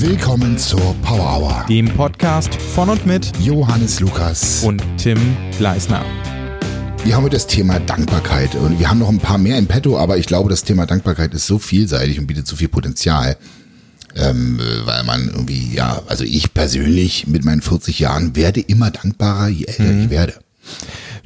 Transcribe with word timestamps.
Willkommen 0.00 0.56
zur 0.58 0.94
Power 1.02 1.38
Hour. 1.40 1.66
dem 1.68 1.88
Podcast 1.88 2.54
von 2.54 2.88
und 2.88 3.04
mit 3.04 3.32
Johannes 3.40 3.98
Lukas. 3.98 4.62
und 4.62 4.80
Tim 4.96 5.18
Gleisner. 5.58 6.04
Wir 7.04 7.16
haben 7.16 7.24
heute 7.24 7.34
das 7.34 7.48
Thema 7.48 7.80
Dankbarkeit 7.80 8.54
und 8.54 8.78
wir 8.78 8.88
haben 8.88 9.00
noch 9.00 9.08
ein 9.08 9.18
paar 9.18 9.38
mehr 9.38 9.58
im 9.58 9.66
Petto, 9.66 9.98
aber 9.98 10.16
ich 10.16 10.26
glaube, 10.26 10.50
das 10.50 10.62
Thema 10.62 10.86
Dankbarkeit 10.86 11.34
ist 11.34 11.48
so 11.48 11.58
vielseitig 11.58 12.20
und 12.20 12.28
bietet 12.28 12.46
so 12.46 12.54
viel 12.54 12.68
Potenzial, 12.68 13.36
ähm, 14.14 14.60
äh, 14.60 14.86
weil 14.86 15.02
man 15.02 15.26
irgendwie, 15.26 15.74
ja, 15.74 16.00
also 16.06 16.22
ich 16.22 16.54
persönlich 16.54 17.26
mit 17.26 17.44
meinen 17.44 17.60
40 17.60 17.98
Jahren 17.98 18.36
werde 18.36 18.60
immer 18.60 18.92
dankbarer, 18.92 19.48
je 19.48 19.64
älter 19.64 19.90
ich 20.04 20.10
werde. 20.10 20.34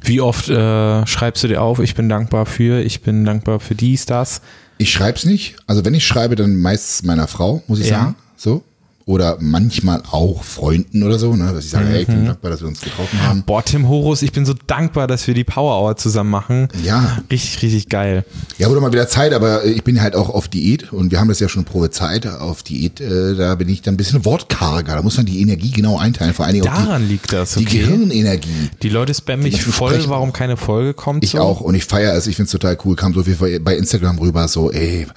Wie 0.01 0.19
oft 0.19 0.49
äh, 0.49 1.05
schreibst 1.05 1.43
du 1.43 1.47
dir 1.47 1.61
auf, 1.61 1.77
ich 1.77 1.93
bin 1.93 2.09
dankbar 2.09 2.47
für, 2.47 2.81
ich 2.81 3.01
bin 3.03 3.23
dankbar 3.23 3.59
für 3.59 3.75
dies, 3.75 4.07
das? 4.07 4.41
Ich 4.79 4.91
schreib's 4.91 5.25
nicht, 5.25 5.57
also 5.67 5.85
wenn 5.85 5.93
ich 5.93 6.07
schreibe, 6.07 6.35
dann 6.35 6.55
meistens 6.55 7.03
meiner 7.05 7.27
Frau, 7.27 7.61
muss 7.67 7.79
ich 7.79 7.89
Ja. 7.89 7.99
sagen, 7.99 8.15
so. 8.43 8.61
Oder 9.05 9.37
manchmal 9.41 10.01
auch 10.09 10.45
Freunden 10.45 11.03
oder 11.03 11.19
so, 11.19 11.35
ne, 11.35 11.51
dass 11.53 11.65
ich 11.65 11.71
sage, 11.71 11.87
hey, 11.87 12.01
ich 12.03 12.07
bin 12.07 12.25
dankbar, 12.25 12.51
dass 12.51 12.61
wir 12.61 12.69
uns 12.69 12.79
getroffen 12.79 13.21
haben. 13.21 13.43
Boah, 13.43 13.63
Tim 13.63 13.89
Horus, 13.89 14.21
ich 14.21 14.31
bin 14.31 14.45
so 14.45 14.53
dankbar, 14.65 15.07
dass 15.07 15.27
wir 15.27 15.33
die 15.33 15.43
Power 15.43 15.77
Hour 15.77 15.97
zusammen 15.97 16.29
machen. 16.29 16.69
Ja. 16.83 17.17
Richtig, 17.29 17.61
richtig 17.61 17.89
geil. 17.89 18.23
Ja, 18.57 18.69
wurde 18.69 18.79
mal 18.79 18.93
wieder 18.93 19.09
Zeit, 19.09 19.33
aber 19.33 19.65
ich 19.65 19.83
bin 19.83 20.01
halt 20.01 20.15
auch 20.15 20.29
auf 20.29 20.47
Diät 20.47 20.93
und 20.93 21.11
wir 21.11 21.19
haben 21.19 21.27
das 21.27 21.41
ja 21.41 21.49
schon 21.49 21.65
Probezeit. 21.65 22.25
Auf 22.27 22.63
Diät, 22.63 23.01
äh, 23.01 23.35
da 23.35 23.55
bin 23.55 23.67
ich 23.67 23.81
dann 23.81 23.95
ein 23.95 23.97
bisschen 23.97 24.23
wortkarger. 24.23 24.95
Da 24.95 25.01
muss 25.01 25.17
man 25.17 25.25
die 25.25 25.41
Energie 25.41 25.71
genau 25.71 25.97
einteilen. 25.97 26.33
Vor 26.33 26.45
allen 26.45 26.55
Dingen 26.55 26.69
auch 26.69 26.73
Daran 26.73 27.05
liegt 27.05 27.33
das, 27.33 27.55
die, 27.55 27.65
die 27.65 27.65
okay? 27.65 27.79
Gehirnenergie. 27.79 28.69
Die 28.81 28.89
Leute 28.89 29.13
spammen 29.13 29.43
mich 29.43 29.61
voll, 29.63 29.91
sprechen. 29.91 30.09
warum 30.11 30.31
keine 30.31 30.55
Folge 30.55 30.93
kommt. 30.93 31.25
Ich 31.25 31.31
so. 31.31 31.39
auch 31.39 31.59
und 31.59 31.75
ich 31.75 31.83
feiere 31.83 32.15
es. 32.15 32.27
Ich 32.27 32.37
find's 32.37 32.53
total 32.53 32.77
cool. 32.85 32.95
Kam 32.95 33.13
so 33.13 33.23
viel 33.23 33.59
bei 33.59 33.75
Instagram 33.75 34.17
rüber, 34.19 34.47
so, 34.47 34.71
ey, 34.71 35.07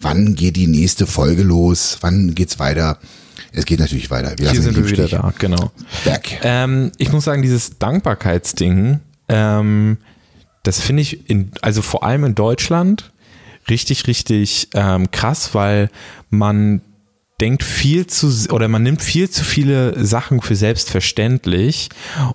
wann 0.00 0.34
geht 0.34 0.56
die 0.56 0.66
nächste 0.66 1.06
Folge 1.06 1.44
los? 1.44 1.98
Wann 2.00 2.34
geht's 2.34 2.58
weiter? 2.58 2.98
Es 3.56 3.64
geht 3.64 3.80
natürlich 3.80 4.10
weiter. 4.10 4.34
Wir 4.36 4.50
Hier 4.50 4.60
sind 4.60 4.76
wir 4.76 4.88
wieder 4.88 5.08
da, 5.08 5.32
genau. 5.38 5.72
Back. 6.04 6.40
Ähm, 6.42 6.92
ich 6.98 7.10
muss 7.10 7.24
sagen, 7.24 7.40
dieses 7.40 7.78
Dankbarkeitsding, 7.78 9.00
ähm, 9.30 9.96
das 10.62 10.80
finde 10.80 11.00
ich 11.00 11.30
in, 11.30 11.52
also 11.62 11.80
vor 11.80 12.04
allem 12.04 12.24
in 12.24 12.34
Deutschland 12.34 13.12
richtig, 13.70 14.06
richtig 14.08 14.68
ähm, 14.74 15.10
krass, 15.10 15.54
weil 15.54 15.88
man 16.28 16.82
denkt 17.40 17.62
viel 17.62 18.06
zu 18.06 18.28
oder 18.50 18.68
man 18.68 18.82
nimmt 18.82 19.02
viel 19.02 19.28
zu 19.28 19.42
viele 19.42 20.04
Sachen 20.04 20.40
für 20.40 20.56
selbstverständlich 20.56 21.88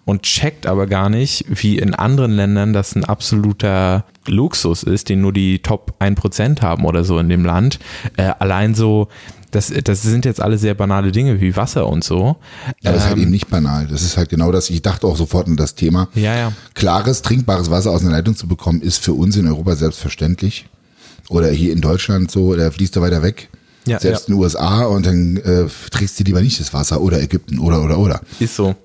und 0.06 0.24
checkt 0.24 0.66
aber 0.66 0.88
gar 0.88 1.10
nicht, 1.10 1.46
wie 1.48 1.78
in 1.78 1.94
anderen 1.96 2.32
Ländern 2.32 2.74
das 2.74 2.96
ein 2.96 3.06
absoluter 3.06 4.06
Luxus 4.28 4.84
ist, 4.84 5.10
den 5.10 5.22
nur 5.22 5.34
die 5.34 5.60
Top 5.60 5.96
1% 6.00 6.62
haben 6.62 6.86
oder 6.86 7.04
so 7.04 7.18
in 7.20 7.30
dem 7.30 7.46
Land. 7.46 7.80
Äh, 8.18 8.32
allein 8.40 8.76
so, 8.76 9.08
das, 9.52 9.72
das 9.84 10.02
sind 10.02 10.26
jetzt 10.26 10.42
alle 10.42 10.58
sehr 10.58 10.74
banale 10.74 11.12
Dinge 11.12 11.40
wie 11.42 11.56
Wasser 11.56 11.88
und 11.88 12.04
so. 12.04 12.38
Ja, 12.82 12.92
das 12.92 13.02
ist 13.02 13.08
halt 13.08 13.18
Ähm, 13.18 13.24
eben 13.24 13.32
nicht 13.32 13.50
banal. 13.50 13.88
Das 13.88 14.02
ist 14.02 14.18
halt 14.18 14.30
genau 14.30 14.52
das. 14.52 14.70
Ich 14.70 14.82
dachte 14.82 15.08
auch 15.08 15.18
sofort 15.18 15.48
an 15.48 15.58
das 15.58 15.76
Thema. 15.76 16.08
Ja, 16.16 16.36
ja. 16.36 16.54
Klares, 16.74 17.22
trinkbares 17.22 17.70
Wasser 17.70 17.92
aus 17.92 18.02
einer 18.02 18.12
Leitung 18.12 18.36
zu 18.36 18.48
bekommen, 18.48 18.82
ist 18.82 18.98
für 19.04 19.14
uns 19.14 19.36
in 19.38 19.48
Europa 19.48 19.76
selbstverständlich. 19.76 20.68
Oder 21.30 21.50
hier 21.50 21.72
in 21.72 21.82
Deutschland 21.82 22.32
so, 22.32 22.56
da 22.56 22.72
fließt 22.72 22.96
er 22.96 23.02
weiter 23.02 23.22
weg. 23.24 23.50
Ja, 23.86 24.00
Selbst 24.00 24.28
ja. 24.28 24.34
in 24.34 24.38
den 24.40 24.44
USA 24.44 24.84
und 24.86 25.06
dann 25.06 25.38
äh, 25.38 25.66
trinkst 25.90 26.20
du 26.20 26.24
lieber 26.24 26.42
nicht 26.42 26.60
das 26.60 26.74
Wasser 26.74 27.02
oder 27.02 27.22
Ägypten 27.22 27.58
oder 27.60 27.84
oder 27.84 27.98
oder. 27.98 28.22
Ist 28.40 28.56
so. 28.56 28.76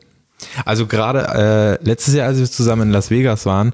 Also 0.65 0.87
gerade 0.87 1.79
äh, 1.83 1.85
letztes 1.85 2.15
Jahr, 2.15 2.29
als 2.29 2.39
wir 2.39 2.51
zusammen 2.51 2.83
in 2.83 2.91
Las 2.91 3.11
Vegas 3.11 3.47
waren, 3.47 3.73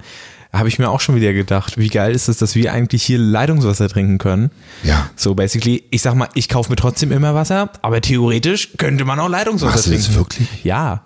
habe 0.52 0.68
ich 0.68 0.78
mir 0.78 0.90
auch 0.90 1.00
schon 1.00 1.14
wieder 1.14 1.32
gedacht, 1.32 1.78
wie 1.78 1.88
geil 1.88 2.14
ist 2.14 2.28
es, 2.28 2.36
dass 2.38 2.54
wir 2.54 2.72
eigentlich 2.72 3.02
hier 3.02 3.18
Leitungswasser 3.18 3.88
trinken 3.88 4.18
können. 4.18 4.50
Ja. 4.82 5.08
So 5.16 5.34
basically, 5.34 5.84
ich 5.90 6.02
sag 6.02 6.14
mal, 6.14 6.28
ich 6.34 6.48
kaufe 6.48 6.68
mir 6.70 6.76
trotzdem 6.76 7.10
immer 7.10 7.34
Wasser, 7.34 7.70
aber 7.80 8.00
theoretisch 8.02 8.70
könnte 8.76 9.04
man 9.04 9.18
auch 9.18 9.28
Leitungswasser 9.28 9.72
Machst 9.72 9.86
du 9.86 9.90
das 9.92 10.04
trinken. 10.04 10.18
wirklich? 10.18 10.48
Ja. 10.64 11.04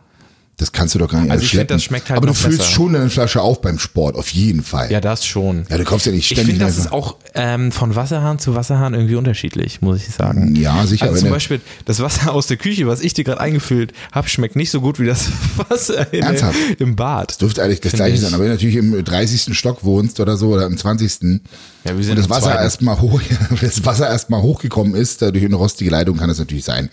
Das 0.59 0.73
kannst 0.73 0.95
du 0.95 0.99
doch 0.99 1.11
gar 1.11 1.21
nicht 1.21 1.31
Also 1.31 1.43
ich 1.45 1.51
find, 1.51 1.59
schleppen. 1.59 1.75
das 1.77 1.85
schmeckt 1.85 2.09
halt 2.09 2.17
Aber 2.17 2.27
du 2.29 2.33
füllst 2.33 2.59
besser. 2.61 2.71
schon 2.71 2.97
eine 2.97 3.11
Flasche 3.11 3.43
auf 3.43 3.61
beim 3.61 3.79
Sport, 3.79 4.17
auf 4.17 4.31
jeden 4.31 4.63
Fall. 4.63 4.91
Ja, 4.91 5.03
das 5.03 5.27
schon. 5.27 5.67
Ja, 5.69 5.77
du 5.77 5.85
kaufst 5.85 6.07
ja 6.07 6.13
nicht 6.13 6.21
Ich 6.21 6.27
ständig. 6.39 6.55
finde, 6.57 6.65
das 6.65 6.79
ist 6.79 6.93
auch 6.93 7.17
ähm, 7.35 7.73
von 7.73 7.95
Wasserhahn 7.95 8.39
zu 8.39 8.55
Wasserhahn 8.55 8.95
irgendwie 8.95 9.17
unterschiedlich, 9.17 9.83
muss 9.83 9.99
ich 9.99 10.15
sagen. 10.15 10.57
Ja, 10.57 10.87
sicher, 10.87 11.09
Also 11.09 11.21
zum 11.21 11.29
Beispiel 11.31 11.61
das 11.85 12.01
Wasser 12.01 12.33
aus 12.33 12.47
der 12.47 12.57
Küche, 12.57 12.87
was 12.87 13.03
ich 13.03 13.13
dir 13.13 13.25
gerade 13.25 13.41
eingefüllt 13.43 13.93
habe, 14.13 14.31
schmeckt 14.31 14.57
nicht 14.57 14.71
so 14.71 14.81
gut 14.81 14.99
wie 14.99 15.05
das 15.05 15.29
Wasser 15.69 16.11
in, 16.15 16.23
Ernsthaft? 16.23 16.57
im 16.79 16.97
Bad. 16.97 17.39
dürfte 17.43 17.63
eigentlich 17.63 17.83
das 17.83 17.93
gleiche 17.93 18.15
ich. 18.15 18.21
sein. 18.23 18.33
Aber 18.33 18.45
wenn 18.45 18.49
du 18.49 18.55
natürlich 18.55 18.77
im 18.77 19.05
30. 19.05 19.55
Stock 19.59 19.85
wohnst 19.85 20.21
oder 20.21 20.39
so 20.39 20.49
oder 20.55 20.65
im 20.65 20.79
20. 20.79 21.43
Ja, 21.87 21.97
wir 21.97 22.05
sind 22.05 22.13
und 22.13 22.19
das 22.19 22.31
Wasser 22.31 22.59
erstmal 22.59 23.01
hoch, 23.01 23.21
das 23.61 23.85
Wasser 23.85 24.09
erstmal 24.09 24.43
hochgekommen 24.43 24.95
ist, 24.95 25.23
durch 25.23 25.45
eine 25.45 25.57
rostige 25.57 25.91
Leitung 25.91 26.17
kann 26.17 26.29
das 26.29 26.39
natürlich 26.39 26.65
sein. 26.65 26.91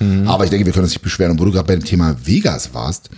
Mhm. 0.00 0.28
Aber 0.28 0.44
ich 0.44 0.50
denke, 0.50 0.66
wir 0.66 0.72
können 0.72 0.84
uns 0.84 0.92
nicht 0.92 1.02
beschweren. 1.02 1.32
Und 1.32 1.40
wo 1.40 1.44
du 1.44 1.52
gerade 1.52 1.66
bei 1.66 1.76
dem 1.76 1.84
Thema 1.84 2.16
Vegas 2.24 2.74
warst 2.74 3.10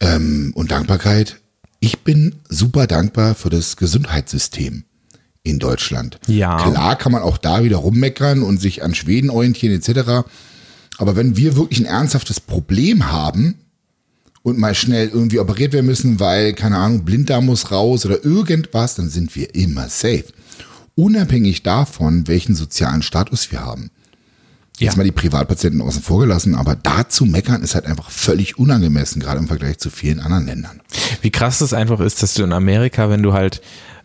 ähm, 0.00 0.52
und 0.54 0.70
Dankbarkeit, 0.70 1.36
ich 1.80 2.00
bin 2.00 2.36
super 2.48 2.86
dankbar 2.86 3.34
für 3.34 3.50
das 3.50 3.76
Gesundheitssystem 3.76 4.84
in 5.42 5.58
Deutschland. 5.58 6.18
Ja. 6.26 6.56
Klar 6.56 6.96
kann 6.96 7.12
man 7.12 7.22
auch 7.22 7.38
da 7.38 7.64
wieder 7.64 7.78
rummeckern 7.78 8.42
und 8.42 8.60
sich 8.60 8.82
an 8.82 8.94
Schweden 8.94 9.30
orientieren 9.30 9.74
etc. 9.74 10.28
Aber 10.98 11.16
wenn 11.16 11.36
wir 11.36 11.56
wirklich 11.56 11.80
ein 11.80 11.86
ernsthaftes 11.86 12.40
Problem 12.40 13.10
haben, 13.10 13.54
und 14.42 14.58
mal 14.58 14.74
schnell 14.74 15.08
irgendwie 15.08 15.38
operiert 15.40 15.72
werden 15.72 15.86
müssen, 15.86 16.20
weil, 16.20 16.52
keine 16.54 16.76
Ahnung, 16.78 17.04
Blinddarm 17.04 17.46
muss 17.46 17.70
raus 17.70 18.06
oder 18.06 18.24
irgendwas, 18.24 18.94
dann 18.94 19.08
sind 19.10 19.34
wir 19.36 19.54
immer 19.54 19.88
safe. 19.88 20.24
Unabhängig 20.94 21.62
davon, 21.62 22.26
welchen 22.26 22.54
sozialen 22.54 23.02
Status 23.02 23.52
wir 23.52 23.60
haben. 23.60 23.90
Jetzt 24.78 24.94
Ja. 24.94 24.98
mal 24.98 25.04
die 25.04 25.12
Privatpatienten 25.12 25.80
außen 25.80 26.02
vor 26.02 26.20
gelassen, 26.20 26.54
aber 26.54 26.76
da 26.76 27.08
zu 27.08 27.24
meckern 27.26 27.62
ist 27.62 27.74
halt 27.74 27.86
einfach 27.86 28.10
völlig 28.10 28.58
unangemessen, 28.58 29.20
gerade 29.20 29.38
im 29.38 29.48
Vergleich 29.48 29.78
zu 29.78 29.90
vielen 29.90 30.20
anderen 30.20 30.46
Ländern. 30.46 30.80
Wie 31.20 31.30
krass 31.30 31.58
das 31.58 31.72
einfach 31.72 31.98
ist, 32.00 32.22
dass 32.22 32.34
du 32.34 32.44
in 32.44 32.52
Amerika, 32.52 33.10
wenn 33.10 33.22
du 33.22 33.32
halt 33.32 33.60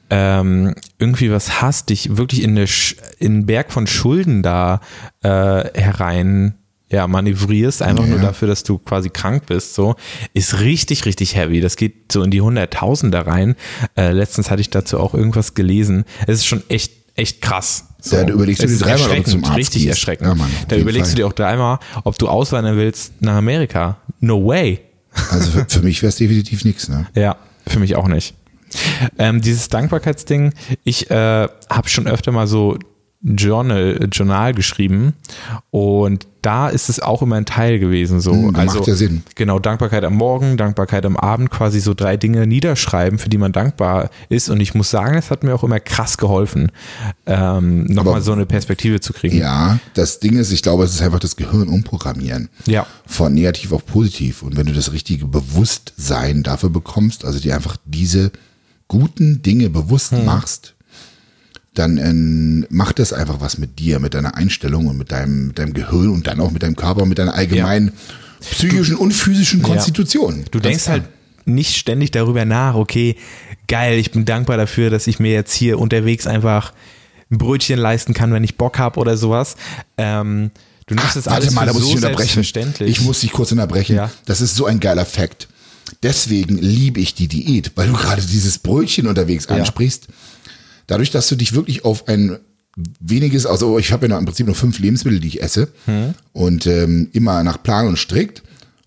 ähm, 0.09 0.73
irgendwie 0.99 1.31
was 1.31 1.61
hast, 1.61 1.89
dich 1.89 2.17
wirklich 2.17 2.41
in, 2.43 2.51
eine, 2.51 2.65
Sch- 2.65 2.95
in 3.19 3.33
einen 3.33 3.45
Berg 3.45 3.71
von 3.71 3.87
Schulden 3.87 4.41
da 4.43 4.81
äh, 5.21 5.29
herein 5.79 6.55
ja, 6.93 7.07
manövrierst, 7.07 7.81
einfach 7.81 8.05
nur 8.05 8.17
Ja. 8.17 8.23
dafür, 8.23 8.47
dass 8.47 8.63
du 8.63 8.77
quasi 8.77 9.09
krank 9.09 9.47
bist, 9.47 9.73
so, 9.73 9.95
ist 10.33 10.59
richtig, 10.59 11.05
richtig 11.05 11.35
heavy. 11.35 11.59
Das 11.59 11.75
geht 11.75 12.11
so 12.11 12.23
in 12.23 12.31
die 12.31 12.39
Hunderttausender 12.41 13.25
rein. 13.27 13.55
Äh, 13.97 14.11
letztens 14.11 14.49
hatte 14.51 14.61
ich 14.61 14.69
dazu 14.69 14.99
auch 14.99 15.13
irgendwas 15.13 15.55
gelesen. 15.55 16.05
Es 16.27 16.35
ist 16.39 16.45
schon 16.45 16.63
echt, 16.69 16.93
echt 17.15 17.41
krass. 17.41 17.85
So. 17.99 18.15
Ja, 18.17 18.23
da 18.25 18.33
überlegst 18.33 18.61
du 18.63 18.67
dir 18.67 18.77
dreimal, 18.77 19.09
ob 19.17 19.23
du 19.25 19.31
zum 19.31 19.43
Arzt 19.45 19.57
Richtig 19.57 19.81
gehst. 19.83 19.89
erschreckend. 19.89 20.27
Ja, 20.29 20.35
Mann, 20.35 20.51
da 20.67 20.75
überlegst 20.75 21.07
Fall. 21.09 21.15
du 21.15 21.21
dir 21.21 21.27
auch 21.27 21.33
dreimal, 21.33 21.79
ob 22.03 22.17
du 22.19 22.27
auswandern 22.27 22.77
willst 22.77 23.21
nach 23.21 23.35
Amerika. 23.35 23.97
No 24.19 24.45
way. 24.45 24.79
Also 25.31 25.51
für, 25.51 25.65
für 25.69 25.81
mich 25.81 26.01
wäre 26.01 26.09
es 26.09 26.17
definitiv 26.17 26.63
nichts. 26.65 26.89
Ne? 26.89 27.07
Ja, 27.15 27.37
für 27.67 27.79
mich 27.79 27.95
auch 27.95 28.07
nicht. 28.07 28.35
Ähm, 29.19 29.41
dieses 29.41 29.67
Dankbarkeitsding, 29.69 30.53
ich 30.83 31.09
äh, 31.11 31.47
habe 31.69 31.89
schon 31.89 32.07
öfter 32.07 32.31
mal 32.31 32.47
so 32.47 32.77
Journal, 33.23 34.09
Journal 34.11 34.53
geschrieben 34.53 35.13
und 35.71 36.27
da 36.41 36.67
ist 36.67 36.89
es 36.89 36.99
auch 36.99 37.21
immer 37.21 37.37
ein 37.37 37.45
Teil 37.45 37.79
gewesen. 37.79 38.19
So. 38.19 38.33
Hm, 38.33 38.53
also, 38.55 38.79
macht 38.79 38.87
ja 38.87 38.95
Sinn. 38.95 39.23
Genau, 39.35 39.59
Dankbarkeit 39.59 40.03
am 40.03 40.15
Morgen, 40.15 40.57
Dankbarkeit 40.57 41.05
am 41.05 41.15
Abend, 41.15 41.49
quasi 41.49 41.79
so 41.79 41.93
drei 41.93 42.17
Dinge 42.17 42.45
niederschreiben, 42.45 43.17
für 43.17 43.29
die 43.29 43.37
man 43.37 43.53
dankbar 43.53 44.09
ist. 44.27 44.49
Und 44.49 44.59
ich 44.59 44.73
muss 44.75 44.89
sagen, 44.89 45.15
es 45.15 45.31
hat 45.31 45.43
mir 45.43 45.55
auch 45.55 45.63
immer 45.63 45.79
krass 45.79 46.17
geholfen, 46.17 46.73
ähm, 47.25 47.85
nochmal 47.85 48.21
so 48.21 48.33
eine 48.33 48.45
Perspektive 48.45 48.99
zu 48.99 49.13
kriegen. 49.13 49.37
Ja, 49.37 49.79
das 49.93 50.19
Ding 50.19 50.35
ist, 50.35 50.51
ich 50.51 50.61
glaube, 50.61 50.83
es 50.83 50.93
ist 50.93 51.01
einfach 51.01 51.19
das 51.19 51.37
Gehirn 51.37 51.69
umprogrammieren. 51.69 52.49
Ja. 52.65 52.85
Von 53.05 53.33
negativ 53.33 53.71
auf 53.71 53.85
positiv. 53.85 54.43
Und 54.43 54.57
wenn 54.57 54.65
du 54.65 54.73
das 54.73 54.91
richtige 54.91 55.25
Bewusstsein 55.27 56.43
dafür 56.43 56.69
bekommst, 56.69 57.23
also 57.23 57.39
dir 57.39 57.55
einfach 57.55 57.77
diese 57.85 58.33
guten 58.89 59.41
Dinge 59.41 59.69
bewusst 59.69 60.11
Hm. 60.11 60.25
machst, 60.25 60.72
dann 61.73 61.97
ähm, 61.97 62.65
macht 62.69 62.99
das 62.99 63.13
einfach 63.13 63.41
was 63.41 63.57
mit 63.57 63.79
dir, 63.79 63.99
mit 63.99 64.13
deiner 64.13 64.35
Einstellung 64.35 64.87
und 64.87 64.97
mit 64.97 65.11
deinem, 65.11 65.47
mit 65.47 65.59
deinem 65.59 65.73
Gehirn 65.73 66.09
und 66.09 66.27
dann 66.27 66.39
auch 66.39 66.51
mit 66.51 66.63
deinem 66.63 66.75
Körper 66.75 67.03
und 67.03 67.09
mit 67.09 67.17
deiner 67.17 67.33
allgemeinen 67.33 67.93
psychischen 68.41 68.95
und 68.95 69.11
physischen 69.11 69.61
Konstitution. 69.61 70.45
Du 70.51 70.59
Ganz 70.59 70.63
denkst 70.63 70.87
halt 70.87 71.03
nicht 71.45 71.75
ständig 71.75 72.11
darüber 72.11 72.45
nach, 72.45 72.75
okay, 72.75 73.15
geil, 73.67 73.97
ich 73.97 74.11
bin 74.11 74.25
dankbar 74.25 74.57
dafür, 74.57 74.89
dass 74.89 75.07
ich 75.07 75.19
mir 75.19 75.31
jetzt 75.31 75.53
hier 75.53 75.79
unterwegs 75.79 76.27
einfach 76.27 76.73
ein 77.31 77.37
Brötchen 77.37 77.79
leisten 77.79 78.13
kann, 78.13 78.31
wenn 78.31 78.43
ich 78.43 78.57
Bock 78.57 78.77
habe 78.77 78.99
oder 78.99 79.17
sowas. 79.17 79.55
Ähm, 79.97 80.51
du 80.85 80.95
nimmst 80.95 81.15
das 81.15 81.25
Warte 81.25 81.41
alles 81.41 81.53
mal, 81.53 81.61
für 81.61 81.67
da 81.67 81.73
muss 81.73 81.81
so 81.83 81.89
ich 81.89 81.95
unterbrechen. 81.95 82.17
selbstverständlich. 82.17 82.89
Ich 82.91 83.01
muss 83.01 83.21
dich 83.21 83.31
kurz 83.31 83.51
unterbrechen. 83.51 83.95
Ja. 83.95 84.11
Das 84.25 84.41
ist 84.41 84.55
so 84.55 84.65
ein 84.65 84.79
geiler 84.79 85.05
Fakt. 85.05 85.47
Deswegen 86.01 86.57
liebe 86.57 86.99
ich 86.99 87.15
die 87.15 87.27
Diät, 87.27 87.71
weil 87.75 87.87
du 87.87 87.93
gerade 87.93 88.21
dieses 88.21 88.59
Brötchen 88.59 89.07
unterwegs 89.07 89.47
Ja. 89.49 89.65
Dadurch, 90.87 91.11
dass 91.11 91.27
du 91.29 91.35
dich 91.35 91.53
wirklich 91.53 91.85
auf 91.85 92.07
ein 92.07 92.39
weniges, 92.99 93.45
also 93.45 93.77
ich 93.77 93.91
habe 93.91 94.05
ja 94.07 94.09
noch 94.13 94.19
im 94.19 94.25
Prinzip 94.25 94.45
nur 94.47 94.55
fünf 94.55 94.79
Lebensmittel, 94.79 95.19
die 95.19 95.27
ich 95.27 95.41
esse 95.43 95.67
Hm. 95.85 96.13
und 96.33 96.65
ähm, 96.65 97.09
immer 97.13 97.43
nach 97.43 97.61
Plan 97.61 97.87
und 97.87 97.97
strikt. 97.97 98.41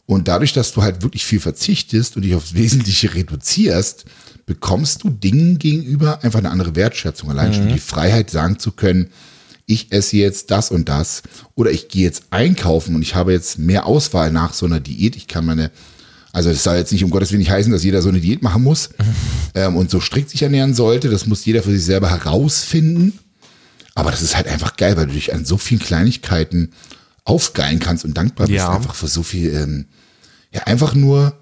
Und 0.06 0.28
dadurch, 0.28 0.52
dass 0.52 0.72
du 0.72 0.82
halt 0.82 1.02
wirklich 1.02 1.24
viel 1.24 1.40
verzichtest 1.40 2.16
und 2.16 2.22
dich 2.22 2.34
aufs 2.34 2.54
Wesentliche 2.54 3.14
reduzierst, 3.14 4.04
bekommst 4.44 5.02
du 5.02 5.10
Dingen 5.10 5.58
gegenüber 5.58 6.22
einfach 6.22 6.38
eine 6.38 6.50
andere 6.50 6.76
Wertschätzung. 6.76 7.30
Allein 7.30 7.50
Mhm. 7.50 7.54
schon 7.54 7.68
die 7.68 7.78
Freiheit 7.80 8.30
sagen 8.30 8.58
zu 8.58 8.70
können, 8.72 9.08
ich 9.66 9.90
esse 9.90 10.16
jetzt 10.16 10.52
das 10.52 10.70
und 10.70 10.88
das 10.88 11.22
oder 11.56 11.72
ich 11.72 11.88
gehe 11.88 12.04
jetzt 12.04 12.24
einkaufen 12.30 12.94
und 12.94 13.02
ich 13.02 13.16
habe 13.16 13.32
jetzt 13.32 13.58
mehr 13.58 13.86
Auswahl 13.86 14.30
nach 14.30 14.52
so 14.52 14.64
einer 14.66 14.78
Diät. 14.78 15.16
Ich 15.16 15.26
kann 15.26 15.44
meine, 15.44 15.72
also 16.36 16.50
es 16.50 16.62
soll 16.62 16.76
jetzt 16.76 16.92
nicht 16.92 17.02
um 17.02 17.10
Gottes 17.10 17.30
Willen 17.32 17.38
nicht 17.38 17.50
heißen, 17.50 17.72
dass 17.72 17.82
jeder 17.82 18.02
so 18.02 18.10
eine 18.10 18.20
Diät 18.20 18.42
machen 18.42 18.62
muss 18.62 18.90
ähm, 19.54 19.74
und 19.74 19.90
so 19.90 20.00
strikt 20.00 20.28
sich 20.28 20.42
ernähren 20.42 20.74
sollte. 20.74 21.08
Das 21.08 21.26
muss 21.26 21.46
jeder 21.46 21.62
für 21.62 21.70
sich 21.70 21.82
selber 21.82 22.10
herausfinden. 22.10 23.18
Aber 23.94 24.10
das 24.10 24.20
ist 24.20 24.36
halt 24.36 24.46
einfach 24.46 24.76
geil, 24.76 24.98
weil 24.98 25.06
du 25.06 25.14
dich 25.14 25.32
an 25.32 25.46
so 25.46 25.56
vielen 25.56 25.80
Kleinigkeiten 25.80 26.72
aufgeilen 27.24 27.78
kannst 27.78 28.04
und 28.04 28.18
dankbar 28.18 28.48
bist 28.48 28.58
Ja. 28.58 28.70
einfach 28.70 28.94
für 28.94 29.06
so 29.08 29.22
viel, 29.22 29.54
ähm, 29.54 29.86
ja, 30.52 30.64
einfach 30.64 30.94
nur 30.94 31.32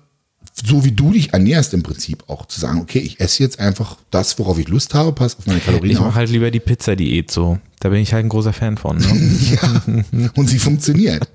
so 0.55 0.85
wie 0.85 0.93
du 0.93 1.13
dich 1.13 1.33
ernährst 1.33 1.75
im 1.75 1.83
Prinzip 1.83 2.25
auch 2.29 2.47
zu 2.47 2.61
sagen, 2.61 2.81
okay, 2.81 3.01
ich 3.01 3.19
esse 3.21 3.43
jetzt 3.43 3.59
einfach 3.59 3.97
das, 4.11 4.39
worauf 4.39 4.59
ich 4.59 4.69
Lust 4.69 4.95
habe, 4.95 5.13
pass 5.13 5.37
auf 5.37 5.47
meine 5.47 5.59
Kalorien 5.59 5.93
Ich 5.93 6.01
mache 6.01 6.15
halt 6.15 6.31
lieber 6.31 6.51
die 6.51 6.61
Pizza-Diät 6.61 7.31
so. 7.31 7.59
Da 7.81 7.89
bin 7.89 7.99
ich 7.99 8.15
halt 8.15 8.25
ein 8.25 8.29
großer 8.29 8.53
Fan 8.53 8.79
von. 8.79 8.97
Ne? 8.97 9.05
ja. 10.13 10.31
Und 10.37 10.49
sie 10.49 10.61
funktioniert. 10.61 11.29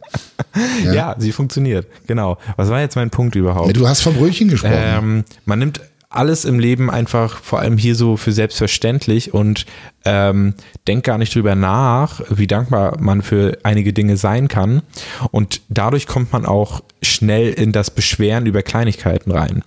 ja. 0.85 1.15
sie 1.19 1.33
funktioniert. 1.33 1.85
Genau. 2.07 2.37
Was 2.55 2.69
war 2.69 2.79
jetzt 2.79 2.95
mein 2.95 3.09
Punkt 3.09 3.35
überhaupt? 3.35 3.75
Du 3.75 3.87
hast 3.87 4.01
vom 4.01 4.15
Brötchen 4.15 4.47
gesprochen. 4.47 4.73
Ähm, 4.75 5.23
man 5.45 5.59
nimmt 5.59 5.81
alles 6.11 6.43
im 6.43 6.57
Leben 6.57 6.89
einfach, 6.89 7.37
vor 7.37 7.59
allem 7.59 7.77
hier 7.77 7.93
so 7.93 8.17
für 8.17 8.31
selbstverständlich 8.31 9.31
und 9.31 9.67
ähm, 10.05 10.55
denkt 10.87 11.05
gar 11.05 11.19
nicht 11.19 11.35
drüber 11.35 11.53
nach, 11.53 12.21
wie 12.31 12.47
dankbar 12.47 12.97
man 12.99 13.21
für 13.21 13.59
einige 13.61 13.93
Dinge 13.93 14.17
sein 14.17 14.47
kann. 14.47 14.81
Und 15.29 15.61
dadurch 15.69 16.07
kommt 16.07 16.33
man 16.33 16.47
auch 16.47 16.81
schnell 17.03 17.53
in 17.53 17.71
das 17.71 17.91
Beschweren 17.91 18.47
über 18.47 18.63
Kleinigkeiten 18.63 19.29
rein. 19.29 19.63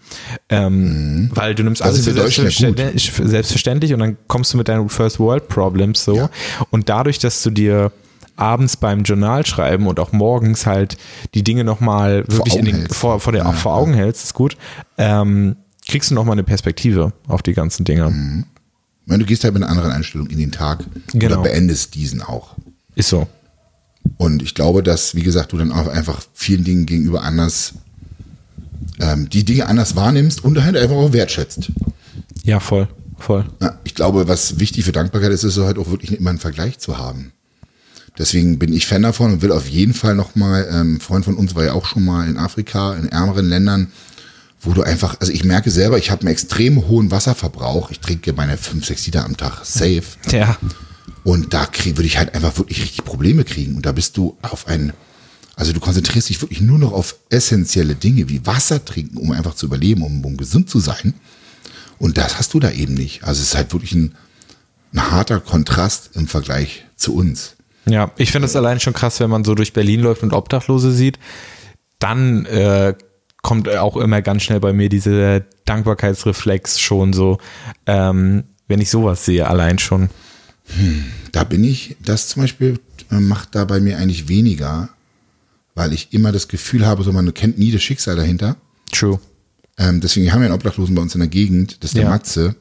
Ähm, 0.48 1.30
Weil 1.32 1.54
du 1.54 1.62
nimmst 1.62 1.80
Da 1.80 1.84
alles 1.86 2.02
für 2.02 2.10
ja 2.10 2.22
selbstverständlich, 2.22 3.12
selbstverständlich 3.22 3.94
und 3.94 4.00
dann 4.00 4.16
kommst 4.26 4.52
du 4.52 4.58
mit 4.58 4.66
deinen 4.66 4.88
First 4.88 5.20
World 5.20 5.46
Problems 5.46 6.04
so. 6.04 6.16
Ja. 6.16 6.30
Und 6.70 6.88
dadurch, 6.88 7.20
dass 7.20 7.40
du 7.44 7.50
dir 7.50 7.92
abends 8.34 8.76
beim 8.76 9.04
Journal 9.04 9.46
schreiben 9.46 9.86
und 9.86 10.00
auch 10.00 10.10
morgens 10.10 10.66
halt 10.66 10.96
die 11.34 11.44
Dinge 11.44 11.62
nochmal 11.62 12.24
wirklich 12.26 12.54
den, 12.54 12.88
vor, 12.88 13.20
vor, 13.20 13.32
der, 13.32 13.44
Ja, 13.44 13.52
vor 13.52 13.74
Augen 13.74 13.94
hältst, 13.94 14.24
ist 14.24 14.34
gut, 14.34 14.56
ähm, 14.98 15.56
kriegst 15.87 16.11
du 16.11 16.14
nochmal 16.14 16.34
eine 16.34 16.44
Perspektive 16.44 17.12
auf 17.26 17.43
die 17.43 17.52
ganzen 17.55 17.84
Dinge. 17.84 18.11
Mhm. 18.11 18.44
Wenn 19.06 19.20
du 19.20 19.26
gehst 19.26 19.43
halt 19.44 19.55
mit 19.55 19.62
einer 19.62 19.70
anderen 19.73 19.90
Einstellung 19.90 20.29
in 20.29 20.38
den 20.38 20.52
Tag 20.52 20.84
Genau. 21.12 21.34
oder 21.40 21.43
beendest 21.43 21.94
diesen 21.94 22.23
auch. 22.23 22.55
Ist 22.94 23.08
so. 23.08 23.26
Und 24.17 24.43
ich 24.43 24.55
glaube, 24.55 24.82
dass, 24.82 25.14
wie 25.14 25.23
gesagt, 25.23 25.52
du 25.52 25.58
dann 25.58 25.73
auch 25.73 25.88
einfach 25.88 26.23
vielen 26.34 26.64
Dingen 26.64 26.87
gegenüber 26.87 27.23
anders, 27.23 27.75
ähm, 29.00 29.29
die 29.29 29.44
Dinge 29.44 29.67
anders 29.67 29.96
wahrnimmst 29.96 30.44
und 30.44 30.62
halt 30.62 30.76
einfach 30.76 30.96
auch 30.96 31.12
wertschätzt. 31.12 31.70
Ja, 32.44 32.61
voll, 32.61 32.88
voll. 33.19 33.44
Ja, 33.61 33.78
ich 33.85 33.94
glaube, 33.94 34.28
was 34.28 34.58
wichtig 34.61 34.85
für 34.85 34.93
Dankbarkeit 34.93 35.32
ist, 35.32 35.44
ist 35.44 35.58
halt 35.58 35.78
auch 35.78 35.90
wirklich 35.90 36.17
immer 36.19 36.31
einen 36.31 36.38
Vergleich 36.38 36.78
zu 36.78 36.99
haben. 36.99 37.32
Deswegen 38.19 38.58
bin 38.58 38.73
ich 38.73 38.87
Fan 38.87 39.02
davon 39.02 39.32
und 39.32 39.43
will 39.43 39.52
auf 39.52 39.69
jeden 39.69 39.94
Fall 39.94 40.14
nochmal, 40.14 40.69
ähm, 40.70 41.00
Freund 41.00 41.25
von 41.25 41.35
uns 41.37 41.55
war 41.55 41.64
ja 41.64 41.73
auch 41.73 41.87
schon 41.87 42.05
mal 42.05 42.28
in 42.28 42.37
Afrika, 42.37 42.94
in 42.94 43.08
ärmeren 43.08 43.49
Ländern, 43.49 43.88
wo 44.62 44.73
du 44.73 44.82
einfach, 44.82 45.17
also 45.20 45.32
ich 45.32 45.44
merke 45.44 45.70
selber, 45.70 45.99
ich 45.99 46.11
habe 46.11 46.23
einen 46.23 46.31
extrem 46.31 46.87
hohen 46.88 47.11
Wasserverbrauch. 47.11 47.91
Ich 47.91 47.99
trinke 48.00 48.32
meine 48.32 48.56
5, 48.56 48.87
6 48.87 49.06
Liter 49.06 49.25
am 49.25 49.37
Tag 49.37 49.64
safe. 49.64 50.03
Ja, 50.31 50.56
Und 51.25 51.53
da 51.53 51.69
würde 51.85 52.05
ich 52.05 52.17
halt 52.17 52.35
einfach 52.35 52.56
wirklich 52.59 52.81
richtig 52.82 53.05
Probleme 53.05 53.44
kriegen. 53.44 53.75
Und 53.76 53.87
da 53.87 53.93
bist 53.93 54.17
du 54.17 54.37
auf 54.41 54.69
ein, 54.69 54.93
also 55.56 55.73
du 55.73 55.81
konzentrierst 55.81 56.29
dich 56.29 56.41
wirklich 56.41 56.61
nur 56.61 56.79
noch 56.79 56.93
auf 56.93 57.17
essentielle 57.29 57.97
Dinge 57.97 58.29
wie 58.29 58.47
Wasser 58.47 58.85
trinken, 58.85 59.17
um 59.19 59.32
einfach 59.32 59.55
zu 59.55 59.67
überleben, 59.67 60.03
um, 60.03 60.25
um 60.25 60.37
gesund 60.37 60.70
zu 60.70 60.79
sein. 60.79 61.14
Und 61.99 62.17
das 62.17 62.38
hast 62.38 62.55
du 62.55 62.61
da 62.61 62.70
eben 62.70 62.94
nicht. 62.94 63.25
Also 63.25 63.41
es 63.43 63.49
ist 63.49 63.55
halt 63.56 63.73
wirklich 63.73 63.93
ein, 63.93 64.14
ein 64.93 65.11
harter 65.11 65.41
Kontrast 65.41 66.11
im 66.14 66.29
Vergleich 66.29 66.85
zu 66.97 67.14
uns. 67.17 67.56
ja. 67.87 68.12
Ich 68.17 68.31
finde 68.31 68.47
es 68.47 68.55
allein 68.55 68.79
schon 68.79 68.93
krass, 68.93 69.19
wenn 69.19 69.31
man 69.31 69.43
so 69.44 69.55
durch 69.56 69.73
Berlin 69.73 70.00
läuft 70.00 70.23
und 70.23 70.32
Obdachlose 70.32 70.93
sieht, 70.93 71.19
dann 71.99 72.47
äh, 72.47 72.94
kommt 73.42 73.68
auch 73.68 73.96
immer 73.96 74.22
ganz 74.22 74.42
schnell 74.44 74.60
bei 74.60 74.72
mir 74.72 74.88
dieser 74.88 75.40
Dankbarkeitsreflex 75.64 76.78
schon 76.80 77.12
so, 77.12 77.38
ähm, 77.86 78.44
wenn 78.68 78.80
ich 78.80 78.90
sowas 78.90 79.24
sehe, 79.24 79.46
allein 79.48 79.78
schon. 79.78 80.08
Da 81.32 81.44
bin 81.44 81.64
ich, 81.64 81.96
das 82.04 82.28
zum 82.28 82.42
Beispiel 82.42 82.78
äh, 83.10 83.16
macht 83.16 83.54
da 83.54 83.64
bei 83.64 83.80
mir 83.80 83.98
eigentlich 83.98 84.28
weniger, 84.28 84.88
weil 85.74 85.92
ich 85.92 86.12
immer 86.12 86.32
das 86.32 86.48
Gefühl 86.48 86.86
habe, 86.86 87.02
so 87.02 87.12
man 87.12 87.34
kennt 87.34 87.58
nie 87.58 87.72
das 87.72 87.82
Schicksal 87.82 88.16
dahinter. 88.16 88.56
True. 88.92 89.18
Ähm, 89.76 90.00
deswegen 90.00 90.32
haben 90.32 90.40
wir 90.40 90.46
einen 90.46 90.54
Obdachlosen 90.54 90.94
bei 90.94 91.02
uns 91.02 91.14
in 91.14 91.20
der 91.20 91.28
Gegend, 91.28 91.82
das 91.82 91.90
ist 91.90 91.96
der 91.96 92.04
Ja. 92.04 92.10
Matze. 92.10 92.54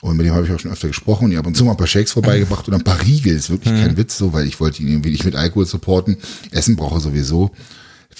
Und 0.00 0.16
mit 0.16 0.26
dem 0.26 0.34
habe 0.34 0.46
ich 0.46 0.52
auch 0.52 0.58
schon 0.58 0.72
öfter 0.72 0.88
gesprochen 0.88 1.26
und 1.26 1.32
ich 1.32 1.38
ab 1.38 1.46
und 1.46 1.54
zu 1.54 1.64
mal 1.64 1.72
ein 1.72 1.76
paar 1.76 1.86
Shakes 1.86 2.12
vorbeigebracht 2.12 2.66
oder 2.66 2.78
ein 2.78 2.84
paar 2.84 3.00
Riegel. 3.02 3.36
Ist 3.36 3.50
wirklich 3.50 3.74
kein 3.74 3.98
Witz 3.98 4.16
so, 4.16 4.32
weil 4.32 4.46
ich 4.46 4.58
wollte 4.58 4.82
ihn 4.82 4.88
irgendwie 4.88 5.10
nicht 5.10 5.26
mit 5.26 5.36
Alkohol 5.36 5.66
supporten. 5.66 6.16
Essen 6.52 6.74
braucht 6.74 6.94
er 6.94 7.00
sowieso. 7.00 7.50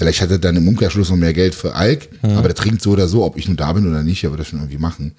Vielleicht 0.00 0.20
hat 0.23 0.31
er 0.31 0.38
dann 0.38 0.56
im 0.56 0.67
Umkehrschluss 0.67 1.11
noch 1.11 1.17
mehr 1.17 1.35
Geld 1.35 1.55
für 1.55 1.75
Alk, 1.75 2.08
aber 2.23 2.49
der 2.49 2.55
trinkt 2.55 2.81
so 2.81 2.91
oder 2.91 3.06
so, 3.06 3.23
ob 3.25 3.37
ich 3.37 3.47
nun 3.49 3.56
da 3.58 3.70
bin 3.75 3.87
oder 3.87 4.02
nicht, 4.02 4.25
er 4.25 4.31
wird 4.31 4.41
das 4.41 4.49
schon 4.49 4.58
irgendwie 4.61 4.79
machen. 4.79 5.12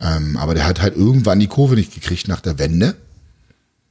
Ähm, 0.00 0.36
aber 0.36 0.52
der 0.54 0.66
hat 0.66 0.82
halt 0.82 0.96
irgendwann 0.96 1.40
die 1.40 1.46
Kurve 1.46 1.76
nicht 1.76 1.94
gekriegt 1.94 2.28
nach 2.28 2.40
der 2.40 2.58
Wende. 2.58 2.94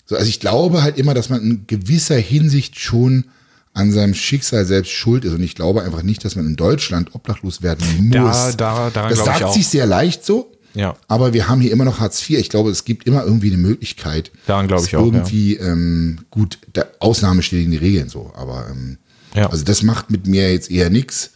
So, 0.06 0.15
also 0.15 0.27
ich 0.29 0.39
glaube 0.39 0.83
halt 0.83 0.97
immer, 0.97 1.13
dass 1.13 1.29
man 1.29 1.41
in 1.41 1.63
gewisser 1.68 2.18
Hinsicht 2.18 2.79
schon 2.79 3.25
an 3.73 3.91
seinem 3.94 4.13
Schicksal 4.13 4.65
selbst 4.65 4.91
schuld 4.91 5.23
ist. 5.25 5.33
Und 5.33 5.41
ich 5.41 5.56
glaube 5.56 5.81
einfach 5.83 6.03
nicht, 6.03 6.23
dass 6.25 6.35
man 6.35 6.45
in 6.45 6.56
Deutschland 6.57 7.15
obdachlos 7.15 7.62
werden 7.63 7.85
muss. 8.09 8.12
Da- 8.12 8.51
da- 8.57 8.89
daran 8.89 9.09
das 9.09 9.19
glaube 9.23 9.31
ich 9.38 9.39
sagt 9.39 9.53
sich 9.53 9.68
sehr 9.69 9.85
leicht 9.85 10.25
so. 10.25 10.51
Ja. 10.73 10.95
Aber 11.07 11.33
wir 11.33 11.47
haben 11.50 11.62
hier 11.62 11.71
immer 11.71 11.85
noch 11.85 12.00
Hartz 12.00 12.21
IV. 12.29 12.38
Ich 12.39 12.50
glaube, 12.50 12.69
es 12.69 12.85
gibt 12.85 13.07
immer 13.07 13.23
irgendwie 13.25 13.47
eine 13.47 13.57
Möglichkeit. 13.57 14.31
Daran 14.47 14.68
glaube 14.68 14.85
ich 14.85 14.95
auch, 14.95 15.06
Irgendwie, 15.06 15.56
ähm, 15.56 16.19
gut, 16.29 16.59
Ausnahme 17.00 17.41
steht 17.41 17.65
in 17.65 17.71
die 17.71 17.77
Regeln 17.77 18.07
so. 18.09 18.31
Aber, 18.35 18.68
ähm, 18.69 18.97
Ja. 19.33 19.50
also 19.50 19.63
das 19.63 19.83
macht 19.83 20.10
mit 20.12 20.28
mir 20.28 20.51
jetzt 20.51 20.69
eher 20.72 20.89
nix. 20.89 21.31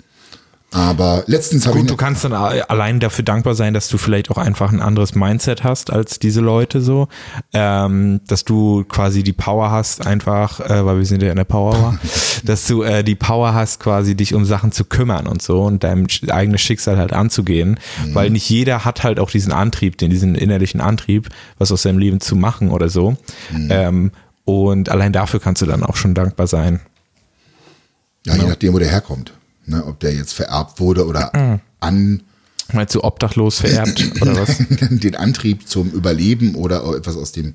Aber 0.71 1.23
letztens 1.27 1.65
habe 1.67 1.77
ich, 1.77 1.83
Gut, 1.83 1.89
du 1.91 1.93
ne- 1.93 1.97
kannst 1.97 2.25
dann 2.25 2.33
allein 2.33 2.99
dafür 2.99 3.23
dankbar 3.23 3.55
sein, 3.55 3.73
dass 3.73 3.87
du 3.87 3.97
vielleicht 3.97 4.29
auch 4.29 4.37
einfach 4.37 4.73
ein 4.73 4.81
anderes 4.81 5.15
Mindset 5.15 5.63
hast 5.63 5.89
als 5.89 6.19
diese 6.19 6.41
Leute 6.41 6.81
so, 6.81 7.07
ähm, 7.53 8.19
dass 8.27 8.43
du 8.43 8.83
quasi 8.83 9.23
die 9.23 9.31
Power 9.31 9.71
hast, 9.71 10.05
einfach, 10.05 10.59
äh, 10.59 10.85
weil 10.85 10.97
wir 10.97 11.05
sind 11.05 11.23
ja 11.23 11.29
in 11.29 11.37
der 11.37 11.45
Power, 11.45 11.81
War, 11.81 11.99
dass 12.43 12.67
du 12.67 12.81
äh, 12.83 13.05
die 13.05 13.15
Power 13.15 13.53
hast, 13.53 13.79
quasi 13.79 14.15
dich 14.15 14.33
um 14.33 14.43
Sachen 14.43 14.73
zu 14.73 14.83
kümmern 14.83 15.27
und 15.27 15.41
so 15.41 15.61
und 15.61 15.81
dein 15.85 16.07
eigenes 16.27 16.59
Schicksal 16.59 16.97
halt 16.97 17.13
anzugehen, 17.13 17.79
weil 18.11 18.29
nicht 18.29 18.49
jeder 18.49 18.83
hat 18.83 19.03
halt 19.03 19.21
auch 19.21 19.31
diesen 19.31 19.53
Antrieb, 19.53 19.97
den 19.97 20.09
diesen 20.09 20.35
innerlichen 20.35 20.81
Antrieb, 20.81 21.29
was 21.57 21.71
aus 21.71 21.83
seinem 21.83 21.99
Leben 21.99 22.19
zu 22.19 22.35
machen 22.35 22.71
oder 22.71 22.89
so. 22.89 23.15
Ähm, 23.69 24.11
und 24.43 24.89
allein 24.89 25.13
dafür 25.13 25.39
kannst 25.39 25.61
du 25.61 25.65
dann 25.67 25.83
auch 25.83 25.95
schon 25.95 26.13
dankbar 26.13 26.47
sein. 26.47 26.81
Ja, 28.25 28.35
je 28.35 28.43
nachdem, 28.43 28.73
wo 28.73 28.79
der 28.79 28.89
herkommt. 28.89 29.31
Ne, 29.67 29.83
ob 29.83 29.99
der 29.99 30.13
jetzt 30.13 30.33
vererbt 30.33 30.79
wurde 30.79 31.07
oder 31.07 31.31
Mhm. 31.35 31.59
an 31.79 32.23
Meinst 32.73 32.93
du 32.95 33.03
obdachlos 33.03 33.59
vererbt 33.59 34.11
oder 34.21 34.39
was? 34.47 34.57
den 34.69 35.15
Antrieb 35.15 35.67
zum 35.67 35.89
Überleben 35.91 36.55
oder 36.55 36.83
etwas 36.95 37.15
aus 37.17 37.31
dem 37.31 37.53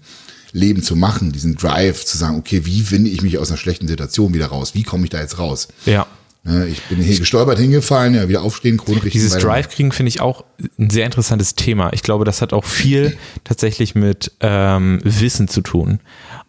Leben 0.53 0.83
zu 0.83 0.97
machen, 0.97 1.31
diesen 1.33 1.55
Drive 1.55 2.05
zu 2.05 2.17
sagen, 2.19 2.37
okay, 2.37 2.65
wie 2.65 2.81
finde 2.83 3.11
ich 3.11 3.23
mich 3.23 3.39
aus 3.39 3.51
einer 3.51 3.59
schlechten 3.59 3.87
Situation 3.87 4.35
wieder 4.35 4.47
raus? 4.47 4.75
Wie 4.75 4.83
komme 4.83 5.05
ich 5.05 5.11
da 5.11 5.21
jetzt 5.21 5.39
raus? 5.39 5.69
Ja. 5.87 6.07
Ne, 6.43 6.67
ich 6.69 6.81
bin 6.85 6.99
hier 7.01 7.19
gestolpert, 7.19 7.59
hingefallen, 7.59 8.15
ja, 8.15 8.29
wieder 8.29 8.43
aufstehen, 8.43 8.79
Krone 8.79 8.97
richten. 9.05 9.11
Dieses. 9.11 9.39
Drive 9.41 9.69
kriegen 9.69 9.93
finde 9.93 10.09
ich 10.09 10.21
auch 10.21 10.45
ein 10.79 10.91
sehr 10.91 11.05
interessantes 11.07 11.55
Thema. 11.55 11.93
Ich 11.93 12.03
glaube, 12.03 12.25
das 12.25 12.41
hat 12.41 12.53
auch 12.53 12.65
viel 12.65 13.17
tatsächlich 13.45 13.95
mit 13.95 14.33
ähm, 14.41 15.01
Wissen 15.05 15.47
zu 15.49 15.61
tun. 15.61 16.01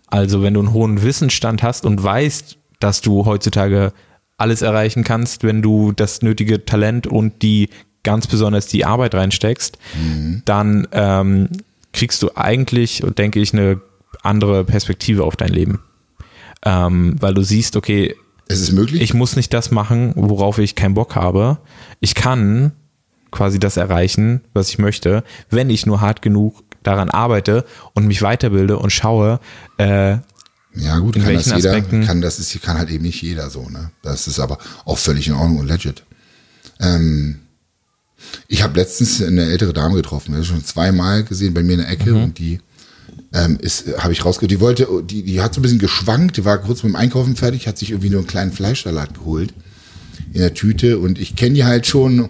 Also 0.07 0.41
wenn 0.41 0.53
du 0.53 0.61
einen 0.61 0.71
hohen 0.73 1.03
Wissensstand 1.03 1.61
hast 1.61 1.85
und 1.85 2.01
weißt, 2.01 2.57
dass 2.79 3.01
du 3.01 3.25
heutzutage 3.25 3.91
alles 4.41 4.61
erreichen 4.61 5.03
kannst, 5.03 5.43
wenn 5.43 5.61
du 5.61 5.91
das 5.91 6.21
nötige 6.21 6.65
Talent 6.65 7.07
und 7.07 7.41
die 7.41 7.69
ganz 8.03 8.27
besonders 8.27 8.67
die 8.67 8.83
Arbeit 8.83 9.13
reinsteckst, 9.15 9.77
dann 10.45 10.87
ähm, 10.91 11.49
kriegst 11.93 12.21
du 12.23 12.31
eigentlich, 12.35 13.03
denke 13.17 13.39
ich, 13.39 13.53
eine 13.53 13.79
andere 14.23 14.63
Perspektive 14.63 15.23
auf 15.23 15.35
dein 15.35 15.49
Leben. 15.49 15.79
Ähm, 16.65 17.15
weil 17.19 17.33
du 17.33 17.41
siehst, 17.43 17.75
okay, 17.75 18.15
Es 18.47 18.59
ist 18.59 18.71
möglich. 18.71 19.01
ich 19.01 19.13
muss 19.13 19.35
nicht 19.35 19.53
das 19.53 19.71
machen, 19.71 20.13
worauf 20.15 20.57
ich 20.57 20.75
keinen 20.75 20.93
Bock 20.95 21.15
habe. 21.15 21.59
Ich 21.99 22.15
kann 22.15 22.71
quasi 23.31 23.59
das 23.59 23.77
erreichen, 23.77 24.41
was 24.53 24.69
ich 24.69 24.77
möchte, 24.77 25.23
wenn 25.49 25.69
ich 25.69 25.85
nur 25.85 26.01
hart 26.01 26.21
genug 26.21 26.63
daran 26.83 27.09
arbeite 27.09 27.65
und 27.93 28.07
mich 28.07 28.21
weiterbilde 28.21 28.77
und 28.77 28.89
schaue, 28.91 29.39
äh, 29.77 30.17
ja 30.75 30.99
gut, 30.99 31.15
in 31.15 31.23
kann 31.23 31.33
das 31.33 31.45
jeder, 31.45 31.71
Aspekten? 31.71 32.05
kann 32.05 32.21
das 32.21 32.39
ist, 32.39 32.61
kann 32.61 32.77
halt 32.77 32.89
eben 32.89 33.03
nicht 33.03 33.21
jeder 33.21 33.49
so, 33.49 33.69
ne? 33.69 33.91
Das 34.01 34.27
ist 34.27 34.39
aber 34.39 34.57
auch 34.85 34.97
völlig 34.97 35.27
in 35.27 35.33
Ordnung 35.33 35.59
und 35.59 35.67
legit. 35.67 36.03
Ähm, 36.79 37.39
ich 38.47 38.63
habe 38.63 38.79
letztens 38.79 39.21
eine 39.21 39.45
ältere 39.45 39.73
Dame 39.73 39.95
getroffen, 39.95 40.33
das 40.35 40.47
schon 40.47 40.63
zweimal 40.63 41.23
gesehen 41.23 41.53
bei 41.53 41.63
mir 41.63 41.73
in 41.73 41.79
der 41.79 41.89
Ecke 41.89 42.11
Mhm. 42.11 42.23
und 42.23 42.39
die 42.39 42.59
ähm, 43.33 43.57
ist, 43.61 43.85
habe 43.97 44.13
ich 44.13 44.23
rausgehört, 44.23 44.51
die 44.51 44.59
wollte, 44.59 44.87
die, 45.03 45.23
die 45.23 45.41
hat 45.41 45.53
so 45.53 45.59
ein 45.59 45.63
bisschen 45.63 45.79
geschwankt, 45.79 46.37
die 46.37 46.45
war 46.45 46.57
kurz 46.59 46.83
mit 46.83 46.93
dem 46.93 46.95
Einkaufen 46.95 47.35
fertig, 47.35 47.67
hat 47.67 47.77
sich 47.77 47.91
irgendwie 47.91 48.09
nur 48.09 48.19
einen 48.19 48.27
kleinen 48.27 48.51
Fleischsalat 48.51 49.13
geholt 49.15 49.53
in 50.33 50.39
der 50.41 50.53
Tüte 50.53 50.99
und 50.99 51.19
ich 51.19 51.35
kenne 51.35 51.55
die 51.55 51.65
halt 51.65 51.87
schon 51.87 52.29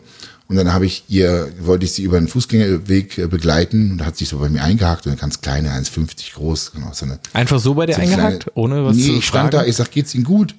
Und 0.52 0.58
dann 0.58 0.74
habe 0.74 0.86
ich 0.86 1.06
ihr, 1.08 1.50
wollte 1.62 1.86
ich 1.86 1.94
sie 1.94 2.04
über 2.04 2.20
den 2.20 2.28
Fußgängerweg 2.28 3.18
äh, 3.18 3.28
begleiten 3.28 3.92
und 3.92 3.98
da 4.00 4.06
hat 4.06 4.18
sich 4.18 4.28
so 4.28 4.38
bei 4.38 4.50
mir 4.50 4.62
eingehakt 4.62 5.06
und 5.06 5.14
eine 5.14 5.20
ganz 5.22 5.40
kleine, 5.40 5.70
1,50 5.72 6.34
groß, 6.34 6.74
genau, 6.74 6.92
so 6.94 7.06
eine. 7.06 7.20
Einfach 7.32 7.58
so 7.60 7.74
bei 7.74 7.86
dir 7.86 7.94
so 7.96 8.02
eine 8.02 8.12
eingehackt, 8.12 8.44
kleine- 8.44 8.52
ohne 8.56 8.84
was 8.86 8.98
nee, 8.98 9.06
zu 9.06 9.14
ich 9.14 9.26
stand 9.26 9.54
fragen? 9.54 9.64
da, 9.66 9.70
ich 9.70 9.78
sag, 9.78 9.90
geht's 9.92 10.14
Ihnen 10.14 10.26
gut? 10.26 10.54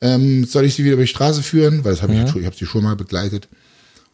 Ähm, 0.00 0.46
soll 0.46 0.64
ich 0.64 0.74
Sie 0.74 0.84
wieder 0.84 0.94
über 0.94 1.02
die 1.02 1.08
Straße 1.08 1.42
führen? 1.42 1.84
Weil 1.84 1.92
das 1.92 2.00
habe 2.02 2.14
ich, 2.14 2.30
schon- 2.30 2.40
ich 2.40 2.46
habe 2.46 2.56
sie 2.56 2.64
schon 2.64 2.82
mal 2.82 2.96
begleitet. 2.96 3.46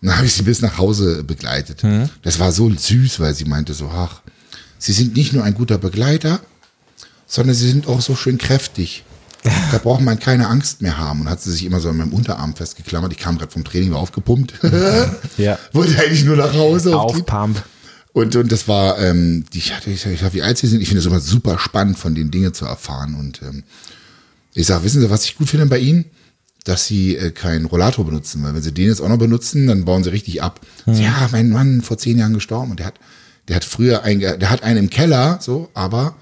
Und 0.00 0.09
dann 0.09 0.17
habe 0.17 0.26
ich 0.26 0.35
sie 0.35 0.43
bis 0.43 0.61
nach 0.61 0.76
Hause 0.79 1.23
begleitet. 1.23 1.85
Das 2.23 2.41
war 2.41 2.50
so 2.50 2.69
süß, 2.69 3.21
weil 3.21 3.35
sie 3.35 3.45
meinte 3.45 3.73
so, 3.75 3.88
ach, 3.95 4.21
Sie 4.79 4.93
sind 4.93 5.14
nicht 5.14 5.33
nur 5.33 5.45
ein 5.45 5.55
guter 5.55 5.79
Begleiter, 5.79 6.41
sondern 7.29 7.55
Sie 7.55 7.69
sind 7.71 7.87
auch 7.87 8.00
so 8.00 8.17
schön 8.17 8.38
kräftig. 8.38 9.05
Da 9.45 9.79
braucht 9.79 10.03
man 10.03 10.19
keine 10.19 10.49
Angst 10.49 10.83
mehr 10.83 10.99
haben. 10.99 11.23
Und 11.23 11.31
hat 11.31 11.41
sie 11.43 11.51
sich 11.51 11.65
immer 11.65 11.81
so 11.81 11.89
an 11.89 11.97
meinem 11.97 12.13
Unterarm 12.13 12.55
festgeklammert. 12.55 13.13
Ich 13.13 13.19
kam 13.19 13.39
gerade 13.39 13.51
vom 13.53 13.65
Training, 13.65 13.93
war 13.93 13.99
aufgepumpt. 14.01 14.55
Ja. 15.37 15.59
Wollte 15.73 15.99
eigentlich 15.99 16.25
nur 16.25 16.37
nach 16.37 16.53
Hause. 16.55 16.97
auf 16.97 17.13
die- 17.13 17.21
Auf 17.21 17.23
und, 18.15 18.37
und 18.37 18.53
das 18.53 18.69
war, 18.69 18.99
ähm, 18.99 19.45
die, 19.55 19.59
ich 19.59 19.75
hatte, 19.75 19.91
ich 19.91 20.05
ich 20.05 20.35
wie 20.35 20.43
alt 20.43 20.59
sie 20.59 20.67
sind. 20.67 20.81
Ich 20.83 20.89
finde 20.89 21.01
es 21.01 21.07
immer 21.07 21.19
super 21.21 21.59
spannend, 21.59 21.99
von 21.99 22.15
den 22.15 22.31
Dingen 22.31 22.53
zu 22.53 22.67
erfahren. 22.67 23.15
Und 23.15 23.41
ähm, 23.43 23.63
ich 24.55 24.67
sage, 24.67 24.85
wissen 24.85 25.01
Sie, 25.01 25.09
was 25.11 25.25
ich 25.25 25.37
gut 25.37 25.49
finde 25.49 25.65
bei 25.67 25.79
Ihnen? 25.79 26.05
Dass 26.65 26.87
Sie 26.87 27.17
äh, 27.17 27.31
keinen 27.31 27.65
Rollator 27.65 28.05
benutzen. 28.05 28.43
Weil 28.45 28.55
wenn 28.55 28.63
Sie 28.63 28.73
den 28.73 28.87
jetzt 28.89 29.01
auch 29.01 29.09
noch 29.09 29.17
benutzen, 29.19 29.67
dann 29.67 29.85
bauen 29.87 30.05
Sie 30.05 30.11
richtig 30.11 30.43
ab. 30.43 30.61
Sie, 30.87 31.03
Ja, 31.05 31.29
mein 31.33 31.49
Mann 31.51 31.81
vor 31.81 31.97
zehn 31.99 32.19
Jahren 32.19 32.35
gestorben 32.35 32.71
und 32.73 32.79
der 32.81 32.87
hat, 32.87 32.95
der 33.49 33.57
hat 33.57 33.65
früher 33.65 34.03
einen, 34.05 34.21
der 34.21 34.51
hat 34.51 34.63
einen 34.63 34.77
im 34.79 34.91
Keller, 34.91 35.39
so, 35.41 35.71
aber 35.75 36.15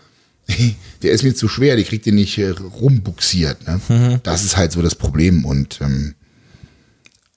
der 1.03 1.13
ist 1.13 1.23
mir 1.23 1.35
zu 1.35 1.49
schwer, 1.49 1.77
die 1.77 1.85
kriegt 1.85 2.07
den 2.07 2.15
nicht 2.17 2.37
äh, 2.39 2.51
rumbuxiert. 2.51 3.67
Ne? 3.67 4.21
Das 4.23 4.45
ist 4.45 4.57
halt 4.57 4.73
so 4.73 4.83
das 4.83 4.95
Problem. 4.95 5.45
Und 5.45 5.81
ähm, 5.81 6.15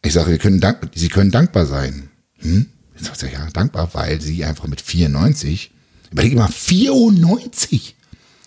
ich 0.03 0.13
sage, 0.13 0.31
wir 0.31 0.37
können 0.37 0.59
dank, 0.59 0.89
Sie 0.95 1.09
können 1.09 1.31
dankbar 1.31 1.65
sein. 1.65 2.09
Hm? 2.39 2.67
Sagt 2.95 3.23
er, 3.23 3.31
ja, 3.31 3.47
dankbar, 3.51 3.89
weil 3.93 4.21
Sie 4.21 4.43
einfach 4.45 4.67
mit 4.67 4.81
94, 4.81 5.71
überleg 6.11 6.35
mal, 6.35 6.47
94! 6.47 7.95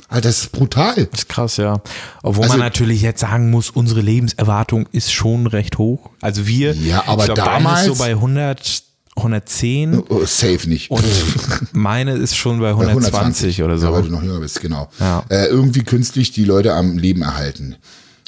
Alter, 0.08 0.28
das 0.28 0.42
ist 0.42 0.52
brutal. 0.52 1.06
Das 1.10 1.20
ist 1.22 1.28
krass, 1.28 1.56
ja. 1.56 1.82
Obwohl 2.22 2.44
Also- 2.44 2.54
man 2.58 2.60
natürlich 2.66 3.02
jetzt 3.02 3.20
sagen 3.20 3.50
muss, 3.50 3.70
unsere 3.70 4.00
Lebenserwartung 4.02 4.88
ist 4.92 5.12
schon 5.12 5.48
recht 5.48 5.78
hoch. 5.78 6.10
Also 6.20 6.46
wir, 6.46 6.74
Ja, 6.74 7.04
aber 7.08 7.26
ich 7.26 7.34
glaub, 7.34 7.44
damals- 7.46 7.86
so 7.86 7.96
bei 7.96 8.12
100, 8.14 8.84
110 9.16 10.02
Oh, 10.08 10.24
safe 10.26 10.68
nicht. 10.68 10.90
und 10.90 11.02
meine 11.72 12.12
ist 12.12 12.36
schon 12.36 12.60
bei 12.60 12.70
120 12.70 13.62
oder 13.62 13.76
Ja, 13.76 13.92
weil 13.92 14.02
du 14.02 14.08
so. 14.08 14.14
noch 14.14 14.22
jünger 14.22 14.40
bist, 14.40 14.60
genau. 14.60 14.88
Ja. 15.00 15.24
Äh, 15.30 15.46
irgendwie 15.46 15.82
künstlich 15.84 16.32
die 16.32 16.44
Leute 16.44 16.74
am 16.74 16.98
Leben 16.98 17.22
erhalten. 17.22 17.76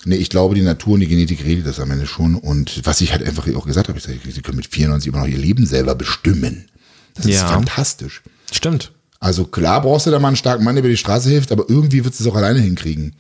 Nee, 0.04 0.16
ich 0.16 0.30
glaube, 0.30 0.54
die 0.54 0.62
Natur 0.62 0.94
und 0.94 1.00
die 1.00 1.08
Genetik 1.08 1.44
redet 1.44 1.66
das 1.66 1.80
am 1.80 1.90
Ende 1.90 2.06
schon. 2.06 2.36
Und 2.36 2.80
was 2.86 3.00
ich 3.00 3.12
halt 3.12 3.22
einfach 3.22 3.46
auch 3.54 3.66
gesagt 3.66 3.88
habe, 3.88 3.98
ich 3.98 4.04
sage, 4.04 4.18
sie 4.30 4.40
können 4.42 4.56
mit 4.56 4.66
94 4.68 5.08
immer 5.12 5.20
noch 5.20 5.28
ihr 5.28 5.36
Leben 5.38 5.66
selber 5.66 5.94
bestimmen. 5.94 6.66
Das 7.14 7.26
ist 7.26 7.34
Ja. 7.40 7.48
fantastisch. 7.48 8.22
Stimmt. 8.50 8.92
Also 9.20 9.44
klar 9.44 9.82
brauchst 9.82 10.06
du 10.06 10.10
da 10.12 10.18
mal 10.20 10.28
einen 10.28 10.36
starken 10.36 10.64
Mann, 10.64 10.76
der 10.76 10.84
über 10.84 10.88
die 10.90 10.96
Straße 10.96 11.28
hilft, 11.28 11.50
aber 11.52 11.64
irgendwie 11.68 12.04
wird 12.04 12.14
sie 12.14 12.22
es 12.24 12.30
auch 12.30 12.36
alleine 12.36 12.60
hinkriegen. 12.60 13.14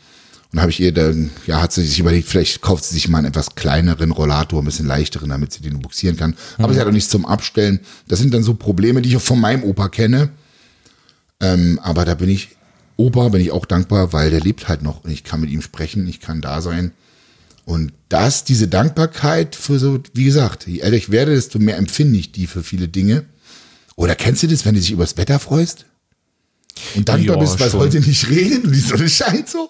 Und 0.52 0.60
habe 0.60 0.70
ich 0.70 0.80
ihr 0.80 0.92
dann, 0.92 1.30
ja, 1.46 1.60
hat 1.60 1.72
sie 1.72 1.84
sich 1.84 1.98
überlegt, 1.98 2.26
vielleicht 2.26 2.62
kauft 2.62 2.84
sie 2.84 2.94
sich 2.94 3.08
mal 3.08 3.18
einen 3.18 3.26
etwas 3.26 3.54
kleineren 3.54 4.12
Rollator, 4.12 4.62
ein 4.62 4.64
bisschen 4.64 4.86
leichteren, 4.86 5.28
damit 5.28 5.52
sie 5.52 5.60
den 5.60 5.80
buxieren 5.80 6.16
kann. 6.16 6.36
Aber 6.56 6.72
sie 6.72 6.80
hat 6.80 6.86
auch 6.86 6.92
nichts 6.92 7.10
zum 7.10 7.26
Abstellen. 7.26 7.80
Das 8.06 8.18
sind 8.18 8.32
dann 8.32 8.42
so 8.42 8.54
Probleme, 8.54 9.02
die 9.02 9.10
ich 9.10 9.16
auch 9.16 9.22
von 9.22 9.40
meinem 9.40 9.62
Opa 9.62 9.90
kenne. 9.90 10.30
Ähm, 11.40 11.78
aber 11.82 12.06
da 12.06 12.14
bin 12.14 12.30
ich, 12.30 12.56
Opa 12.96 13.28
bin 13.28 13.42
ich 13.42 13.50
auch 13.50 13.66
dankbar, 13.66 14.14
weil 14.14 14.30
der 14.30 14.40
lebt 14.40 14.68
halt 14.68 14.82
noch 14.82 15.04
und 15.04 15.10
ich 15.10 15.22
kann 15.22 15.40
mit 15.40 15.50
ihm 15.50 15.60
sprechen, 15.60 16.08
ich 16.08 16.20
kann 16.20 16.40
da 16.40 16.62
sein. 16.62 16.92
Und 17.66 17.92
das, 18.08 18.44
diese 18.44 18.68
Dankbarkeit 18.68 19.54
für 19.54 19.78
so, 19.78 20.00
wie 20.14 20.24
gesagt, 20.24 20.66
je 20.66 20.80
älter 20.80 20.96
ich 20.96 21.10
werde, 21.10 21.34
desto 21.34 21.58
mehr 21.58 21.76
empfinde 21.76 22.18
ich 22.18 22.32
die 22.32 22.46
für 22.46 22.62
viele 22.62 22.88
Dinge. 22.88 23.26
Oder 23.96 24.14
kennst 24.14 24.42
du 24.42 24.46
das, 24.46 24.64
wenn 24.64 24.74
du 24.74 24.80
dich 24.80 24.90
übers 24.90 25.18
Wetter 25.18 25.38
freust? 25.38 25.84
Und 26.94 27.08
dankbar 27.08 27.36
Ja, 27.36 27.40
bist, 27.42 27.60
weil 27.60 27.68
es 27.68 27.74
heute 27.74 28.00
nicht 28.00 28.30
regnet 28.30 28.64
und 28.64 28.72
die 28.72 28.80
Sonne 28.80 29.08
scheint 29.10 29.50
so? 29.50 29.68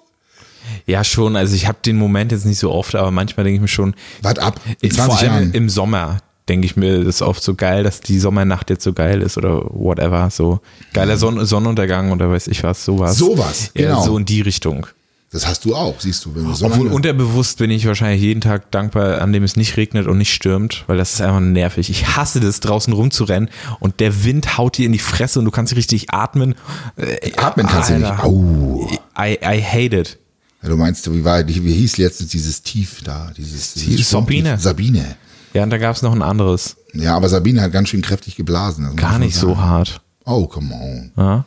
Ja, 0.87 1.05
schon. 1.05 1.37
Also 1.37 1.55
ich 1.55 1.67
habe 1.67 1.79
den 1.85 1.97
Moment 1.97 2.33
jetzt 2.33 2.47
nicht 2.47 2.59
so 2.59 2.73
oft, 2.73 2.95
aber 2.95 3.11
manchmal 3.11 3.45
denke 3.45 3.57
ich 3.57 3.63
mir 3.63 3.69
schon, 3.69 3.95
Wart 4.23 4.39
ab, 4.39 4.61
in 4.81 4.91
vor 4.91 5.07
20 5.07 5.29
allem 5.29 5.43
Jahren. 5.43 5.55
im 5.55 5.69
Sommer 5.69 6.19
denke 6.49 6.67
ich 6.67 6.77
mir, 6.77 7.05
das 7.05 7.17
ist 7.17 7.23
oft 7.23 7.43
so 7.43 7.55
geil, 7.55 7.85
dass 7.85 8.01
die 8.01 8.19
Sommernacht 8.19 8.71
jetzt 8.71 8.83
so 8.85 8.93
geil 8.93 9.23
ist 9.23 9.37
oder 9.37 9.63
whatever. 9.71 10.31
So 10.31 10.61
geiler 10.93 11.17
Sonn 11.17 11.45
Sonnenuntergang 11.45 12.11
oder 12.13 12.31
weiß 12.31 12.49
ich 12.49 12.63
was, 12.63 12.85
sowas. 12.85 13.15
Mhm. 13.15 13.19
Sowas, 13.19 13.71
ja, 13.75 13.89
genau. 13.89 14.03
So 14.05 14.17
in 14.19 14.25
die 14.25 14.41
Richtung. 14.41 14.87
Das 15.31 15.47
hast 15.47 15.67
du 15.67 15.75
auch, 15.75 16.01
siehst 16.01 16.25
du, 16.25 16.35
wenn 16.35 16.45
du. 16.45 16.65
Obwohl 16.65 16.87
unterbewusst 16.87 17.59
bin 17.59 17.71
ich 17.71 17.87
wahrscheinlich 17.87 18.23
jeden 18.23 18.41
Tag 18.41 18.71
dankbar, 18.71 19.21
an 19.21 19.31
dem 19.35 19.45
es 19.45 19.57
nicht 19.57 19.77
regnet 19.77 20.07
und 20.07 20.17
nicht 20.17 20.33
stürmt, 20.33 20.85
weil 20.87 20.97
das 20.97 21.13
ist 21.13 21.21
einfach 21.21 21.41
nervig. 21.41 21.91
Ich 21.91 22.17
hasse 22.17 22.41
das, 22.41 22.61
draußen 22.61 22.95
rumzurennen 22.95 23.51
und 23.79 24.01
der 24.01 24.25
Wind 24.25 24.57
haut 24.57 24.79
dir 24.79 24.87
in 24.87 24.93
die 24.93 24.99
Fresse 24.99 25.39
und 25.39 25.45
du 25.45 25.51
kannst 25.51 25.73
nicht 25.73 25.79
richtig 25.79 26.15
atmen. 26.15 26.55
Äh, 26.97 27.33
Atmen 27.37 27.67
kannst 27.67 27.91
du 27.91 27.99
nicht. 27.99 28.07
Alter. 28.07 28.25
Au. 28.25 28.89
I, 29.19 29.37
I 29.43 29.63
hate 29.63 29.95
it. 29.95 30.19
Ja, 30.63 30.69
du 30.69 30.77
meinst, 30.77 31.11
wie 31.13 31.25
war, 31.25 31.47
wie 31.47 31.73
hieß 31.73 31.99
letztens 31.99 32.31
dieses 32.31 32.63
Tief 32.63 33.03
da, 33.05 33.31
dieses, 33.37 33.75
dieses 33.75 34.11
Sabine. 34.11 34.49
Sturmtief? 34.59 34.63
Sabine. 34.65 35.17
Ja, 35.55 35.63
und 35.63 35.71
da 35.71 35.79
gab 35.79 35.97
es 35.97 36.03
noch 36.03 36.13
ein 36.13 36.23
anderes. 36.23 36.77
Ja, 36.95 37.17
aber 37.17 37.29
Sabine 37.29 37.63
hat 37.63 37.73
ganz 37.73 37.89
schön 37.89 38.03
kräftig 38.03 38.37
geblasen. 38.37 38.97
Gar 38.97 39.19
nicht 39.19 39.37
so 39.37 39.59
hart. 39.59 40.01
Oh, 40.25 40.47
come 40.47 40.75
on. 40.75 41.13
Ja? 41.17 41.45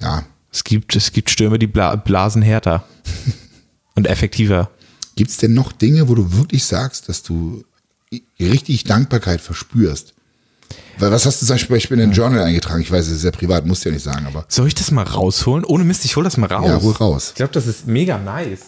Ja. 0.00 0.24
Es 0.52 0.64
gibt, 0.64 0.96
es 0.96 1.12
gibt 1.12 1.30
Stürme, 1.30 1.58
die 1.58 1.68
bla 1.68 1.94
blasen 1.94 2.42
härter 2.42 2.84
und 3.94 4.06
effektiver. 4.06 4.70
Gibt's 5.14 5.36
denn 5.36 5.54
noch 5.54 5.70
Dinge, 5.72 6.08
wo 6.08 6.14
du 6.14 6.32
wirklich 6.32 6.64
sagst, 6.64 7.08
dass 7.08 7.22
du 7.22 7.64
richtig 8.38 8.84
Dankbarkeit 8.84 9.40
verspürst? 9.40 10.14
Weil 10.98 11.10
was 11.10 11.24
hast 11.26 11.40
du 11.42 11.46
zum 11.46 11.56
Beispiel 11.68 11.98
in 11.98 12.10
den 12.10 12.12
Journal 12.12 12.42
eingetragen? 12.44 12.80
Ich 12.82 12.90
weiß, 12.90 13.06
es 13.06 13.12
ist 13.14 13.20
sehr 13.22 13.32
privat, 13.32 13.64
musst 13.66 13.84
du 13.84 13.88
ja 13.88 13.94
nicht 13.94 14.04
sagen, 14.04 14.26
aber 14.26 14.44
Soll 14.48 14.66
ich 14.68 14.74
das 14.74 14.90
mal 14.90 15.02
rausholen? 15.04 15.64
Ohne 15.64 15.84
Mist, 15.84 16.04
ich 16.04 16.16
hol 16.16 16.24
das 16.24 16.36
mal 16.36 16.46
raus. 16.52 16.66
ja, 16.68 16.80
hol 16.80 16.92
raus. 16.92 17.28
Ich 17.30 17.34
glaube, 17.36 17.52
das 17.52 17.66
ist 17.66 17.86
mega 17.86 18.18
nice. 18.18 18.60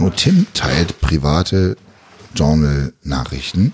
Oh, 0.00 0.10
Tim 0.10 0.46
teilt 0.54 1.00
private 1.00 1.76
Journal-Nachrichten. 2.34 3.72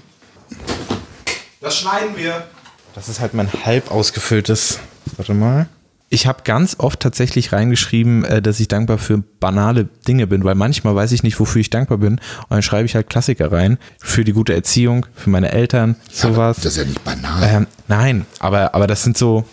Das 1.60 1.76
schneiden 1.78 2.16
wir. 2.16 2.46
Das 2.94 3.08
ist 3.08 3.20
halt 3.20 3.34
mein 3.34 3.50
halb 3.64 3.90
ausgefülltes. 3.90 4.78
Warte 5.16 5.34
mal. 5.34 5.68
Ich 6.12 6.26
habe 6.26 6.42
ganz 6.42 6.74
oft 6.78 6.98
tatsächlich 6.98 7.52
reingeschrieben, 7.52 8.24
äh, 8.24 8.42
dass 8.42 8.58
ich 8.58 8.66
dankbar 8.66 8.98
für 8.98 9.18
banale 9.38 9.84
Dinge 10.08 10.26
bin, 10.26 10.42
weil 10.42 10.56
manchmal 10.56 10.96
weiß 10.96 11.12
ich 11.12 11.22
nicht, 11.22 11.38
wofür 11.38 11.60
ich 11.60 11.70
dankbar 11.70 11.98
bin. 11.98 12.14
Und 12.14 12.50
dann 12.50 12.62
schreibe 12.62 12.84
ich 12.84 12.96
halt 12.96 13.08
Klassiker 13.08 13.52
rein. 13.52 13.78
Für 14.00 14.24
die 14.24 14.32
gute 14.32 14.52
Erziehung, 14.52 15.06
für 15.14 15.30
meine 15.30 15.52
Eltern, 15.52 15.94
sowas. 16.10 16.56
Das 16.56 16.72
ist 16.72 16.78
ja 16.78 16.84
nicht 16.84 17.04
banal. 17.04 17.48
Ähm, 17.48 17.66
nein, 17.86 18.26
aber, 18.40 18.74
aber 18.74 18.88
das 18.88 19.04
sind 19.04 19.16
so. 19.16 19.44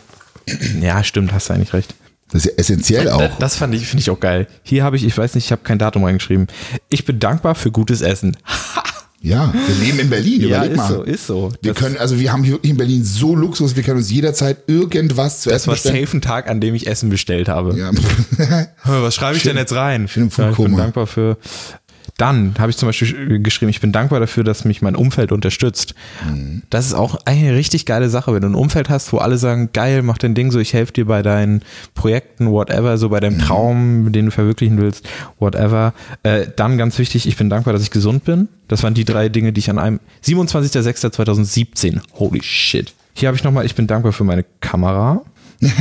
Ja, 0.81 1.03
stimmt, 1.03 1.31
hast 1.31 1.49
du 1.49 1.53
eigentlich 1.53 1.73
recht. 1.73 1.93
Das 2.31 2.45
ist 2.45 2.51
ja 2.51 2.57
essentiell 2.57 3.09
auch. 3.09 3.37
Das 3.37 3.55
fand 3.55 3.75
ich, 3.75 3.85
finde 3.85 4.01
ich 4.01 4.09
auch 4.09 4.19
geil. 4.19 4.47
Hier 4.63 4.83
habe 4.83 4.95
ich, 4.95 5.05
ich 5.05 5.17
weiß 5.17 5.35
nicht, 5.35 5.45
ich 5.45 5.51
habe 5.51 5.61
kein 5.63 5.77
Datum 5.77 6.05
reingeschrieben. 6.05 6.47
Ich 6.89 7.05
bin 7.05 7.19
dankbar 7.19 7.53
für 7.53 7.69
gutes 7.69 8.01
Essen. 8.01 8.35
Ja, 9.19 9.51
wir 9.53 9.75
leben 9.85 9.99
in 9.99 10.09
Berlin, 10.11 10.41
überleg 10.41 10.71
ist 10.71 10.77
mal. 10.77 10.87
so, 10.89 11.01
ist 11.03 11.25
so. 11.27 11.51
Wir 11.61 11.73
Das- 11.73 11.81
können, 11.81 11.97
also 11.97 12.19
wir 12.19 12.31
haben 12.31 12.43
hier 12.43 12.53
wirklich 12.53 12.71
in 12.71 12.77
Berlin 12.77 13.03
so 13.03 13.35
Luxus, 13.35 13.75
wir 13.75 13.81
können 13.83 13.97
uns 13.97 14.11
jederzeit 14.11 14.57
irgendwas 14.67 15.41
zu 15.41 15.49
Das 15.49 15.61
essen 15.61 15.67
war 15.67 15.73
bestellen. 15.75 16.05
safe 16.05 16.17
ein 16.17 16.21
Tag, 16.21 16.49
an 16.49 16.61
dem 16.61 16.75
ich 16.75 16.85
Essen 16.87 17.09
bestellt 17.09 17.49
habe. 17.49 17.75
Ja. 17.77 17.91
Was 18.83 19.15
schreibe 19.15 19.35
ich 19.37 19.43
denn 19.43 19.57
jetzt 19.57 19.73
rein? 19.73 20.07
im 20.15 20.29
ja, 20.37 20.49
ich 20.51 20.55
bin 20.57 20.77
dankbar 20.77 21.07
für. 21.07 21.37
Dann 22.17 22.55
habe 22.57 22.71
ich 22.71 22.77
zum 22.77 22.89
Beispiel 22.89 23.39
geschrieben, 23.43 23.69
ich 23.69 23.79
bin 23.79 23.91
dankbar 23.91 24.19
dafür, 24.19 24.43
dass 24.43 24.65
mich 24.65 24.81
mein 24.81 24.95
Umfeld 24.95 25.31
unterstützt. 25.31 25.93
Mhm. 26.27 26.63
Das 26.71 26.87
ist 26.87 26.93
auch 26.95 27.19
eine 27.25 27.53
richtig 27.55 27.85
geile 27.85 28.09
Sache, 28.09 28.33
wenn 28.33 28.41
du 28.41 28.47
ein 28.49 28.55
Umfeld 28.55 28.89
hast, 28.89 29.13
wo 29.13 29.19
alle 29.19 29.37
sagen, 29.37 29.69
geil, 29.71 30.01
mach 30.01 30.17
dein 30.17 30.33
Ding 30.33 30.49
so, 30.51 30.57
ich 30.59 30.73
helfe 30.73 30.93
dir 30.93 31.05
bei 31.05 31.21
deinen 31.21 31.61
Projekten, 31.93 32.49
whatever, 32.49 32.97
so 32.97 33.09
bei 33.09 33.17
Mhm. 33.17 33.21
deinem 33.21 33.39
Traum, 33.39 34.11
den 34.11 34.25
du 34.25 34.31
verwirklichen 34.31 34.77
willst, 34.79 35.07
whatever. 35.37 35.93
Äh, 36.23 36.47
dann 36.55 36.79
ganz 36.79 36.97
wichtig, 36.97 37.27
ich 37.27 37.37
bin 37.37 37.49
dankbar, 37.51 37.73
dass 37.73 37.83
ich 37.83 37.91
gesund 37.91 38.25
bin. 38.25 38.47
Das 38.67 38.81
waren 38.81 38.95
die 38.95 39.05
drei 39.05 39.29
Dinge, 39.29 39.53
die 39.53 39.59
ich 39.59 39.69
an 39.69 39.77
einem 39.77 39.99
27.06.2017, 40.25 42.01
holy 42.13 42.41
shit. 42.41 42.93
Hier 43.13 43.27
habe 43.27 43.37
ich 43.37 43.43
nochmal, 43.43 43.65
ich 43.65 43.75
bin 43.75 43.87
dankbar 43.87 44.11
für 44.13 44.23
meine 44.23 44.43
Kamera. 44.59 45.21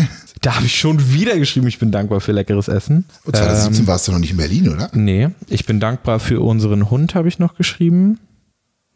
Da 0.47 0.55
habe 0.55 0.67
ich 0.67 0.79
schon 0.79 1.13
wieder 1.13 1.37
geschrieben, 1.37 1.67
ich 1.67 1.81
bin 1.81 1.91
dankbar 1.91 2.21
für 2.21 2.31
leckeres 2.31 2.69
Essen. 2.69 3.05
Und 3.25 3.35
2017 3.35 3.89
warst 3.89 4.07
du 4.07 4.13
noch 4.13 4.21
nicht 4.21 4.31
in 4.31 4.37
Berlin, 4.37 4.69
oder? 4.69 4.89
Nee, 4.93 5.31
ich 5.49 5.67
bin 5.67 5.81
dankbar 5.81 6.21
für 6.21 6.41
unseren 6.41 6.89
Hund, 6.89 7.17
habe 7.17 7.27
ich 7.27 7.41
noch 7.41 7.57
geschrieben. 7.57 8.21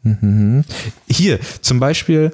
Mhm. 0.01 0.63
Hier, 1.09 1.41
zum 1.59 1.81
Beispiel, 1.81 2.31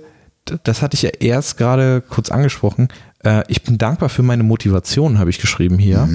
das 0.61 0.83
hatte 0.83 0.93
ich 0.93 1.01
ja 1.01 1.09
erst 1.19 1.57
gerade 1.57 2.03
kurz 2.07 2.29
angesprochen. 2.29 2.89
Äh, 3.23 3.41
ich 3.47 3.63
bin 3.63 3.79
dankbar 3.79 4.09
für 4.09 4.21
meine 4.21 4.43
Motivation, 4.43 5.17
habe 5.17 5.31
ich 5.31 5.39
geschrieben 5.39 5.79
hier. 5.79 6.07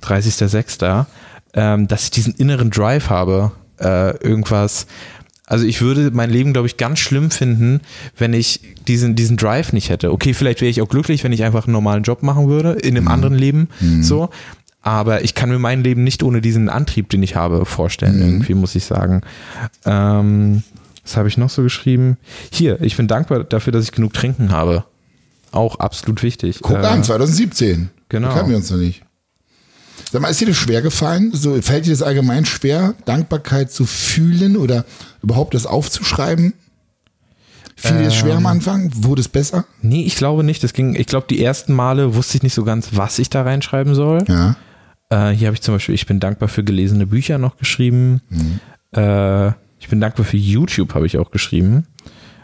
30.06. 0.00 1.06
Ähm, 1.54 1.88
dass 1.88 2.04
ich 2.04 2.10
diesen 2.12 2.34
inneren 2.34 2.70
Drive 2.70 3.10
habe, 3.10 3.50
äh, 3.80 4.16
irgendwas. 4.18 4.86
Also 5.50 5.66
ich 5.66 5.80
würde 5.82 6.10
mein 6.12 6.30
Leben, 6.30 6.52
glaube 6.52 6.68
ich, 6.68 6.76
ganz 6.76 7.00
schlimm 7.00 7.30
finden, 7.30 7.80
wenn 8.16 8.32
ich 8.32 8.60
diesen, 8.86 9.16
diesen 9.16 9.36
Drive 9.36 9.72
nicht 9.72 9.90
hätte. 9.90 10.12
Okay, 10.12 10.32
vielleicht 10.32 10.60
wäre 10.60 10.70
ich 10.70 10.80
auch 10.80 10.88
glücklich, 10.88 11.24
wenn 11.24 11.32
ich 11.32 11.42
einfach 11.44 11.64
einen 11.66 11.72
normalen 11.72 12.04
Job 12.04 12.22
machen 12.22 12.48
würde, 12.48 12.72
in 12.72 12.96
einem 12.96 13.08
anderen 13.08 13.34
Leben, 13.34 13.68
so. 14.00 14.30
Aber 14.82 15.24
ich 15.24 15.34
kann 15.34 15.50
mir 15.50 15.58
mein 15.58 15.82
Leben 15.82 16.04
nicht 16.04 16.22
ohne 16.22 16.40
diesen 16.40 16.68
Antrieb, 16.70 17.10
den 17.10 17.22
ich 17.22 17.34
habe, 17.36 17.66
vorstellen, 17.66 18.18
irgendwie, 18.20 18.54
muss 18.54 18.74
ich 18.76 18.84
sagen. 18.84 19.20
Ähm, 19.84 20.62
Was 21.04 21.16
habe 21.16 21.28
ich 21.28 21.36
noch 21.36 21.50
so 21.50 21.62
geschrieben? 21.62 22.16
Hier, 22.52 22.80
ich 22.80 22.96
bin 22.96 23.08
dankbar 23.08 23.42
dafür, 23.44 23.72
dass 23.72 23.84
ich 23.84 23.92
genug 23.92 24.14
trinken 24.14 24.52
habe. 24.52 24.84
Auch 25.52 25.80
absolut 25.80 26.22
wichtig. 26.22 26.60
Guck 26.62 26.76
Äh, 26.76 26.86
an, 26.86 27.02
2017. 27.04 27.90
genau. 28.08 28.28
Da 28.28 28.34
kennen 28.36 28.50
wir 28.50 28.56
uns 28.56 28.70
noch 28.70 28.78
nicht. 28.78 29.02
Sag 30.12 30.22
mal, 30.22 30.28
ist 30.28 30.40
dir 30.40 30.46
das 30.46 30.56
schwer 30.56 30.80
gefallen? 30.80 31.30
So, 31.34 31.60
fällt 31.60 31.86
dir 31.86 31.90
das 31.90 32.02
allgemein 32.02 32.46
schwer, 32.46 32.94
Dankbarkeit 33.04 33.70
zu 33.72 33.84
fühlen 33.84 34.56
oder 34.56 34.84
überhaupt 35.22 35.54
das 35.54 35.66
aufzuschreiben? 35.66 36.54
Fiel 37.76 37.98
dir 37.98 38.10
schwer 38.10 38.32
Ähm. 38.32 38.38
am 38.38 38.46
Anfang? 38.46 38.90
Wurde 38.94 39.20
es 39.20 39.28
besser? 39.28 39.64
Nee, 39.80 40.02
ich 40.04 40.16
glaube 40.16 40.44
nicht. 40.44 40.62
Das 40.62 40.72
ging, 40.74 40.94
ich 40.94 41.06
glaube, 41.06 41.26
die 41.30 41.42
ersten 41.42 41.72
Male 41.74 42.14
wusste 42.14 42.36
ich 42.36 42.42
nicht 42.42 42.54
so 42.54 42.64
ganz, 42.64 42.90
was 42.92 43.18
ich 43.18 43.30
da 43.30 43.42
reinschreiben 43.42 43.94
soll. 43.94 44.22
Ja. 44.28 44.56
Äh, 45.08 45.30
hier 45.30 45.46
habe 45.48 45.54
ich 45.54 45.62
zum 45.62 45.74
Beispiel, 45.74 45.94
ich 45.94 46.06
bin 46.06 46.20
dankbar 46.20 46.48
für 46.48 46.62
gelesene 46.62 47.06
Bücher 47.06 47.38
noch 47.38 47.56
geschrieben. 47.56 48.20
Äh, 48.94 49.48
ich 49.78 49.88
bin 49.88 50.00
dankbar 50.00 50.26
für 50.26 50.36
YouTube, 50.36 50.94
habe 50.94 51.06
ich 51.06 51.16
auch 51.16 51.30
geschrieben. 51.30 51.86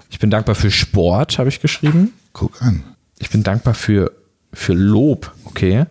Ich 0.08 0.18
bin 0.18 0.30
dankbar 0.30 0.54
für 0.54 0.70
Sport, 0.70 1.38
habe 1.38 1.48
ich 1.50 1.60
geschrieben. 1.60 2.12
Guck 2.32 2.62
an. 2.62 2.82
Ich 3.18 3.28
bin 3.28 3.42
dankbar 3.42 3.74
für, 3.74 4.12
für 4.54 4.72
Lob, 4.72 5.32
okay. 5.44 5.80
Äh, 5.80 5.86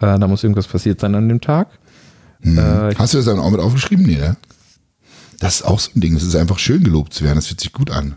da 0.00 0.26
muss 0.28 0.42
irgendwas 0.44 0.66
passiert 0.66 1.00
sein 1.00 1.14
an 1.14 1.28
dem 1.28 1.40
Tag. 1.40 1.68
Äh, 2.44 2.94
Hast 2.96 3.14
du 3.14 3.18
das 3.18 3.26
dann 3.26 3.38
auch 3.38 3.50
mit 3.50 3.60
aufgeschrieben? 3.60 4.04
Nee, 4.04 4.16
ne? 4.16 4.36
Das 5.40 5.56
ist 5.56 5.62
auch 5.62 5.80
so 5.80 5.90
ein 5.96 6.00
Ding. 6.00 6.14
Es 6.14 6.22
ist 6.22 6.36
einfach 6.36 6.58
schön 6.60 6.84
gelobt 6.84 7.12
zu 7.12 7.24
werden. 7.24 7.36
Das 7.36 7.48
fühlt 7.48 7.60
sich 7.60 7.72
gut 7.72 7.90
an. 7.90 8.16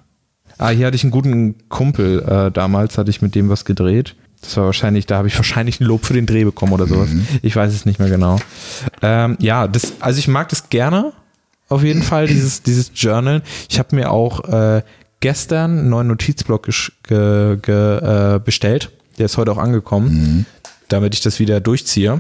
ah, 0.60 0.70
hier 0.70 0.86
hatte 0.86 0.96
ich 0.96 1.04
einen 1.04 1.12
guten 1.12 1.68
Kumpel. 1.70 2.22
Äh, 2.22 2.52
damals 2.52 2.98
hatte 3.00 3.10
ich 3.10 3.24
mit 3.24 3.34
dem 3.34 3.50
was 3.50 3.66
gedreht. 3.66 4.16
Das 4.42 4.58
war 4.58 4.66
wahrscheinlich, 4.66 5.06
da 5.06 5.18
habe 5.18 5.30
ich 5.30 5.38
wahrscheinlich 5.38 5.80
ein 5.80 5.86
Lob 5.86 6.06
für 6.06 6.14
den 6.14 6.26
Dreh 6.26 6.44
bekommen 6.44 6.74
oder 6.74 6.86
sowas. 6.86 7.10
Ich 7.42 7.56
weiß 7.56 7.74
es 7.74 7.86
nicht 7.86 8.00
mehr 8.00 8.10
genau. 8.10 8.40
Ähm, 9.02 9.38
ja, 9.40 9.70
das, 9.70 9.94
also 10.02 10.20
ich 10.20 10.28
mag 10.28 10.50
das 10.50 10.70
gerne. 10.70 11.14
Auf 11.70 11.82
jeden 11.82 12.04
Fall, 12.04 12.28
dieses, 12.28 12.62
dieses 12.62 12.92
Journal. 12.94 13.42
Ich 13.70 13.80
habe 13.80 13.96
mir 13.96 14.12
auch 14.12 14.44
äh, 14.44 14.84
gestern 15.22 15.80
einen 15.80 15.90
neuen 15.90 16.08
Notizblock 16.08 16.68
ge, 17.08 17.58
ge, 17.62 18.36
äh, 18.36 18.40
bestellt. 18.44 18.92
Der 19.18 19.28
ist 19.28 19.38
heute 19.38 19.54
auch 19.54 19.58
angekommen, 19.58 20.46
damit 20.90 21.14
ich 21.14 21.22
das 21.22 21.40
wieder 21.40 21.62
durchziehe. 21.62 22.20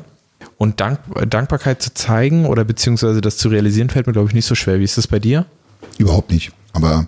Und 0.58 0.80
Dank, 0.80 1.00
Dankbarkeit 1.30 1.82
zu 1.82 1.94
zeigen 1.94 2.46
oder 2.46 2.64
beziehungsweise 2.64 3.22
das 3.22 3.38
zu 3.38 3.50
realisieren, 3.50 3.90
fällt 3.90 4.08
mir, 4.08 4.14
glaube 4.14 4.30
ich, 4.30 4.36
nicht 4.36 4.46
so 4.46 4.56
schwer. 4.56 4.80
Wie 4.80 4.84
ist 4.84 4.98
das 4.98 5.08
bei 5.08 5.20
dir? 5.20 5.46
Überhaupt 5.98 6.32
nicht. 6.32 6.52
Aber 6.72 7.08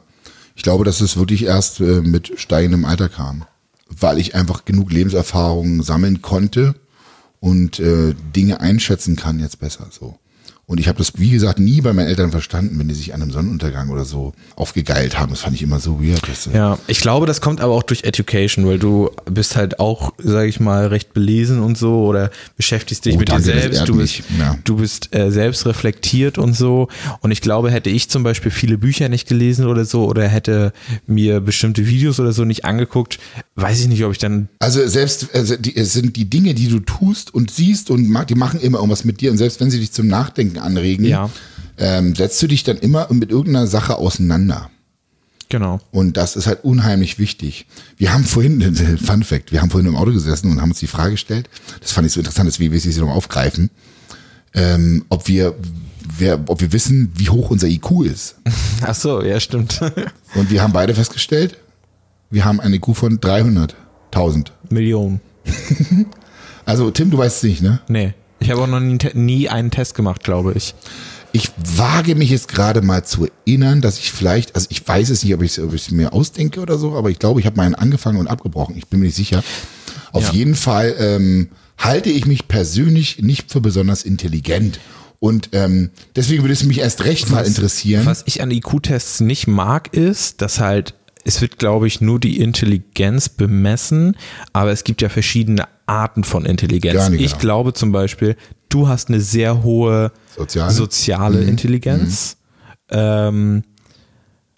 ich 0.55 0.63
glaube, 0.63 0.83
dass 0.85 1.01
es 1.01 1.17
wirklich 1.17 1.45
erst 1.45 1.79
äh, 1.79 2.01
mit 2.01 2.39
steigendem 2.39 2.85
Alter 2.85 3.09
kam. 3.09 3.45
Weil 3.87 4.17
ich 4.17 4.35
einfach 4.35 4.65
genug 4.65 4.91
Lebenserfahrung 4.91 5.83
sammeln 5.83 6.21
konnte 6.21 6.75
und 7.39 7.79
äh, 7.79 8.15
Dinge 8.35 8.59
einschätzen 8.59 9.15
kann 9.15 9.39
jetzt 9.39 9.59
besser 9.59 9.87
so. 9.91 10.17
Und 10.67 10.79
ich 10.79 10.87
habe 10.87 10.97
das, 10.97 11.13
wie 11.17 11.29
gesagt, 11.29 11.59
nie 11.59 11.81
bei 11.81 11.93
meinen 11.93 12.07
Eltern 12.07 12.31
verstanden, 12.31 12.79
wenn 12.79 12.87
die 12.87 12.95
sich 12.95 13.13
an 13.13 13.21
einem 13.21 13.29
Sonnenuntergang 13.31 13.89
oder 13.89 14.03
so 14.03 14.33
aufgegeilt 14.55 15.19
haben. 15.19 15.29
Das 15.29 15.41
fand 15.41 15.55
ich 15.55 15.61
immer 15.61 15.79
so 15.79 16.01
weird. 16.03 16.21
Das, 16.27 16.47
äh, 16.47 16.55
Ja, 16.55 16.79
ich 16.87 17.01
glaube, 17.01 17.27
das 17.27 17.39
kommt 17.39 17.61
aber 17.61 17.73
auch 17.73 17.83
durch 17.83 18.03
Education, 18.03 18.65
weil 18.65 18.79
du 18.79 19.11
bist 19.29 19.55
halt 19.55 19.79
auch, 19.79 20.13
sage 20.17 20.47
ich 20.47 20.59
mal, 20.59 20.87
recht 20.87 21.13
belesen 21.13 21.59
und 21.59 21.77
so 21.77 22.05
oder 22.05 22.31
beschäftigst 22.57 23.05
dich 23.05 23.15
Oh, 23.15 23.19
mit 23.19 23.29
dir 23.31 23.39
selbst. 23.41 23.87
Du 23.87 23.95
bist. 23.97 24.23
Ja. 24.39 24.57
du 24.63 24.77
bist 24.77 25.13
äh, 25.15 25.29
selbst 25.31 25.67
reflektiert 25.67 26.37
und 26.39 26.55
so. 26.55 26.87
Und 27.21 27.29
ich 27.29 27.41
glaube, 27.41 27.69
hätte 27.69 27.91
ich 27.91 28.09
zum 28.09 28.23
Beispiel 28.23 28.49
viele 28.51 28.79
Bücher 28.79 29.07
nicht 29.07 29.27
gelesen 29.27 29.67
oder 29.67 29.85
so 29.85 30.05
oder 30.05 30.27
hätte 30.27 30.73
mir 31.05 31.41
bestimmte 31.41 31.85
Videos 31.87 32.19
oder 32.19 32.31
so 32.33 32.43
nicht 32.43 32.65
angeguckt, 32.65 33.19
weiß 33.55 33.81
ich 33.81 33.87
nicht, 33.87 34.03
ob 34.03 34.13
ich 34.13 34.17
dann 34.17 34.49
Also 34.59 34.85
selbst 34.87 35.33
also 35.35 35.55
die, 35.57 35.75
es 35.75 35.93
sind 35.93 36.15
die 36.15 36.27
Dinge, 36.29 36.55
die 36.55 36.69
du 36.69 36.79
tust 36.79 37.33
und 37.33 37.51
siehst 37.51 37.91
und 37.91 38.03
die 38.29 38.35
machen 38.35 38.59
immer 38.59 38.79
irgendwas 38.79 39.05
mit 39.05 39.21
dir 39.21 39.29
und 39.31 39.37
selbst 39.37 39.59
wenn 39.59 39.69
sie 39.69 39.79
dich 39.79 39.91
zum 39.91 40.07
Nachdenken 40.07 40.54
anregen, 40.59 41.05
Ja. 41.05 41.29
ähm, 41.77 42.15
setzt 42.15 42.41
du 42.41 42.47
dich 42.47 42.63
dann 42.63 42.77
immer 42.77 43.07
mit 43.11 43.29
irgendeiner 43.31 43.67
Sache 43.67 43.97
auseinander. 43.97 44.69
genau. 45.49 45.79
Und 45.91 46.17
das 46.17 46.35
ist 46.35 46.47
halt 46.47 46.63
unheimlich 46.63 47.19
wichtig. 47.19 47.65
Wir 47.97 48.13
haben 48.13 48.23
vorhin, 48.25 48.75
Fun 48.97 49.23
Fact, 49.23 49.51
wir 49.51 49.61
haben 49.61 49.69
vorhin 49.69 49.87
im 49.87 49.95
Auto 49.95 50.11
gesessen 50.11 50.51
und 50.51 50.61
haben 50.61 50.71
uns 50.71 50.79
die 50.79 50.87
Frage 50.87 51.11
gestellt, 51.11 51.49
das 51.81 51.91
fand 51.91 52.07
ich 52.07 52.13
so 52.13 52.19
interessant, 52.19 52.47
deswegen 52.47 52.71
will 52.71 52.77
ich 52.77 52.83
sie 52.83 52.99
noch 53.01 53.09
aufgreifen, 53.15 53.69
ähm, 54.53 55.05
ob 55.09 55.27
wir, 55.27 55.53
wer, 56.17 56.39
ob 56.47 56.61
wir 56.61 56.71
wissen, 56.73 57.11
wie 57.15 57.29
hoch 57.29 57.49
unser 57.51 57.67
IQ 57.67 58.05
ist. 58.05 58.35
Ach 58.81 58.95
so, 58.95 59.21
ja, 59.21 59.39
stimmt. 59.39 59.79
Und 60.35 60.49
wir 60.49 60.61
haben 60.63 60.73
beide 60.73 60.95
festgestellt, 60.95 61.57
wir 62.31 62.43
haben 62.45 62.59
ein 62.59 62.73
IQ 62.73 62.95
von 62.95 63.19
300.000. 63.19 64.47
Millionen. 64.69 65.19
Also 66.65 66.89
Tim, 66.91 67.11
du 67.11 67.17
weißt 67.19 67.37
es 67.37 67.43
nicht, 67.43 67.61
ne? 67.61 67.79
Nee. 67.87 68.13
Ich 68.45 68.51
habe 68.51 68.61
auch 68.61 68.67
noch 68.67 68.79
nie, 68.79 68.97
nie 69.13 69.49
einen 69.49 69.71
Test 69.71 69.95
gemacht, 69.95 70.23
glaube 70.23 70.53
ich. 70.55 70.75
Ich 71.31 71.51
wage 71.75 72.15
mich 72.15 72.29
jetzt 72.29 72.47
gerade 72.47 72.81
mal 72.81 73.03
zu 73.03 73.27
erinnern, 73.45 73.81
dass 73.81 73.97
ich 73.99 74.11
vielleicht, 74.11 74.55
also 74.55 74.67
ich 74.69 74.87
weiß 74.87 75.09
es 75.09 75.23
nicht, 75.23 75.33
ob 75.33 75.41
ich 75.41 75.57
es 75.57 75.91
mir 75.91 76.13
ausdenke 76.13 76.61
oder 76.61 76.77
so, 76.77 76.95
aber 76.95 77.09
ich 77.09 77.19
glaube, 77.19 77.39
ich 77.41 77.45
habe 77.45 77.57
meinen 77.57 77.75
angefangen 77.75 78.19
und 78.19 78.27
abgebrochen. 78.27 78.77
Ich 78.77 78.87
bin 78.87 78.99
mir 79.01 79.07
nicht 79.07 79.15
sicher. 79.15 79.43
Auf 80.13 80.27
Ja. 80.27 80.31
jeden 80.33 80.55
Fall 80.55 80.95
ähm, 80.97 81.49
halte 81.77 82.09
ich 82.09 82.25
mich 82.25 82.47
persönlich 82.47 83.19
nicht 83.21 83.51
für 83.51 83.59
besonders 83.59 84.03
intelligent. 84.03 84.79
Und 85.19 85.49
ähm, 85.53 85.89
deswegen 86.15 86.43
würde 86.43 86.53
es 86.53 86.63
mich 86.63 86.79
erst 86.79 87.03
recht 87.03 87.29
mal 87.31 87.43
interessieren. 87.45 88.05
Was 88.05 88.23
ich 88.27 88.41
an 88.41 88.51
IQ-Tests 88.51 89.21
nicht 89.21 89.47
mag, 89.47 89.93
ist, 89.93 90.41
dass 90.41 90.59
halt, 90.59 90.93
es 91.25 91.41
wird, 91.41 91.57
glaube 91.57 91.87
ich, 91.87 92.01
nur 92.01 92.19
die 92.19 92.39
Intelligenz 92.39 93.29
bemessen, 93.29 94.15
aber 94.53 94.71
es 94.71 94.83
gibt 94.83 95.01
ja 95.01 95.09
verschiedene 95.09 95.67
Arten 95.87 96.23
von 96.23 96.45
Intelligenz. 96.45 97.09
Nicht 97.09 97.21
ich 97.21 97.31
genau. 97.31 97.41
glaube 97.41 97.73
zum 97.73 97.91
Beispiel, 97.91 98.37
du 98.69 98.87
hast 98.87 99.09
eine 99.09 99.19
sehr 99.19 99.63
hohe 99.63 100.11
Soziale? 100.37 100.71
Mhm. 100.71 100.75
soziale 100.75 101.43
Intelligenz. 101.43 102.37
Ähm, 102.91 103.63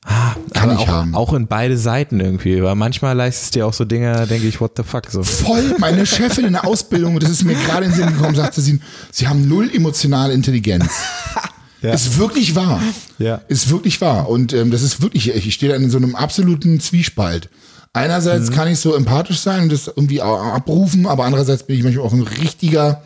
ah, 0.06 0.36
Kann 0.54 0.72
ich 0.72 0.80
auch, 0.80 0.88
haben. 0.88 1.16
auch 1.16 1.34
in 1.34 1.48
beide 1.48 1.78
Seiten 1.78 2.20
irgendwie, 2.20 2.62
weil 2.62 2.76
manchmal 2.76 3.16
leistest 3.16 3.56
du 3.56 3.60
dir 3.60 3.66
auch 3.66 3.74
so 3.74 3.86
Dinge, 3.86 4.28
denke 4.28 4.46
ich, 4.46 4.60
what 4.60 4.74
the 4.76 4.84
fuck, 4.84 5.10
so. 5.10 5.24
Voll, 5.24 5.76
meine 5.80 6.06
Chefin 6.06 6.46
in 6.46 6.54
der 6.54 6.68
Ausbildung, 6.68 7.18
das 7.22 7.30
ist 7.30 7.46
mir 7.46 7.56
gerade 7.56 7.86
in 7.86 7.92
den 7.92 7.98
Sinn 7.98 8.08
gekommen, 8.14 8.36
sagte 8.36 8.60
sie, 8.60 8.82
sie 9.12 9.28
haben 9.30 9.48
null 9.48 9.74
emotionale 9.74 10.34
Intelligenz. 10.34 10.92
Ja. 11.82 11.94
Ist 11.94 12.18
wirklich 12.18 12.56
wahr. 12.56 12.82
Ja. 13.20 13.42
Ist 13.48 13.70
wirklich 13.70 14.02
wahr. 14.02 14.30
Und 14.30 14.54
ähm, 14.54 14.72
das 14.72 14.82
ist 14.82 15.02
wirklich, 15.02 15.34
ich 15.34 15.54
stehe 15.54 15.72
da 15.72 15.78
in 15.78 15.90
so 15.90 15.98
einem 15.98 16.16
absoluten 16.16 16.80
Zwiespalt. 16.80 17.50
Mhm. 17.52 17.68
Einerseits 17.94 18.52
kann 18.52 18.68
ich 18.68 18.80
so 18.80 18.96
empathisch 18.96 19.40
sein 19.40 19.64
und 19.64 19.72
das 19.72 19.88
irgendwie 19.88 20.22
abrufen, 20.22 21.08
aber 21.08 21.26
andererseits 21.26 21.64
bin 21.64 21.78
ich 21.78 21.84
manchmal 21.84 22.06
auch 22.06 22.14
ein 22.14 22.22
richtiger 22.22 23.02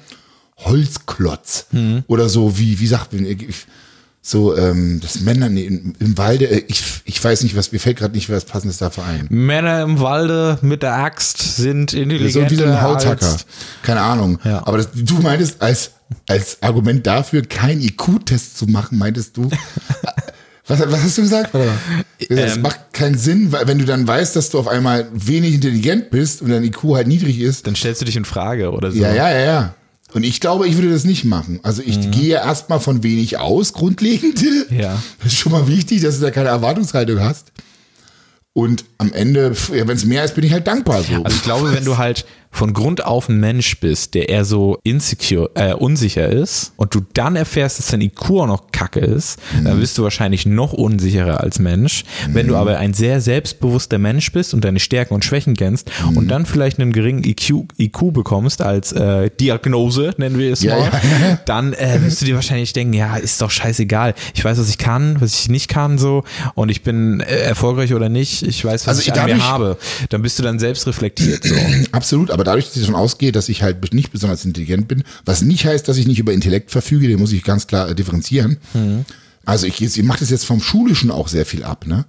Holzklotz. 0.58 1.68
Mhm. 1.72 2.04
Oder 2.08 2.30
so, 2.30 2.58
wie, 2.58 2.80
wie 2.80 2.88
sagt 2.88 3.14
man, 3.14 3.26
so, 4.24 4.56
ähm, 4.56 5.00
das 5.02 5.22
Männer 5.22 5.50
nee, 5.50 5.64
im, 5.64 5.94
im 6.00 6.18
Walde, 6.18 6.46
äh, 6.46 6.64
ich, 6.68 6.84
ich 7.06 7.24
weiß 7.24 7.42
nicht, 7.42 7.56
was, 7.56 7.72
mir 7.72 7.80
fällt 7.80 7.98
gerade 7.98 8.14
nicht, 8.14 8.30
was 8.30 8.46
passendes 8.46 8.78
dafür 8.78 9.06
ein. 9.06 9.26
Männer 9.30 9.82
im 9.82 10.00
Walde 10.00 10.60
mit 10.62 10.84
der 10.84 10.94
Axt 10.94 11.56
sind 11.56 11.92
So 11.92 11.98
intelligenter 11.98 12.52
wie 12.52 12.56
so 12.56 12.66
ein 12.66 12.82
Hauthacker. 12.82 13.38
Keine 13.82 14.02
Ahnung. 14.02 14.38
Ja. 14.44 14.68
Aber 14.68 14.78
das, 14.78 14.90
du 14.94 15.16
meintest 15.16 15.62
als, 15.62 15.92
als 16.28 16.62
Argument 16.62 17.06
dafür, 17.08 17.43
keinen 17.43 17.82
IQ-Test 17.82 18.58
zu 18.58 18.67
machen, 18.67 18.97
meintest 18.97 19.38
du. 19.38 19.50
was, 20.67 20.80
was 20.80 21.04
hast 21.04 21.17
du 21.17 21.21
gesagt? 21.24 21.52
Es 22.30 22.56
Ähm. 22.56 22.62
macht 22.62 22.93
keinen 22.93 23.17
Sinn, 23.17 23.52
weil 23.52 23.67
wenn 23.67 23.80
du 23.80 23.86
dann 23.86 24.08
weißt, 24.08 24.36
dass 24.36 24.50
du 24.50 24.60
auf 24.60 24.67
einmal 24.67 25.08
wenig 25.13 25.54
intelligent 25.56 26.10
bist 26.12 26.41
und 26.41 26.50
dein 26.50 26.63
IQ 26.63 26.84
halt 26.93 27.08
niedrig 27.08 27.39
ist. 27.39 27.67
dann 27.67 27.76
stellst 27.76 28.02
du 28.02 28.06
dich 28.06 28.15
in 28.15 28.26
Frage 28.26 28.71
oder 28.71 28.91
so. 28.91 28.97
Ja, 28.97 29.13
ja, 29.13 29.30
ja, 29.32 29.39
ja. 29.39 29.76
Und 30.13 30.24
ich 30.24 30.41
glaube, 30.41 30.67
ich 30.67 30.76
würde 30.76 30.91
das 30.91 31.06
nicht 31.06 31.24
machen. 31.24 31.62
Also 31.63 31.82
ich 31.86 32.12
gehe 32.12 32.34
erstmal 32.36 32.82
von 32.82 33.02
wenig 33.02 33.38
aus, 33.39 33.74
grundlegend. 33.74 34.41
Mhm. 34.41 34.65
Ja. 34.78 35.02
Das 35.24 35.34
ist 35.34 35.39
schon 35.39 35.52
mal 35.54 35.67
wichtig, 35.67 36.02
dass 36.02 36.15
du 36.17 36.21
da 36.24 36.32
keine 36.32 36.50
Erwartungshaltung 36.50 37.19
hast. 37.21 37.52
Und 38.54 38.84
am 38.97 39.13
Ende, 39.13 39.56
wenn 39.69 39.89
es 39.89 40.04
mehr 40.06 40.26
ist, 40.26 40.36
bin 40.36 40.43
ich 40.43 40.52
halt 40.52 40.67
dankbar 40.67 41.02
so. 41.04 41.24
Also 41.24 41.36
ich 41.38 41.43
glaube, 41.43 41.74
wenn 41.74 41.86
du 41.86 41.97
halt 41.97 42.26
von 42.52 42.74
Grund 42.74 43.06
auf 43.06 43.30
ein 43.30 43.40
Mensch 43.40 43.80
bist, 43.80 44.14
der 44.14 44.30
eher 44.30 44.46
so 44.46 44.78
insecure, 44.84 45.50
äh, 45.56 45.74
unsicher 45.74 46.28
ist 46.30 46.74
und 46.76 46.94
du 46.94 47.02
dann 47.14 47.36
erfährst, 47.36 47.80
dass 47.80 47.88
dein 47.88 48.02
IQ 48.02 48.30
auch 48.32 48.48
noch 48.48 48.72
kacke 48.72 49.00
ist, 49.00 49.40
dann 49.64 49.80
bist 49.80 49.98
du 49.98 50.04
wahrscheinlich 50.04 50.46
noch 50.46 50.74
unsicherer 50.74 51.42
als 51.42 51.60
Mensch. 51.60 52.04
Wenn 52.30 52.48
du 52.48 52.56
aber 52.56 52.78
ein 52.78 52.94
sehr 52.94 53.22
selbstbewusster 53.22 53.98
Mensch 53.98 54.32
bist 54.32 54.54
und 54.54 54.64
deine 54.66 54.80
Stärken 54.80 55.14
und 55.14 55.24
Schwächen 55.26 55.56
kennst 55.56 55.90
und 56.16 56.28
dann 56.28 56.46
vielleicht 56.46 56.80
einen 56.80 56.92
geringen 56.92 57.24
IQ, 57.24 57.66
IQ 57.80 58.14
bekommst 58.14 58.62
als 58.62 58.92
äh, 58.92 59.30
Diagnose, 59.40 60.14
nennen 60.18 60.38
wir 60.38 60.52
es 60.52 60.62
Ja, 60.62 60.78
mal, 60.78 60.92
ja. 61.22 61.40
dann 61.46 61.74
äh, 61.74 62.00
wirst 62.04 62.22
du 62.22 62.26
dir 62.26 62.36
wahrscheinlich 62.36 62.74
denken, 62.74 62.94
ja, 62.94 63.16
ist 63.16 63.42
doch 63.42 63.52
scheißegal. 63.52 64.14
Ich 64.34 64.44
weiß, 64.44 64.60
was 64.60 64.70
ich 64.70 64.78
kann, 64.78 65.20
was 65.20 65.40
ich 65.40 65.50
nicht 65.50 65.68
kann 65.70 65.98
so 65.98 66.24
und 66.56 66.70
ich 66.70 66.84
bin 66.84 67.22
äh, 67.22 67.38
erfolgreich 67.38 67.94
oder 67.94 68.10
nicht. 68.10 68.44
Ich 68.44 68.64
weiß, 68.64 68.88
was 68.88 69.00
Also 69.00 69.02
ich 69.02 69.14
an 69.14 69.26
mir 69.26 69.44
habe. 69.48 69.78
Dann 70.10 70.22
bist 70.22 70.38
du 70.38 70.44
dann 70.44 70.60
selbst 70.60 70.86
reflektiert 70.88 71.44
so. 71.44 71.56
Absolut, 71.92 72.32
aber 72.32 72.41
dadurch, 72.44 72.68
dass 72.68 72.76
ich 72.78 72.82
davon 72.82 72.96
ausgehe, 72.96 73.32
dass 73.32 73.50
ich 73.50 73.64
halt 73.64 73.94
nicht 73.94 74.12
besonders 74.12 74.46
intelligent 74.46 74.88
bin, 74.88 75.04
was 75.26 75.42
nicht 75.42 75.66
heißt, 75.66 75.88
dass 75.88 75.98
ich 75.98 76.08
nicht 76.08 76.20
über 76.20 76.34
Intellekt 76.34 76.72
verfüge, 76.72 77.08
den 77.08 77.20
muss 77.20 77.32
ich 77.32 77.44
ganz 77.44 77.68
klar 77.68 77.90
äh, 77.90 77.96
differenzieren. 77.96 78.58
Also 79.46 79.66
ich, 79.68 79.82
ich 79.82 80.04
mache 80.04 80.20
das 80.20 80.30
jetzt 80.30 80.46
vom 80.46 80.62
Schulischen 80.62 81.12
auch 81.12 81.28
sehr 81.28 81.46
viel 81.46 81.64
ab, 81.64 81.86
ne? 81.88 82.06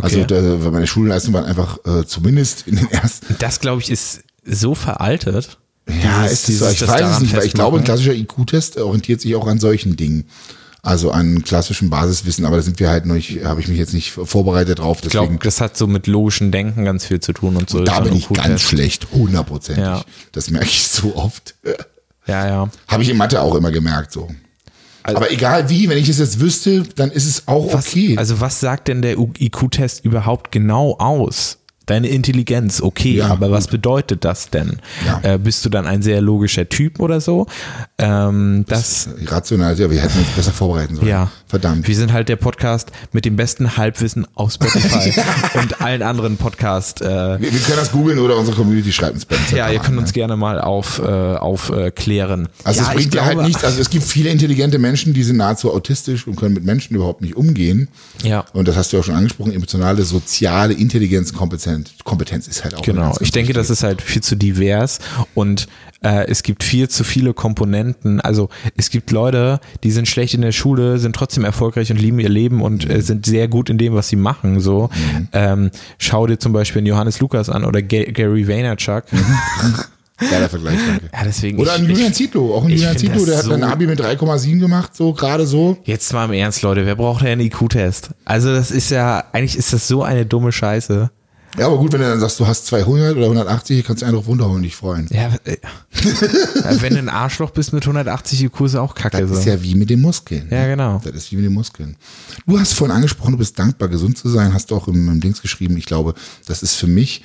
Also 0.00 0.22
da, 0.24 0.40
meine 0.70 0.86
Schulleistungen 0.86 1.34
waren 1.34 1.44
einfach 1.46 1.78
äh, 1.84 2.06
zumindest 2.06 2.66
in 2.68 2.76
den 2.76 2.88
ersten. 2.90 3.34
Das, 3.40 3.58
glaube 3.60 3.82
ich, 3.82 3.90
ist 3.90 4.20
so 4.44 4.74
veraltet. 4.76 5.58
Ja, 5.88 6.22
Dieses- 6.22 6.48
ist 6.48 6.48
es 6.48 6.58
so. 6.60 6.64
dieses 6.66 6.82
Ich 6.82 6.88
weiß 6.88 7.10
es 7.16 7.20
nicht, 7.20 7.34
weil 7.36 7.44
ich 7.46 7.52
glaube, 7.54 7.78
ein 7.78 7.84
klassischer 7.84 8.14
IQ-Test 8.14 8.76
orientiert 8.78 9.20
sich 9.20 9.34
auch 9.34 9.46
an 9.48 9.58
solchen 9.58 9.96
Dingen. 9.96 10.24
Also 10.82 11.10
an 11.10 11.42
klassischem 11.42 11.90
Basiswissen, 11.90 12.46
aber 12.46 12.56
da 12.56 12.62
sind 12.62 12.80
wir 12.80 12.88
halt 12.88 13.04
noch 13.04 13.14
nicht, 13.14 13.44
habe 13.44 13.60
ich 13.60 13.68
mich 13.68 13.78
jetzt 13.78 13.92
nicht 13.92 14.12
vorbereitet 14.12 14.78
drauf. 14.78 15.00
Ich 15.02 15.10
glaube, 15.10 15.38
das 15.42 15.60
hat 15.60 15.76
so 15.76 15.86
mit 15.86 16.06
logischem 16.06 16.50
Denken 16.50 16.84
ganz 16.84 17.04
viel 17.04 17.20
zu 17.20 17.32
tun 17.32 17.56
und 17.56 17.68
so. 17.68 17.84
da 17.84 17.98
Ist 17.98 18.04
bin 18.04 18.12
auch 18.12 18.16
ich 18.16 18.28
ganz 18.28 18.48
ja. 18.48 18.58
schlecht, 18.58 19.08
hundertprozentig. 19.12 19.84
Ja. 19.84 20.02
Das 20.32 20.50
merke 20.50 20.66
ich 20.66 20.88
so 20.88 21.16
oft. 21.16 21.54
Ja, 22.26 22.46
ja. 22.46 22.70
Habe 22.88 23.02
ich 23.02 23.10
in 23.10 23.16
Mathe 23.16 23.42
auch 23.42 23.54
immer 23.54 23.70
gemerkt 23.70 24.12
so. 24.12 24.28
aber 25.02 25.30
egal 25.30 25.68
wie, 25.68 25.88
wenn 25.88 25.98
ich 25.98 26.08
es 26.08 26.18
jetzt 26.18 26.40
wüsste, 26.40 26.84
dann 26.96 27.10
ist 27.10 27.26
es 27.26 27.48
auch 27.48 27.72
Was, 27.72 27.88
okay. 27.88 28.16
Also 28.16 28.40
was 28.40 28.60
sagt 28.60 28.88
denn 28.88 29.02
der 29.02 29.18
IQ-Test 29.18 30.04
überhaupt 30.04 30.52
genau 30.52 30.96
aus? 30.98 31.58
Deine 31.90 32.06
Intelligenz, 32.06 32.80
okay, 32.80 33.16
Ja, 33.16 33.26
aber 33.30 33.50
was 33.50 33.66
bedeutet 33.66 34.24
das 34.24 34.48
denn? 34.48 34.76
Ja. 35.04 35.20
Äh, 35.22 35.38
bist 35.38 35.64
du 35.64 35.70
dann 35.70 35.88
ein 35.88 36.02
sehr 36.02 36.20
logischer 36.20 36.68
Typ 36.68 37.00
oder 37.00 37.20
so? 37.20 37.48
Ähm, 37.98 38.64
das, 38.68 39.08
Rational, 39.26 39.76
ja, 39.76 39.90
wir 39.90 40.00
hätten 40.00 40.20
uns 40.20 40.28
besser 40.28 40.52
vorbereiten 40.52 40.94
sollen. 40.94 41.08
ja. 41.08 41.32
Verdammt. 41.50 41.88
Wir 41.88 41.96
sind 41.96 42.12
halt 42.12 42.28
der 42.28 42.36
Podcast 42.36 42.92
mit 43.10 43.24
dem 43.24 43.34
besten 43.34 43.76
Halbwissen 43.76 44.24
auf 44.36 44.52
Spotify 44.52 45.12
und 45.58 45.80
allen 45.80 46.00
anderen 46.00 46.36
Podcast. 46.36 47.02
Äh, 47.02 47.06
Wir, 47.40 47.52
wir 47.52 47.58
können 47.58 47.76
das 47.76 47.90
googeln 47.90 48.20
oder 48.20 48.36
unsere 48.36 48.56
Community 48.56 48.92
schreibt 48.92 49.14
uns 49.14 49.24
Instagram 49.24 49.56
ja, 49.56 49.68
ihr 49.72 49.80
könnt 49.80 49.96
ne? 49.96 50.02
uns 50.02 50.12
gerne 50.12 50.36
mal 50.36 50.60
auf, 50.60 51.00
äh, 51.00 51.10
aufklären. 51.10 52.48
Also 52.62 52.82
ja, 52.82 52.88
es 52.88 52.94
bringt 52.94 53.14
ja 53.16 53.24
halt 53.24 53.42
nichts. 53.42 53.64
Also 53.64 53.80
es 53.80 53.90
gibt 53.90 54.04
viele 54.04 54.30
intelligente 54.30 54.78
Menschen, 54.78 55.12
die 55.12 55.24
sind 55.24 55.38
nahezu 55.38 55.74
autistisch 55.74 56.28
und 56.28 56.36
können 56.36 56.54
mit 56.54 56.64
Menschen 56.64 56.94
überhaupt 56.94 57.20
nicht 57.20 57.36
umgehen. 57.36 57.88
Ja. 58.22 58.44
Und 58.52 58.68
das 58.68 58.76
hast 58.76 58.92
du 58.92 58.96
ja 58.96 59.00
auch 59.00 59.04
schon 59.04 59.16
angesprochen, 59.16 59.52
emotionale, 59.52 60.04
soziale 60.04 60.74
Intelligenz, 60.74 61.32
Kompetenz, 61.32 61.79
Kompetenz 62.04 62.48
ist 62.48 62.64
halt 62.64 62.74
auch. 62.74 62.82
Genau, 62.82 63.14
ich 63.20 63.30
denke, 63.30 63.52
das 63.52 63.70
ist 63.70 63.82
halt 63.82 64.02
viel 64.02 64.22
zu 64.22 64.36
divers 64.36 64.98
und 65.34 65.66
äh, 66.02 66.26
es 66.28 66.42
gibt 66.42 66.62
viel 66.64 66.88
zu 66.88 67.04
viele 67.04 67.34
Komponenten. 67.34 68.20
Also 68.20 68.48
es 68.76 68.90
gibt 68.90 69.10
Leute, 69.10 69.60
die 69.84 69.90
sind 69.90 70.08
schlecht 70.08 70.34
in 70.34 70.42
der 70.42 70.52
Schule, 70.52 70.98
sind 70.98 71.14
trotzdem 71.14 71.44
erfolgreich 71.44 71.90
und 71.90 71.98
lieben 72.00 72.18
ihr 72.20 72.28
Leben 72.30 72.62
und 72.62 72.88
äh, 72.88 73.02
sind 73.02 73.26
sehr 73.26 73.48
gut 73.48 73.68
in 73.70 73.78
dem, 73.78 73.94
was 73.94 74.08
sie 74.08 74.16
machen. 74.16 74.60
So, 74.60 74.88
ähm, 75.32 75.70
schau 75.98 76.26
dir 76.26 76.38
zum 76.38 76.52
Beispiel 76.52 76.80
einen 76.80 76.86
Johannes 76.86 77.20
Lukas 77.20 77.50
an 77.50 77.64
oder 77.64 77.82
Ga 77.82 78.04
Gary 78.04 78.48
Vaynerchuk. 78.48 79.04
Geiler 80.30 80.50
Vergleich, 80.50 80.78
danke. 80.86 81.06
Ja, 81.12 81.24
deswegen. 81.24 81.58
Oder 81.58 81.76
ich, 81.76 81.82
ein 81.82 81.88
Julian 81.88 82.12
Zietlow, 82.12 82.54
auch 82.54 82.64
ein 82.64 82.70
Julian 82.70 82.96
Zietlow, 82.98 83.24
der 83.24 83.38
hat 83.38 83.44
so- 83.46 83.52
ein 83.54 83.64
Abi 83.64 83.86
mit 83.86 83.98
3,7 84.00 84.58
gemacht, 84.60 84.94
so 84.94 85.14
gerade 85.14 85.46
so. 85.46 85.78
jetzt 85.84 86.12
mal 86.12 86.26
im 86.26 86.32
Ernst, 86.32 86.60
Leute, 86.60 86.84
wer 86.84 86.94
braucht 86.94 87.22
denn 87.22 87.28
einen 87.28 87.40
IQ-Test? 87.40 88.10
Also 88.26 88.52
das 88.52 88.70
ist 88.70 88.90
ja, 88.90 89.24
eigentlich 89.32 89.56
ist 89.56 89.72
das 89.72 89.88
so 89.88 90.02
eine 90.02 90.26
dumme 90.26 90.52
Scheiße. 90.52 91.10
Ja, 91.58 91.66
aber 91.66 91.78
gut, 91.78 91.92
wenn 91.92 92.00
du 92.00 92.08
dann 92.08 92.20
sagst, 92.20 92.38
du 92.38 92.46
hast 92.46 92.66
200 92.66 93.16
oder 93.16 93.24
180, 93.24 93.84
kannst 93.84 94.02
du 94.02 94.06
einen 94.06 94.14
drauf 94.14 94.28
runterhauen 94.28 94.56
und 94.56 94.62
dich 94.62 94.76
freuen. 94.76 95.08
Ja, 95.10 95.30
äh, 95.44 95.56
ja, 96.64 96.80
wenn 96.82 96.94
du 96.94 96.98
ein 97.00 97.08
Arschloch 97.08 97.50
bist 97.50 97.72
mit 97.72 97.82
180 97.82 98.44
IQ, 98.44 98.60
ist 98.62 98.76
auch 98.76 98.94
kacke. 98.94 99.20
Das 99.20 99.28
so. 99.30 99.36
ist 99.36 99.44
ja 99.46 99.60
wie 99.62 99.74
mit 99.74 99.90
den 99.90 100.00
Muskeln. 100.00 100.48
Ja, 100.50 100.66
genau. 100.66 101.00
Das 101.04 101.14
ist 101.14 101.32
wie 101.32 101.36
mit 101.36 101.44
den 101.46 101.52
Muskeln. 101.54 101.96
Du 102.46 102.58
hast 102.58 102.74
vorhin 102.74 102.94
angesprochen, 102.94 103.32
du 103.32 103.38
bist 103.38 103.58
dankbar, 103.58 103.88
gesund 103.88 104.16
zu 104.16 104.28
sein, 104.28 104.54
hast 104.54 104.70
du 104.70 104.76
auch 104.76 104.86
im, 104.88 105.08
im 105.08 105.20
Dings 105.20 105.42
geschrieben. 105.42 105.76
Ich 105.76 105.86
glaube, 105.86 106.14
das 106.46 106.62
ist 106.62 106.76
für 106.76 106.86
mich 106.86 107.24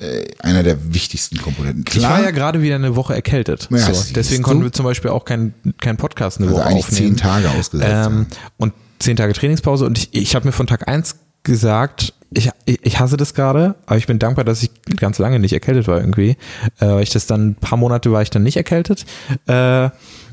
äh, 0.00 0.24
einer 0.40 0.62
der 0.62 0.92
wichtigsten 0.92 1.36
Komponenten. 1.40 1.84
Ich 1.94 2.02
war 2.02 2.22
ja 2.22 2.30
gerade 2.32 2.62
wieder 2.62 2.74
eine 2.74 2.96
Woche 2.96 3.14
erkältet. 3.14 3.68
Ja, 3.70 3.92
so, 3.92 4.14
deswegen 4.14 4.42
konnten 4.42 4.64
wir 4.64 4.72
zum 4.72 4.84
Beispiel 4.84 5.10
auch 5.10 5.24
keinen 5.24 5.54
kein 5.78 5.96
Podcast 5.96 6.38
eine 6.38 6.48
Also 6.48 6.58
Woche 6.58 6.66
eigentlich 6.66 6.84
aufnehmen. 6.86 7.06
zehn 7.08 7.16
Tage 7.18 7.50
ausgesetzt. 7.50 8.06
Ähm, 8.08 8.26
und 8.56 8.72
zehn 8.98 9.16
Tage 9.16 9.32
Trainingspause. 9.32 9.84
Und 9.84 9.98
ich, 9.98 10.08
ich 10.12 10.34
habe 10.34 10.46
mir 10.46 10.52
von 10.52 10.66
Tag 10.66 10.88
eins 10.88 11.16
gesagt, 11.42 12.14
ich, 12.32 12.50
ich 12.64 13.00
hasse 13.00 13.16
das 13.16 13.34
gerade, 13.34 13.74
aber 13.86 13.96
ich 13.96 14.06
bin 14.06 14.18
dankbar, 14.18 14.44
dass 14.44 14.62
ich 14.62 14.70
ganz 14.96 15.18
lange 15.18 15.38
nicht 15.40 15.52
erkältet 15.52 15.88
war 15.88 15.98
irgendwie. 15.98 16.36
Äh, 16.80 17.02
ich 17.02 17.10
das 17.10 17.26
dann, 17.26 17.50
ein 17.50 17.54
paar 17.56 17.78
Monate 17.78 18.12
war 18.12 18.22
ich 18.22 18.30
dann 18.30 18.42
nicht 18.42 18.56
erkältet. 18.56 19.04
Äh, 19.46 19.90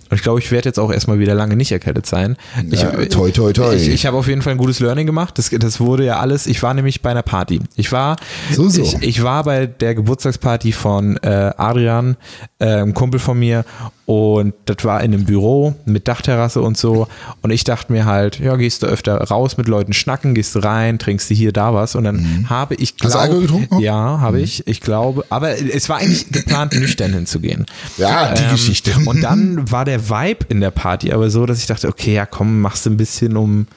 und 0.10 0.16
ich 0.16 0.22
glaube, 0.24 0.40
ich 0.40 0.52
werde 0.52 0.70
jetzt 0.70 0.80
auch 0.80 0.92
erstmal 0.92 1.20
wieder 1.20 1.36
lange 1.36 1.56
nicht 1.56 1.72
erkältet 1.72 2.06
sein. 2.06 2.38
Ich, 2.72 2.82
Ja, 2.82 2.92
toi, 3.06 3.32
toi, 3.32 3.52
toi. 3.54 3.74
Ich, 3.76 3.88
ich 3.88 4.06
habe 4.06 4.18
auf 4.18 4.28
jeden 4.28 4.42
Fall 4.42 4.52
ein 4.54 4.58
gutes 4.58 4.80
Learning 4.80 5.06
gemacht. 5.06 5.38
Das, 5.38 5.50
das 5.50 5.80
wurde 5.80 6.06
ja 6.06 6.20
alles. 6.20 6.48
Ich 6.48 6.62
war 6.64 6.74
nämlich 6.74 7.02
bei 7.02 7.12
einer 7.12 7.24
Party. 7.24 7.60
Ich 7.76 7.92
war, 7.92 8.16
So, 8.54 8.70
so. 8.70 8.82
Ich, 8.82 8.96
ich 9.02 9.24
war 9.24 9.44
bei 9.44 9.66
der 9.66 9.96
Geburtstagsparty 9.96 10.72
von 10.72 11.18
äh, 11.18 11.52
Adrian, 11.58 12.18
äh, 12.60 12.66
einem 12.68 12.94
Kumpel 12.94 13.20
von 13.20 13.38
mir. 13.40 13.66
Und 14.06 14.54
das 14.66 14.78
war 14.86 15.04
in 15.04 15.14
einem 15.14 15.26
Büro 15.26 15.76
mit 15.84 16.08
Dachterrasse 16.08 16.62
und 16.62 16.78
so. 16.78 17.10
Und 17.42 17.52
ich 17.52 17.66
dachte 17.66 17.92
mir 17.92 18.06
halt, 18.06 18.40
ja, 18.40 18.56
gehst 18.56 18.82
du 18.82 18.88
öfter 18.88 19.18
raus 19.18 19.58
mit 19.58 19.68
Leuten 19.68 19.92
schnacken, 19.92 20.34
gehst 20.34 20.56
du 20.56 20.60
rein, 20.60 20.98
trinkst 20.98 21.30
du 21.30 21.34
hier, 21.34 21.52
da 21.52 21.74
was. 21.74 21.94
Und 21.96 22.06
dann 22.06 22.46
habe 22.50 22.76
ich 22.76 22.94
Mhm. 22.94 23.04
Hast 23.04 23.16
du 23.16 23.20
Alkohol 23.20 23.42
getrunken 23.42 23.76
auch? 23.76 23.80
Ja, 23.82 24.20
habe 24.22 24.40
ich. 24.40 24.66
Ich 24.66 24.80
glaube, 24.80 25.26
aber 25.30 25.58
es 25.62 25.90
war 25.90 25.98
eigentlich 25.98 26.30
geplant, 26.32 26.74
nüchtern 26.74 27.14
hinzugehen. 27.14 27.66
Ja, 27.98 28.34
die 28.34 28.48
Geschichte. 28.50 28.92
Ähm, 28.92 29.08
Und 29.08 29.22
dann 29.22 29.70
war 29.72 29.84
der 29.84 29.97
Vibe 30.00 30.46
in 30.50 30.62
der 30.62 30.72
Party 30.72 31.12
aber 31.12 31.30
so, 31.30 31.46
dass 31.46 31.60
ich 31.60 31.66
dachte, 31.68 31.88
okay, 31.88 32.14
ja 32.14 32.26
komm, 32.26 32.62
machst 32.62 32.86
du 32.86 32.90
ein 32.90 32.98
bisschen, 32.98 33.38
um, 33.38 33.68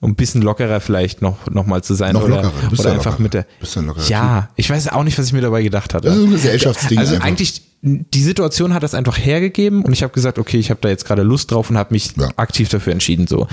um 0.00 0.10
ein 0.10 0.14
bisschen 0.14 0.42
lockerer 0.42 0.80
vielleicht 0.80 1.20
noch, 1.22 1.36
noch 1.50 1.66
mal 1.66 1.82
zu 1.82 1.94
sein. 1.94 2.14
Noch 2.14 2.22
oder 2.24 2.36
lockerer, 2.42 2.52
bist 2.70 2.80
oder 2.80 2.90
ja 2.90 2.94
einfach 2.96 3.18
lockerer. 3.18 3.22
mit 3.22 3.34
der. 3.34 3.46
Ein 3.76 3.86
lockerer 3.86 4.08
ja, 4.08 4.48
ich 4.56 4.70
weiß 4.70 4.88
auch 4.88 5.02
nicht, 5.04 5.18
was 5.18 5.26
ich 5.26 5.32
mir 5.32 5.40
dabei 5.42 5.62
gedacht 5.62 5.92
hatte. 5.94 6.08
Das 6.08 6.16
ist 6.16 6.24
ein 6.24 6.30
Gesellschaftsding 6.30 6.98
Also 6.98 7.14
einfach. 7.14 7.26
eigentlich, 7.26 7.62
die 7.82 8.22
Situation 8.22 8.74
hat 8.74 8.82
das 8.82 8.94
einfach 8.94 9.18
hergegeben 9.18 9.82
und 9.84 9.92
ich 9.92 10.02
habe 10.02 10.12
gesagt, 10.12 10.38
okay, 10.38 10.58
ich 10.58 10.70
habe 10.70 10.80
da 10.82 10.88
jetzt 10.88 11.04
gerade 11.06 11.22
Lust 11.22 11.50
drauf 11.50 11.70
und 11.70 11.78
habe 11.78 11.92
mich 11.94 12.16
Ja. 12.16 12.26
Mhm. 12.26 12.32
aktiv 12.36 12.68
dafür 12.68 12.92
entschieden. 12.92 13.26
so. 13.26 13.46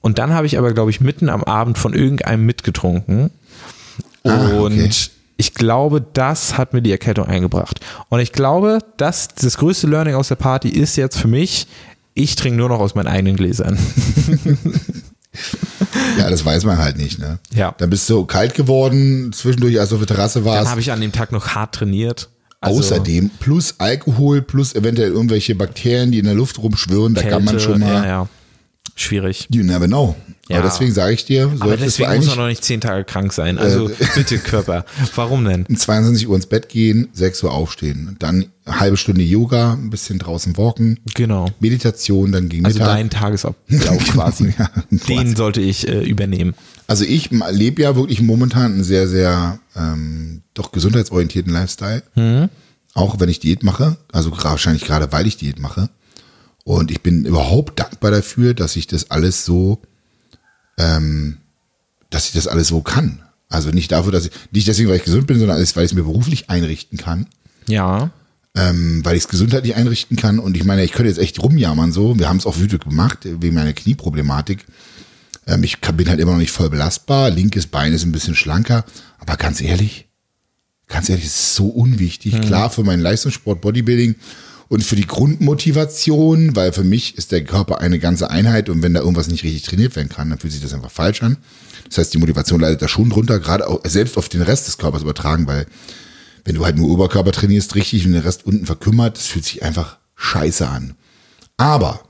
Und 0.00 0.18
dann 0.18 0.32
habe 0.32 0.46
ich 0.46 0.56
aber, 0.58 0.72
glaube 0.72 0.90
ich, 0.90 1.00
mitten 1.00 1.28
am 1.28 1.42
Abend 1.44 1.78
von 1.78 1.92
irgendeinem 1.94 2.46
mitgetrunken. 2.46 3.30
Ah, 4.24 4.50
und 4.58 4.72
okay. 4.74 4.90
Ich 5.36 5.54
glaube, 5.54 6.04
das 6.12 6.56
hat 6.56 6.72
mir 6.72 6.82
die 6.82 6.92
Erkältung 6.92 7.26
eingebracht. 7.26 7.80
Und 8.08 8.20
ich 8.20 8.32
glaube, 8.32 8.78
dass 8.96 9.28
das 9.28 9.58
größte 9.58 9.86
Learning 9.86 10.14
aus 10.14 10.28
der 10.28 10.36
Party 10.36 10.68
ist 10.68 10.96
jetzt 10.96 11.18
für 11.18 11.28
mich, 11.28 11.66
ich 12.14 12.34
trinke 12.36 12.58
nur 12.58 12.68
noch 12.70 12.80
aus 12.80 12.94
meinen 12.94 13.08
eigenen 13.08 13.36
Gläsern. 13.36 13.78
Ja, 16.18 16.30
das 16.30 16.44
weiß 16.44 16.64
man 16.64 16.78
halt 16.78 16.96
nicht, 16.96 17.18
ne? 17.18 17.38
Ja. 17.54 17.74
Dann 17.76 17.90
bist 17.90 18.08
du 18.08 18.24
kalt 18.24 18.54
geworden, 18.54 19.32
zwischendurch, 19.34 19.78
als 19.78 19.90
du 19.90 19.96
auf 19.96 20.00
der 20.06 20.16
Terrasse 20.16 20.40
Dann 20.40 20.46
warst. 20.46 20.70
habe 20.70 20.80
ich 20.80 20.90
an 20.92 21.00
dem 21.00 21.12
Tag 21.12 21.32
noch 21.32 21.48
hart 21.48 21.74
trainiert. 21.74 22.30
Also 22.60 22.78
Außerdem 22.78 23.30
plus 23.38 23.74
Alkohol, 23.78 24.40
plus 24.42 24.74
eventuell 24.74 25.10
irgendwelche 25.10 25.54
Bakterien, 25.54 26.10
die 26.10 26.18
in 26.18 26.24
der 26.24 26.34
Luft 26.34 26.58
rumschwirren, 26.58 27.14
da 27.14 27.22
kann 27.22 27.44
man 27.44 27.56
Kälte, 27.56 27.60
schon 27.60 27.80
mal, 27.80 27.92
Ja, 27.92 28.06
ja. 28.06 28.28
Schwierig. 28.96 29.46
you 29.52 29.62
never 29.62 29.86
know. 29.86 30.16
Ja. 30.48 30.58
Aber 30.58 30.68
deswegen 30.68 30.92
sage 30.92 31.12
ich 31.14 31.24
dir, 31.24 31.44
Aber 31.46 31.56
solltest 31.58 31.98
du 31.98 32.02
deswegen 32.02 32.16
muss 32.18 32.26
man 32.28 32.38
noch 32.38 32.46
nicht 32.46 32.64
zehn 32.64 32.80
Tage 32.80 33.04
krank 33.04 33.32
sein. 33.32 33.58
Also 33.58 33.90
bitte 34.14 34.38
Körper. 34.38 34.84
Warum 35.14 35.44
denn? 35.44 35.66
um 35.68 35.76
22 35.76 36.28
Uhr 36.28 36.36
ins 36.36 36.46
Bett 36.46 36.68
gehen, 36.68 37.08
6 37.12 37.42
Uhr 37.42 37.52
aufstehen, 37.52 38.16
dann 38.20 38.46
eine 38.64 38.80
halbe 38.80 38.96
Stunde 38.96 39.22
Yoga, 39.22 39.72
ein 39.74 39.90
bisschen 39.90 40.18
draußen 40.18 40.56
walken, 40.56 40.98
Genau. 41.14 41.48
Meditation, 41.60 42.30
dann 42.32 42.48
gegen 42.48 42.64
Also 42.64 42.78
Mittag. 42.78 42.94
dein 42.96 43.10
Tagesablauf 43.10 44.04
quasi. 44.12 44.54
Ja, 44.58 44.70
Den 44.90 45.36
sollte 45.36 45.60
ich 45.60 45.88
äh, 45.88 46.02
übernehmen. 46.04 46.54
Also 46.86 47.04
ich 47.04 47.30
lebe 47.50 47.82
ja 47.82 47.96
wirklich 47.96 48.22
momentan 48.22 48.74
einen 48.74 48.84
sehr, 48.84 49.08
sehr 49.08 49.58
ähm, 49.76 50.42
doch 50.54 50.70
gesundheitsorientierten 50.70 51.52
Lifestyle. 51.52 52.02
Mhm. 52.14 52.48
Auch 52.94 53.18
wenn 53.20 53.28
ich 53.28 53.40
Diät 53.40 53.62
mache. 53.64 53.96
Also 54.12 54.30
wahrscheinlich 54.30 54.84
gerade, 54.84 55.10
weil 55.12 55.26
ich 55.26 55.36
Diät 55.36 55.58
mache. 55.58 55.90
Und 56.66 56.90
ich 56.90 57.00
bin 57.00 57.24
überhaupt 57.24 57.78
dankbar 57.78 58.10
dafür, 58.10 58.52
dass 58.52 58.74
ich 58.74 58.88
das 58.88 59.12
alles 59.12 59.44
so, 59.44 59.80
ähm, 60.78 61.36
dass 62.10 62.26
ich 62.26 62.32
das 62.32 62.48
alles 62.48 62.66
so 62.66 62.80
kann. 62.80 63.22
Also 63.48 63.70
nicht 63.70 63.92
dafür, 63.92 64.10
dass 64.10 64.26
ich, 64.26 64.32
nicht 64.50 64.66
deswegen, 64.66 64.88
weil 64.88 64.96
ich 64.96 65.04
gesund 65.04 65.28
bin, 65.28 65.38
sondern 65.38 65.58
alles, 65.58 65.76
weil 65.76 65.84
ich 65.84 65.92
es 65.92 65.96
mir 65.96 66.02
beruflich 66.02 66.50
einrichten 66.50 66.98
kann. 66.98 67.28
Ja. 67.68 68.10
Ähm, 68.56 69.04
weil 69.04 69.16
ich 69.16 69.22
es 69.22 69.28
gesundheitlich 69.28 69.76
einrichten 69.76 70.16
kann. 70.16 70.40
Und 70.40 70.56
ich 70.56 70.64
meine, 70.64 70.82
ich 70.82 70.90
könnte 70.90 71.08
jetzt 71.08 71.20
echt 71.20 71.40
rumjammern 71.40 71.92
so. 71.92 72.18
Wir 72.18 72.28
haben 72.28 72.38
es 72.38 72.46
auch 72.46 72.58
wütend 72.58 72.82
gemacht, 72.82 73.20
wegen 73.22 73.54
meiner 73.54 73.72
Knieproblematik. 73.72 74.66
Ähm, 75.46 75.62
ich 75.62 75.80
bin 75.80 76.08
halt 76.08 76.18
immer 76.18 76.32
noch 76.32 76.38
nicht 76.38 76.50
voll 76.50 76.68
belastbar. 76.68 77.30
Linkes 77.30 77.68
Bein 77.68 77.92
ist 77.92 78.04
ein 78.04 78.10
bisschen 78.10 78.34
schlanker. 78.34 78.84
Aber 79.20 79.36
ganz 79.36 79.60
ehrlich, 79.60 80.08
ganz 80.88 81.08
ehrlich, 81.10 81.26
es 81.26 81.36
ist 81.36 81.54
so 81.54 81.68
unwichtig. 81.68 82.40
Klar, 82.40 82.70
für 82.70 82.82
meinen 82.82 83.02
Leistungssport, 83.02 83.60
Bodybuilding 83.60 84.16
und 84.68 84.82
für 84.82 84.96
die 84.96 85.06
Grundmotivation, 85.06 86.56
weil 86.56 86.72
für 86.72 86.84
mich 86.84 87.16
ist 87.16 87.32
der 87.32 87.44
Körper 87.44 87.80
eine 87.80 87.98
ganze 87.98 88.30
Einheit 88.30 88.68
und 88.68 88.82
wenn 88.82 88.94
da 88.94 89.00
irgendwas 89.00 89.28
nicht 89.28 89.44
richtig 89.44 89.62
trainiert 89.62 89.94
werden 89.96 90.08
kann, 90.08 90.30
dann 90.30 90.38
fühlt 90.38 90.52
sich 90.52 90.62
das 90.62 90.74
einfach 90.74 90.90
falsch 90.90 91.22
an. 91.22 91.36
Das 91.88 91.98
heißt, 91.98 92.14
die 92.14 92.18
Motivation 92.18 92.60
leidet 92.60 92.82
da 92.82 92.88
schon 92.88 93.10
drunter, 93.10 93.38
gerade 93.38 93.68
auch 93.68 93.80
selbst 93.84 94.16
auf 94.18 94.28
den 94.28 94.42
Rest 94.42 94.66
des 94.66 94.78
Körpers 94.78 95.02
übertragen, 95.02 95.46
weil 95.46 95.66
wenn 96.44 96.54
du 96.54 96.64
halt 96.64 96.76
nur 96.76 96.90
Oberkörper 96.90 97.32
trainierst, 97.32 97.74
richtig 97.74 98.06
und 98.06 98.12
der 98.12 98.24
Rest 98.24 98.46
unten 98.46 98.66
verkümmert, 98.66 99.16
das 99.16 99.26
fühlt 99.26 99.44
sich 99.44 99.62
einfach 99.62 99.98
scheiße 100.16 100.68
an. 100.68 100.94
Aber 101.56 102.00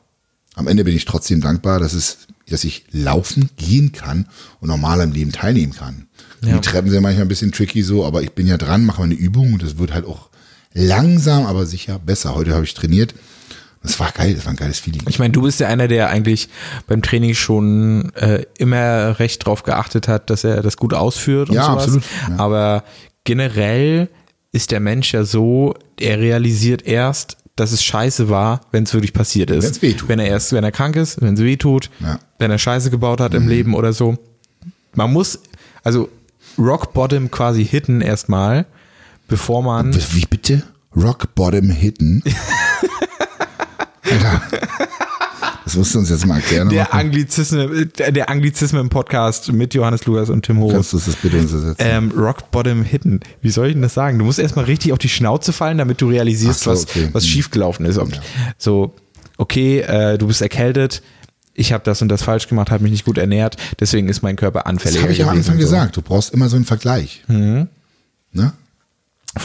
am 0.54 0.66
Ende 0.66 0.84
bin 0.84 0.96
ich 0.96 1.04
trotzdem 1.04 1.40
dankbar, 1.40 1.80
dass 1.80 1.92
es, 1.92 2.18
dass 2.48 2.64
ich 2.64 2.84
laufen 2.90 3.50
gehen 3.56 3.92
kann 3.92 4.26
und 4.60 4.68
normal 4.68 5.00
am 5.00 5.12
Leben 5.12 5.32
teilnehmen 5.32 5.74
kann. 5.74 6.06
Ja. 6.42 6.54
Die 6.54 6.60
Treppen 6.60 6.90
sind 6.90 7.02
manchmal 7.02 7.26
ein 7.26 7.28
bisschen 7.28 7.52
tricky 7.52 7.82
so, 7.82 8.04
aber 8.04 8.22
ich 8.22 8.32
bin 8.32 8.46
ja 8.46 8.56
dran, 8.56 8.84
mache 8.84 9.02
meine 9.02 9.14
Übung 9.14 9.54
und 9.54 9.62
das 9.62 9.78
wird 9.78 9.92
halt 9.92 10.06
auch 10.06 10.30
langsam, 10.76 11.46
aber 11.46 11.66
sicher 11.66 11.98
besser. 11.98 12.34
Heute 12.34 12.54
habe 12.54 12.64
ich 12.64 12.74
trainiert. 12.74 13.14
Das 13.82 14.00
war 14.00 14.10
geil, 14.10 14.34
das 14.34 14.44
war 14.46 14.52
ein 14.52 14.56
geiles 14.56 14.80
Feeling. 14.80 15.02
Ich 15.08 15.18
meine, 15.20 15.32
du 15.32 15.42
bist 15.42 15.60
ja 15.60 15.68
einer, 15.68 15.86
der 15.86 16.08
eigentlich 16.08 16.48
beim 16.88 17.02
Training 17.02 17.34
schon 17.34 18.12
äh, 18.16 18.44
immer 18.58 19.18
recht 19.20 19.46
drauf 19.46 19.62
geachtet 19.62 20.08
hat, 20.08 20.28
dass 20.28 20.42
er 20.42 20.60
das 20.62 20.76
gut 20.76 20.92
ausführt 20.92 21.50
und 21.50 21.54
Ja, 21.54 21.66
sowas. 21.66 21.82
absolut, 21.84 22.04
ja. 22.30 22.38
Aber 22.38 22.84
generell 23.24 24.08
ist 24.52 24.70
der 24.72 24.80
Mensch 24.80 25.12
ja 25.12 25.24
so, 25.24 25.74
er 25.98 26.18
realisiert 26.18 26.86
erst 26.86 27.36
dass 27.58 27.72
es 27.72 27.82
scheiße 27.82 28.28
war, 28.28 28.60
wenn 28.70 28.84
es 28.84 28.92
wirklich 28.92 29.14
passiert 29.14 29.50
ist. 29.50 29.64
Wenn's 29.64 29.80
wehtut. 29.80 30.10
Wenn 30.10 30.18
er 30.18 30.26
erst, 30.26 30.52
wenn 30.52 30.62
er 30.62 30.72
krank 30.72 30.94
ist, 30.94 31.22
wenn 31.22 31.32
es 31.32 31.40
weh 31.40 31.56
tut, 31.56 31.88
Ja. 32.00 32.18
wenn 32.38 32.50
er 32.50 32.58
Scheiße 32.58 32.90
gebaut 32.90 33.18
hat 33.18 33.32
im 33.32 33.48
Leben 33.48 33.72
oder 33.74 33.94
so. 33.94 34.18
Man 34.94 35.10
muss, 35.10 35.38
also 35.82 36.10
Rock 36.58 36.92
Bottom 36.92 37.30
quasi 37.30 37.64
hitten 37.64 38.02
erstmal, 38.02 38.66
bevor 39.28 39.62
man. 39.62 39.94
Wie 40.12 40.24
bitte? 40.28 40.62
Rock 40.96 41.34
Bottom 41.34 41.70
Hitten. 41.70 42.22
Alter. 44.02 44.42
Das 45.64 45.74
musst 45.74 45.94
du 45.94 45.98
uns 45.98 46.10
jetzt 46.10 46.24
mal 46.26 46.36
erklären. 46.36 46.68
Der 46.68 46.86
aber 46.92 46.94
Anglizismen, 47.00 47.90
der 47.96 48.28
im 48.80 48.88
Podcast 48.88 49.52
mit 49.52 49.74
Johannes 49.74 50.06
Lukas 50.06 50.30
und 50.30 50.44
Tim 50.46 50.58
Hoch. 50.60 50.72
Kannst 50.72 50.92
du 50.92 50.98
das 50.98 51.16
bitte 51.16 51.38
uns 51.38 51.52
ersetzen? 51.52 51.76
Ähm, 51.84 52.12
Rock 52.16 52.50
Bottom 52.52 52.84
Hidden. 52.84 53.20
Wie 53.42 53.50
soll 53.50 53.66
ich 53.68 53.72
denn 53.72 53.82
das 53.82 53.94
sagen? 53.94 54.18
Du 54.18 54.24
musst 54.24 54.38
erstmal 54.38 54.66
richtig 54.66 54.92
auf 54.92 54.98
die 54.98 55.08
Schnauze 55.08 55.52
fallen, 55.52 55.78
damit 55.78 56.00
du 56.00 56.08
realisierst, 56.08 56.60
so, 56.62 56.70
was, 56.70 56.84
okay. 56.84 57.08
was 57.12 57.24
Hm. 57.24 57.30
schiefgelaufen 57.30 57.84
ist. 57.84 57.98
Ob, 57.98 58.08
So, 58.58 58.94
okay, 59.38 59.80
äh, 59.80 60.18
du 60.18 60.28
bist 60.28 60.40
erkältet, 60.40 61.02
ich 61.52 61.72
habe 61.72 61.82
das 61.82 62.00
und 62.00 62.08
das 62.10 62.22
falsch 62.22 62.46
gemacht, 62.46 62.70
habe 62.70 62.84
mich 62.84 62.92
nicht 62.92 63.04
gut 63.04 63.18
ernährt, 63.18 63.56
deswegen 63.80 64.08
ist 64.08 64.22
mein 64.22 64.36
Körper 64.36 64.60
das 64.60 64.66
anfälliger. 64.66 65.02
habe 65.02 65.12
ich 65.12 65.22
am 65.24 65.30
Anfang 65.30 65.54
und 65.56 65.60
so. 65.60 65.66
gesagt. 65.66 65.96
Du 65.96 66.02
brauchst 66.02 66.32
immer 66.32 66.48
so 66.48 66.54
einen 66.56 66.64
Vergleich. 66.64 67.24
Mhm. 67.26 67.66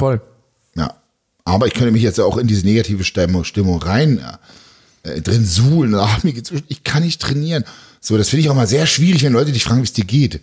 Voll. 0.02 0.22
Ja. 0.76 0.96
Aber 1.46 1.68
ich 1.68 1.74
könnte 1.74 1.92
mich 1.92 2.02
jetzt 2.04 2.20
auch 2.20 2.38
in 2.38 2.48
diese 2.48 2.66
negative 2.66 3.04
Stimmung, 3.04 3.44
Stimmung 3.44 3.82
rein 3.82 4.20
äh, 5.04 5.22
drin 5.22 5.46
suhlen. 5.46 5.96
Ach, 5.96 6.24
mir 6.24 6.34
geht's, 6.34 6.52
ich 6.68 6.84
kann 6.84 7.04
nicht 7.04 7.22
trainieren. 7.22 7.64
So, 8.00 8.18
das 8.18 8.30
finde 8.30 8.42
ich 8.42 8.50
auch 8.50 8.56
mal 8.56 8.68
sehr 8.68 8.88
schwierig, 8.88 9.24
wenn 9.24 9.34
Leute 9.34 9.52
dich 9.52 9.64
fragen, 9.64 9.82
wie 9.82 9.86
es 9.86 9.94
dir 9.94 10.06
geht. 10.06 10.42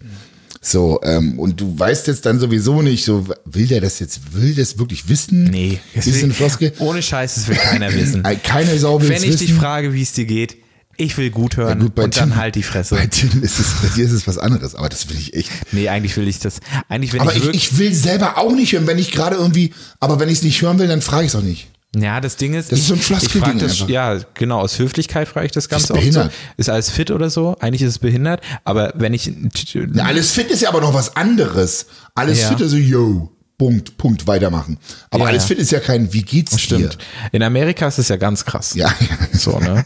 So, 0.61 1.01
ähm, 1.05 1.39
und 1.39 1.61
du 1.61 1.79
weißt 1.79 2.09
jetzt 2.09 2.27
dann 2.27 2.41
sowieso 2.41 2.83
nicht, 2.83 3.05
so, 3.05 3.27
will 3.45 3.67
der 3.67 3.81
das 3.81 4.01
jetzt, 4.01 4.35
will 4.35 4.55
das 4.55 4.79
wirklich 4.79 5.09
wissen? 5.09 5.45
Nee, 5.45 5.79
Ist 5.95 6.23
eine 6.23 6.35
Floskel? 6.35 6.73
ohne 6.79 7.01
Scheiß, 7.03 7.37
das 7.37 7.49
will 7.49 7.57
keiner 7.57 7.93
wissen. 7.95 8.25
Äh, 8.25 8.37
Keine 8.37 8.77
Sau 8.79 9.01
will 9.01 9.09
Wenn 9.09 9.23
ich 9.23 9.29
wissen. 9.31 9.47
dich 9.47 9.55
frage, 9.55 9.93
wie 9.93 10.03
es 10.03 10.13
dir 10.13 10.25
geht, 10.25 10.57
ich 10.99 11.17
will 11.17 11.31
gut 11.31 11.57
hören 11.57 11.79
Ja, 11.81 11.87
gut, 11.87 11.99
und 11.99 12.17
dann 12.17 12.31
Tim- 12.31 12.37
halt 12.37 12.55
die 12.57 12.63
Fresse. 12.63 12.95
Bei 12.97 13.07
Tim 13.07 13.43
ist 13.43 13.59
es, 13.59 13.75
bei 13.81 13.89
dir 13.97 14.05
ist 14.05 14.13
es 14.13 14.27
was 14.27 14.37
anderes, 14.37 14.75
aber 14.75 14.89
das 14.91 15.09
will 15.09 15.17
ich 15.17 15.33
echt. 15.35 15.51
Nee, 15.73 15.89
eigentlich 15.89 16.17
will 16.17 16.29
ich 16.29 16.39
das. 16.41 16.61
Eigentlich 16.89 17.13
will 17.15 17.21
Aber 17.21 17.35
ich 17.35 17.45
ich, 17.49 17.55
ich 17.55 17.79
will 17.79 17.95
selber 17.95 18.37
auch 18.37 18.53
nicht 18.53 18.73
hören, 18.73 18.87
wenn 18.87 18.99
ich 18.99 19.11
gerade 19.13 19.37
irgendwie, 19.37 19.73
aber 20.01 20.21
wenn 20.21 20.29
ich 20.29 20.39
es 20.39 20.43
nicht 20.45 20.61
hören 20.61 20.79
will, 20.79 20.89
dann 20.89 21.01
frage 21.01 21.25
ich 21.25 21.29
es 21.33 21.37
auch 21.37 21.43
nicht. 21.43 21.69
Ja, 21.97 22.21
das 22.21 22.37
Ding 22.37 22.53
ist, 22.53 22.71
Das 22.71 22.79
ist 22.81 22.85
ich, 22.85 22.89
so 22.89 22.95
ein 22.95 23.01
ich 23.01 23.07
frage 23.07 23.21
Floskelding 23.29 23.59
das, 23.61 23.73
einfach. 23.73 23.89
ja, 23.89 24.19
genau, 24.35 24.61
aus 24.61 24.79
Höflichkeit 24.79 25.27
frage 25.27 25.47
ich 25.47 25.53
das 25.53 25.71
Ganze 25.71 25.85
ist 25.85 25.91
oft 25.93 25.99
so. 26.01 26.01
behindert. 26.11 26.33
Ist 26.59 26.69
alles 26.69 26.91
fit 26.91 27.11
oder 27.11 27.31
so? 27.31 27.57
Eigentlich 27.61 27.81
ist 27.83 27.89
es 27.93 27.99
behindert, 27.99 28.43
aber 28.65 28.93
wenn 28.97 29.15
ich, 29.15 29.33
Na, 29.75 30.05
alles 30.05 30.33
fit 30.33 30.51
ist 30.51 30.61
ja 30.63 30.69
aber 30.69 30.83
noch 30.83 30.93
was 30.93 31.17
anderes. 31.17 31.87
Alles 32.15 32.43
Ja. 32.43 32.49
fit 32.49 32.61
ist 32.61 32.73
so, 32.73 32.77
yo, 32.77 33.33
Punkt, 33.59 33.99
Punkt, 33.99 34.27
weitermachen. 34.29 34.79
Aber 35.11 35.25
Ja, 35.25 35.31
alles 35.31 35.47
fit 35.47 35.59
ist 35.59 35.73
ja 35.73 35.81
kein, 35.81 36.13
wie 36.13 36.23
geht's 36.23 36.61
stimmt. 36.61 36.95
dir? 36.95 36.99
In 37.33 37.43
Amerika 37.43 37.89
ist 37.89 37.99
es 37.99 38.07
ja 38.09 38.15
ganz 38.17 38.45
krass. 38.45 38.75
Ja, 38.75 38.89
So, 39.33 39.59
ne? 39.59 39.81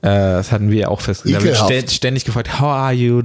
äh, 0.00 0.08
das 0.08 0.50
hatten 0.50 0.70
wir 0.70 0.78
ja 0.80 0.88
auch 0.88 1.02
festgestellt. 1.02 1.44
Da 1.58 1.68
wird 1.68 1.90
ständig 1.90 2.24
gefragt, 2.24 2.58
how 2.58 2.68
are 2.68 2.92
you? 2.94 3.20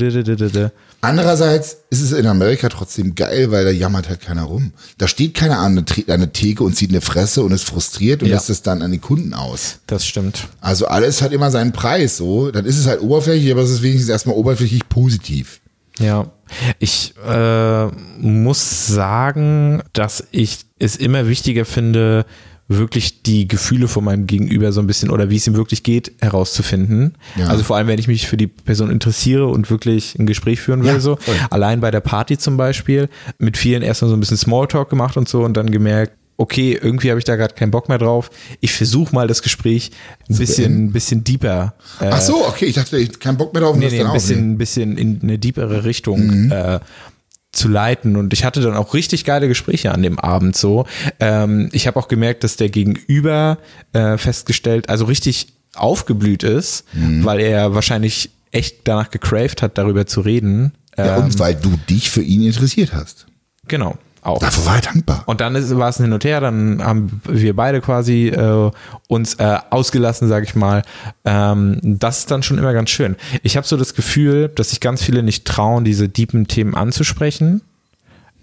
Andererseits 1.02 1.78
ist 1.90 2.02
es 2.02 2.12
in 2.12 2.26
Amerika 2.28 2.70
trotzdem 2.70 3.16
geil, 3.16 3.52
weil 3.52 3.66
da 3.66 3.72
jammert 3.72 4.10
halt 4.10 4.22
keiner 4.22 4.44
rum. 4.44 4.74
Da 4.98 5.08
steht 5.08 5.34
keiner 5.36 5.60
an 5.60 5.76
der 5.86 6.14
an 6.14 6.20
der 6.22 6.34
Theke 6.34 6.64
und 6.64 6.76
zieht 6.76 6.90
eine 6.90 7.02
Fresse 7.02 7.42
und 7.44 7.52
ist 7.52 7.64
frustriert 7.64 8.22
und 8.24 8.30
Ja. 8.30 8.36
lässt 8.36 8.50
es 8.50 8.62
dann 8.62 8.82
an 8.82 8.92
die 8.92 9.00
Kunden 9.00 9.34
aus. 9.34 9.80
Das 9.88 10.06
stimmt. 10.06 10.48
Also 10.62 10.86
alles 10.88 11.22
hat 11.22 11.32
immer 11.32 11.50
seinen 11.52 11.72
Preis, 11.72 12.18
so. 12.18 12.52
Dann 12.52 12.66
ist 12.66 12.78
es 12.78 12.88
halt 12.88 13.02
oberflächlich, 13.02 13.52
aber 13.52 13.62
es 13.62 13.70
ist 13.70 13.82
wenigstens 13.84 14.10
erstmal 14.10 14.36
oberflächlich 14.36 14.88
positiv. 14.90 15.62
Ja, 16.00 16.32
ich 16.80 17.14
äh, 17.28 17.88
muss 18.20 18.88
sagen, 18.88 19.82
dass 19.94 20.28
ich 20.32 20.60
es 20.80 20.96
immer 20.96 21.28
wichtiger 21.28 21.66
finde, 21.66 22.26
wirklich 22.68 23.24
die 23.24 23.48
Gefühle 23.48 23.88
von 23.88 24.04
meinem 24.06 24.26
Gegenüber 24.26 24.72
so 24.72 24.82
ein 24.82 24.88
bisschen 24.88 25.10
oder 25.12 25.30
wie 25.30 25.36
es 25.36 25.46
ihm 25.48 25.56
wirklich 25.56 25.84
geht, 25.84 26.14
herauszufinden. 26.22 27.14
Ja. 27.36 27.48
Also 27.48 27.64
vor 27.64 27.76
allem, 27.78 27.88
wenn 27.88 28.00
ich 28.00 28.08
mich 28.08 28.28
für 28.28 28.38
die 28.38 28.48
Person 28.48 28.90
interessiere 28.90 29.48
und 29.48 29.70
wirklich 29.70 30.18
ein 30.18 30.26
Gespräch 30.26 30.62
führen 30.62 30.84
will, 30.84 30.94
Ja, 30.94 31.00
so. 31.00 31.18
voll. 31.18 31.36
Allein 31.50 31.82
bei 31.82 31.92
der 31.92 32.00
Party 32.00 32.38
zum 32.38 32.58
Beispiel, 32.58 33.10
mit 33.38 33.58
vielen 33.58 33.82
erstmal 33.84 34.10
so 34.10 34.16
ein 34.18 34.20
bisschen 34.20 34.38
Smalltalk 34.38 34.90
gemacht 34.90 35.18
und 35.18 35.28
so 35.28 35.44
und 35.44 35.56
dann 35.58 35.70
gemerkt, 35.72 36.14
okay, 36.38 36.78
irgendwie 36.82 37.10
habe 37.10 37.20
ich 37.20 37.26
da 37.26 37.36
gerade 37.36 37.54
keinen 37.54 37.72
Bock 37.72 37.90
mehr 37.90 37.98
drauf. 37.98 38.30
Ich 38.60 38.74
versuche 38.74 39.14
mal 39.14 39.28
das 39.28 39.42
Gespräch 39.42 39.92
ein 40.30 40.38
bisschen, 40.38 40.86
ein 40.86 40.92
bisschen 40.92 41.24
deeper 41.24 41.76
äh, 42.00 42.10
Ach 42.12 42.22
so, 42.22 42.46
okay, 42.48 42.66
ich 42.66 42.76
dachte, 42.76 42.98
ich 42.98 43.20
keinen 43.20 43.38
Bock 43.38 43.54
mehr 43.54 43.62
drauf 43.62 43.76
nee, 43.78 43.90
nee, 43.90 44.04
ein 44.04 44.14
bisschen, 44.14 44.54
ein 44.54 44.58
bisschen 44.58 44.98
in 44.98 45.20
eine 45.22 45.38
deepere 45.40 45.84
Richtung 45.84 46.52
äh, 46.52 46.80
zu 47.52 47.68
leiten. 47.68 48.16
Und 48.18 48.34
ich 48.34 48.44
hatte 48.46 48.62
dann 48.62 48.76
auch 48.76 48.94
richtig 48.94 49.26
geile 49.26 49.48
Gespräche 49.48 49.92
an 49.92 50.02
dem 50.02 50.20
Abend 50.20 50.56
so. 50.56 50.86
Ähm, 51.20 51.70
ich 51.72 51.88
habe 51.88 52.00
auch 52.00 52.08
gemerkt, 52.08 52.44
dass 52.44 52.58
der 52.58 52.70
Gegenüber 52.70 53.60
äh, 53.94 54.18
festgestellt, 54.18 54.90
also 54.90 55.06
richtig 55.06 55.48
aufgeblüht 55.76 56.44
ist, 56.44 56.86
weil 56.94 57.40
er 57.40 57.74
wahrscheinlich 57.74 58.30
echt 58.52 58.82
danach 58.84 59.10
gecraved 59.10 59.62
hat, 59.64 59.78
darüber 59.78 60.06
zu 60.06 60.22
reden. 60.22 60.74
Ja, 60.98 61.18
Ähm, 61.18 61.24
und 61.26 61.40
weil 61.40 61.56
du 61.56 61.76
dich 61.90 62.12
für 62.12 62.22
ihn 62.22 62.44
interessiert 62.44 62.94
hast. 62.94 63.26
genau, 63.68 63.98
auch. 64.26 64.40
Dafür 64.40 64.66
war 64.66 64.76
er 64.76 64.82
dankbar. 64.82 65.24
Und 65.26 65.42
dann 65.42 65.56
ist, 65.56 65.76
war 65.78 65.90
es 65.90 66.00
ein 66.00 66.04
Hin 66.04 66.14
und 66.14 66.24
Her, 66.24 66.40
dann 66.42 66.84
haben 66.84 67.22
wir 67.28 67.56
beide 67.56 67.82
quasi 67.82 68.28
äh, 68.30 68.72
uns 69.08 69.36
äh, 69.36 69.58
ausgelassen, 69.70 70.28
sag 70.28 70.44
ich 70.44 70.56
mal. 70.56 70.84
Ähm, 71.26 71.80
das 71.84 72.20
ist 72.20 72.32
dann 72.32 72.44
schon 72.44 72.58
immer 72.58 72.74
ganz 72.74 72.90
schön. 72.90 73.16
Ich 73.44 73.58
habe 73.58 73.68
so 73.68 73.78
das 73.78 73.94
Gefühl, 73.94 74.50
dass 74.50 74.70
sich 74.72 74.80
ganz 74.80 75.04
viele 75.04 75.24
nicht 75.24 75.46
trauen, 75.46 75.84
diese 75.84 76.10
deepen 76.10 76.48
Themen 76.48 76.76
anzusprechen, 76.76 77.62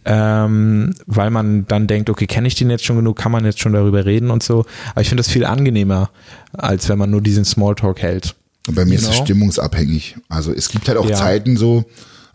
ähm, 0.05 0.95
weil 1.07 1.31
man 1.31 1.67
dann 1.67 1.87
denkt, 1.87 2.09
okay, 2.09 2.27
kenne 2.27 2.49
ich 2.49 2.55
den 2.55 2.71
jetzt 2.71 2.85
schon 2.85 2.97
genug, 2.97 3.17
kann 3.19 3.33
man 3.33 3.45
jetzt 3.45 3.61
schon 3.61 3.73
darüber 3.73 4.05
reden 4.07 4.31
und 4.31 4.43
so. 4.43 4.65
Aber 4.93 5.03
ich 5.03 5.09
finde 5.09 5.23
das 5.23 5.31
viel 5.31 5.45
angenehmer, 5.45 6.11
als 6.53 6.89
wenn 6.89 6.99
man 6.99 7.11
nur 7.11 7.21
diesen 7.21 7.45
Smalltalk 7.45 8.01
hält. 8.01 8.35
Und 8.67 8.75
bei 8.75 8.85
mir 8.85 8.95
ist 8.95 9.03
es 9.03 9.11
Genau. 9.11 9.25
stimmungsabhängig. 9.25 10.17
Also 10.29 10.53
es 10.53 10.69
gibt 10.71 10.89
halt 10.89 10.99
auch 10.99 11.09
Ja. 11.09 11.17
Zeiten 11.17 11.57
so, 11.57 11.85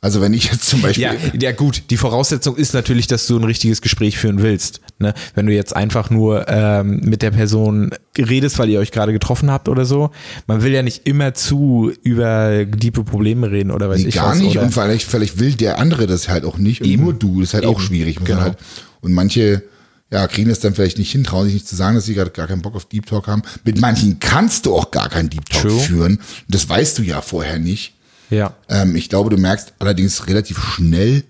also 0.05 0.21
wenn 0.21 0.33
ich 0.33 0.51
jetzt 0.51 0.67
zum 0.69 0.83
Beispiel, 0.83 1.03
Ja, 1.03 1.13
ja 1.41 1.51
gut, 1.51 1.83
die 1.89 1.97
Voraussetzung 1.97 2.55
ist 2.57 2.75
natürlich, 2.75 3.07
dass 3.07 3.25
du 3.25 3.37
ein 3.39 3.43
richtiges 3.43 3.81
Gespräch 3.81 4.19
führen 4.19 4.43
willst. 4.43 4.79
Ne? 4.99 5.15
Wenn 5.33 5.47
du 5.47 5.51
jetzt 5.53 5.75
einfach 5.75 6.11
nur 6.11 6.45
ähm, 6.47 6.99
mit 7.03 7.23
der 7.23 7.31
Person 7.31 7.89
redest, 8.15 8.59
weil 8.59 8.69
ihr 8.69 8.79
euch 8.79 8.91
gerade 8.91 9.13
getroffen 9.13 9.49
habt 9.49 9.67
oder 9.67 9.83
so, 9.85 10.11
man 10.45 10.61
will 10.61 10.71
ja 10.71 10.83
nicht 10.83 11.07
immer 11.07 11.33
zu 11.33 11.91
über 12.03 12.65
diepe 12.65 13.03
Probleme 13.03 13.49
reden 13.49 13.71
oder 13.71 13.89
weiß 13.89 14.01
nee, 14.01 14.09
ich 14.09 14.15
gar 14.15 14.29
was. 14.29 14.37
nicht 14.37 14.51
Oder? 14.57 14.61
und 14.67 14.71
vielleicht, 14.73 15.07
vielleicht 15.09 15.39
will 15.39 15.53
der 15.55 15.79
andere 15.79 16.05
das 16.05 16.29
halt 16.29 16.45
auch 16.45 16.59
nicht 16.59 16.81
und 16.81 16.87
Eben. 16.87 17.01
nur 17.03 17.13
du, 17.13 17.39
das 17.39 17.49
ist 17.49 17.53
halt 17.55 17.65
auch 17.65 17.79
Eben. 17.79 17.87
schwierig. 17.87 18.19
Muss 18.19 18.27
Genau. 18.29 18.41
halt, 18.41 18.57
und 19.01 19.11
manche 19.11 19.63
ja, 20.11 20.27
kriegen 20.27 20.49
das 20.49 20.59
dann 20.59 20.75
vielleicht 20.75 20.99
nicht 20.99 21.11
hin, 21.11 21.23
trauen 21.23 21.45
sich 21.45 21.55
nicht 21.55 21.67
zu 21.67 21.75
sagen, 21.75 21.95
dass 21.95 22.05
sie 22.05 22.13
gerade 22.13 22.29
gar 22.29 22.45
keinen 22.45 22.61
Bock 22.61 22.75
auf 22.75 22.85
Deep 22.85 23.07
Talk 23.07 23.25
haben. 23.25 23.41
Mit 23.63 23.81
manchen 23.81 24.19
kannst 24.19 24.67
du 24.67 24.75
auch 24.75 24.91
gar 24.91 25.09
keinen 25.09 25.31
Deep 25.31 25.49
Talk 25.49 25.63
True. 25.63 25.79
führen. 25.79 26.19
Das 26.47 26.69
weißt 26.69 26.99
du 26.99 27.01
ja 27.01 27.21
vorher 27.21 27.57
nicht. 27.57 27.94
Ja. 28.29 28.53
Ähm, 28.69 28.95
ich 28.95 29.09
glaube, 29.09 29.29
du 29.29 29.37
merkst 29.37 29.73
allerdings 29.79 30.27
relativ 30.27 30.59
schnell, 30.59 31.23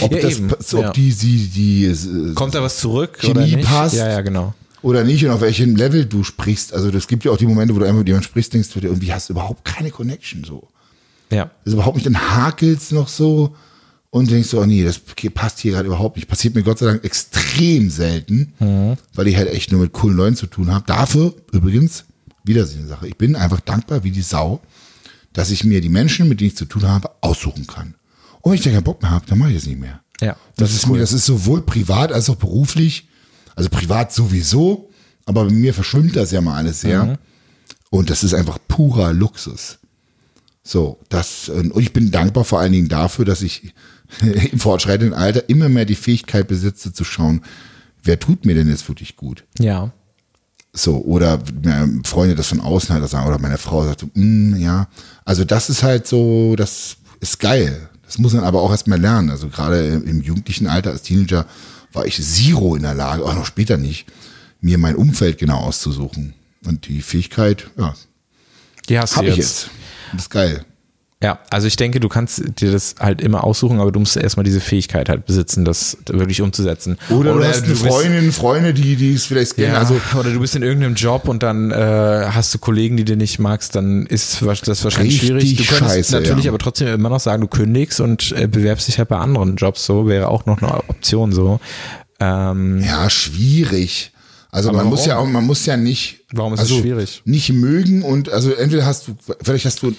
ob 0.00 0.12
Ja, 0.12 0.20
das, 0.20 0.40
ob 0.74 0.82
Ja. 0.82 0.92
die, 0.92 1.12
sie, 1.12 1.46
die, 1.48 1.84
äh, 1.86 2.34
Kommt 2.34 2.54
da 2.54 2.62
was 2.62 2.78
zurück 2.78 3.18
Chemie 3.20 3.30
oder 3.32 3.40
nicht? 3.42 3.62
passt. 3.62 3.94
Ja, 3.96 4.08
ja, 4.08 4.20
genau. 4.22 4.54
oder 4.82 5.02
nicht 5.04 5.24
und 5.24 5.30
auf 5.30 5.40
welchem 5.40 5.76
Level 5.76 6.04
du 6.06 6.24
sprichst. 6.24 6.72
Also 6.74 6.90
das 6.90 7.06
gibt 7.06 7.24
ja 7.24 7.30
auch 7.32 7.36
die 7.38 7.46
Momente, 7.46 7.74
wo 7.74 7.78
du 7.78 7.84
einfach 7.84 7.98
mit 7.98 8.08
jemandem 8.08 8.28
sprichst, 8.28 8.52
denkst 8.54 8.68
du 8.72 8.80
dir, 8.80 8.88
irgendwie 8.88 9.12
hast 9.12 9.28
du 9.28 9.32
überhaupt 9.34 9.64
keine 9.64 9.90
Connection 9.90 10.44
so. 10.44 10.68
Ja. 11.30 11.44
Das 11.64 11.68
ist 11.68 11.72
überhaupt 11.74 11.96
nicht, 11.96 12.06
dann 12.06 12.18
hakelst 12.18 12.92
noch 12.92 13.08
so 13.08 13.54
und 14.10 14.30
denkst 14.30 14.48
so, 14.50 14.60
oh 14.60 14.66
nee, 14.66 14.84
das 14.84 15.00
passt 15.34 15.58
hier 15.58 15.72
gerade 15.72 15.86
überhaupt 15.86 16.16
nicht. 16.16 16.28
Passiert 16.28 16.54
mir 16.54 16.62
Gott 16.62 16.78
sei 16.78 16.86
Dank 16.86 17.02
extrem 17.04 17.90
selten, 17.90 18.52
weil 19.14 19.26
ich 19.26 19.36
halt 19.36 19.48
echt 19.48 19.72
nur 19.72 19.80
mit 19.80 19.92
coolen 19.92 20.16
Leuten 20.16 20.36
zu 20.36 20.46
tun 20.46 20.72
habe. 20.72 20.84
Dafür 20.86 21.34
übrigens, 21.52 22.04
wieder 22.44 22.64
so 22.66 22.78
eine 22.78 22.86
Sache, 22.86 23.08
ich 23.08 23.16
bin 23.16 23.34
einfach 23.36 23.60
dankbar 23.60 24.04
wie 24.04 24.10
die 24.12 24.22
Sau, 24.22 24.60
dass 25.34 25.50
ich 25.50 25.64
mir 25.64 25.82
die 25.82 25.90
Menschen, 25.90 26.28
mit 26.28 26.40
denen 26.40 26.48
ich 26.48 26.56
zu 26.56 26.64
tun 26.64 26.88
habe, 26.88 27.10
aussuchen 27.20 27.66
kann. 27.66 27.94
Und 28.40 28.52
wenn 28.52 28.58
ich 28.58 28.64
da 28.64 28.70
keinen 28.70 28.84
Bock 28.84 29.02
mehr 29.02 29.10
habe, 29.10 29.26
dann 29.26 29.38
mache 29.38 29.50
ich 29.50 29.56
das 29.56 29.66
nicht 29.66 29.78
mehr. 29.80 30.00
Ja, 30.20 30.36
Das, 30.56 30.72
ist 30.72 30.86
mir, 30.86 30.98
das 30.98 31.12
ist 31.12 31.26
sowohl 31.26 31.62
privat 31.62 32.12
als 32.12 32.30
auch 32.30 32.36
beruflich. 32.36 33.08
Also 33.56 33.68
privat 33.68 34.12
sowieso, 34.12 34.90
aber 35.26 35.44
bei 35.44 35.52
mir 35.52 35.74
verschwimmt 35.74 36.16
das 36.16 36.30
ja 36.30 36.40
mal 36.40 36.56
alles 36.56 36.80
sehr. 36.80 37.18
Und 37.90 38.10
das 38.10 38.24
ist 38.24 38.34
einfach 38.34 38.58
purer 38.66 39.12
Luxus. 39.12 39.78
So, 40.62 40.98
das, 41.08 41.48
und 41.48 41.76
ich 41.78 41.92
bin 41.92 42.10
dankbar 42.10 42.44
vor 42.44 42.58
allen 42.60 42.72
Dingen 42.72 42.88
dafür, 42.88 43.24
dass 43.24 43.42
ich 43.42 43.74
im 44.52 44.58
fortschreitenden 44.58 45.14
Alter 45.14 45.48
immer 45.48 45.68
mehr 45.68 45.84
die 45.84 45.94
Fähigkeit 45.94 46.48
besitze 46.48 46.92
zu 46.92 47.04
schauen, 47.04 47.42
wer 48.02 48.18
tut 48.18 48.44
mir 48.44 48.54
denn 48.54 48.68
jetzt 48.68 48.88
wirklich 48.88 49.16
gut? 49.16 49.44
Ja. 49.58 49.92
So, 50.76 50.98
oder 51.04 51.40
Freunde 52.04 52.34
das 52.34 52.48
von 52.48 52.60
außen 52.60 52.92
halt 52.92 53.08
sagen, 53.08 53.28
oder 53.28 53.38
meine 53.38 53.58
Frau 53.58 53.84
sagt 53.84 54.00
so, 54.00 54.08
mm, 54.14 54.56
ja. 54.56 54.88
Also 55.24 55.44
das 55.44 55.70
ist 55.70 55.84
halt 55.84 56.06
so, 56.08 56.56
das 56.56 56.96
ist 57.20 57.38
geil. 57.38 57.88
Das 58.04 58.18
muss 58.18 58.32
man 58.32 58.44
aber 58.44 58.60
auch 58.60 58.70
erstmal 58.72 59.00
lernen. 59.00 59.30
Also 59.30 59.48
gerade 59.48 59.86
im 59.86 60.20
jugendlichen 60.20 60.66
Alter 60.66 60.90
als 60.90 61.02
Teenager 61.02 61.46
war 61.92 62.06
ich 62.06 62.20
zero 62.20 62.74
in 62.74 62.82
der 62.82 62.94
Lage, 62.94 63.24
auch 63.24 63.34
noch 63.34 63.46
später 63.46 63.76
nicht, 63.76 64.06
mir 64.60 64.76
mein 64.78 64.96
Umfeld 64.96 65.38
genau 65.38 65.58
auszusuchen. 65.58 66.34
Und 66.66 66.88
die 66.88 67.02
Fähigkeit, 67.02 67.70
ja, 67.78 67.94
Die 68.88 68.98
hast 68.98 69.16
habe 69.16 69.26
du 69.26 69.32
ich 69.32 69.38
jetzt. 69.38 69.62
jetzt. 69.62 69.70
Das 70.12 70.22
ist 70.22 70.30
geil. 70.30 70.64
Ja, 71.24 71.38
also 71.48 71.66
ich 71.66 71.76
denke, 71.76 72.00
du 72.00 72.10
kannst 72.10 72.42
dir 72.60 72.70
das 72.70 72.96
halt 73.00 73.22
immer 73.22 73.44
aussuchen, 73.44 73.80
aber 73.80 73.90
du 73.90 73.98
musst 73.98 74.14
erstmal 74.14 74.44
diese 74.44 74.60
Fähigkeit 74.60 75.08
halt 75.08 75.24
besitzen, 75.24 75.64
das 75.64 75.96
wirklich 76.06 76.42
umzusetzen. 76.42 76.98
Oder, 77.08 77.32
du 77.32 77.42
hast 77.42 77.64
eine 77.64 77.68
bist- 77.72 77.86
Freundin, 77.86 78.30
Freunde, 78.30 78.74
die, 78.74 78.94
die 78.96 79.14
es 79.14 79.24
vielleicht 79.24 79.56
kennen. 79.56 79.72
Ja, 79.72 79.78
Also, 79.78 79.98
oder 80.18 80.30
du 80.30 80.40
bist 80.40 80.54
in 80.54 80.62
irgendeinem 80.62 80.96
Job 80.96 81.26
und 81.26 81.42
dann 81.42 81.70
äh, 81.70 81.74
hast 82.30 82.52
du 82.52 82.58
Kollegen, 82.58 82.98
die 82.98 83.06
du 83.06 83.16
nicht 83.16 83.38
magst, 83.38 83.74
dann 83.74 84.04
ist 84.04 84.42
das 84.66 84.84
wahrscheinlich 84.84 85.16
schwierig. 85.16 85.56
Du 85.56 85.64
könntest 85.64 85.94
scheiße, 85.94 86.12
natürlich 86.12 86.44
ja. 86.44 86.50
aber 86.50 86.58
trotzdem 86.58 86.88
immer 86.88 87.08
noch 87.08 87.20
sagen, 87.20 87.40
du 87.40 87.48
kündigst 87.48 88.00
und 88.02 88.32
äh, 88.32 88.46
bewerbst 88.46 88.86
dich 88.88 88.98
halt 88.98 89.08
bei 89.08 89.16
anderen 89.16 89.56
Jobs. 89.56 89.86
So 89.86 90.06
wäre 90.06 90.28
auch 90.28 90.44
noch 90.44 90.60
eine 90.60 90.76
Option 90.90 91.32
so. 91.32 91.58
Ähm, 92.20 92.82
ja, 92.84 93.08
schwierig. 93.08 94.12
Also 94.50 94.68
Aber 94.68 94.78
man 94.78 94.88
muss 94.88 95.06
ja 95.06 95.16
auch, 95.16 95.26
man 95.26 95.44
muss 95.44 95.64
ja 95.64 95.78
nicht. 95.78 96.20
Warum 96.32 96.52
ist 96.52 96.60
es 96.60 96.70
also 96.70 96.80
schwierig? 96.82 97.22
Nicht 97.24 97.50
mögen 97.50 98.02
und 98.02 98.28
also 98.30 98.52
entweder 98.52 98.84
hast 98.84 99.08
du, 99.08 99.16
vielleicht 99.42 99.64
hast 99.64 99.82
du, 99.82 99.94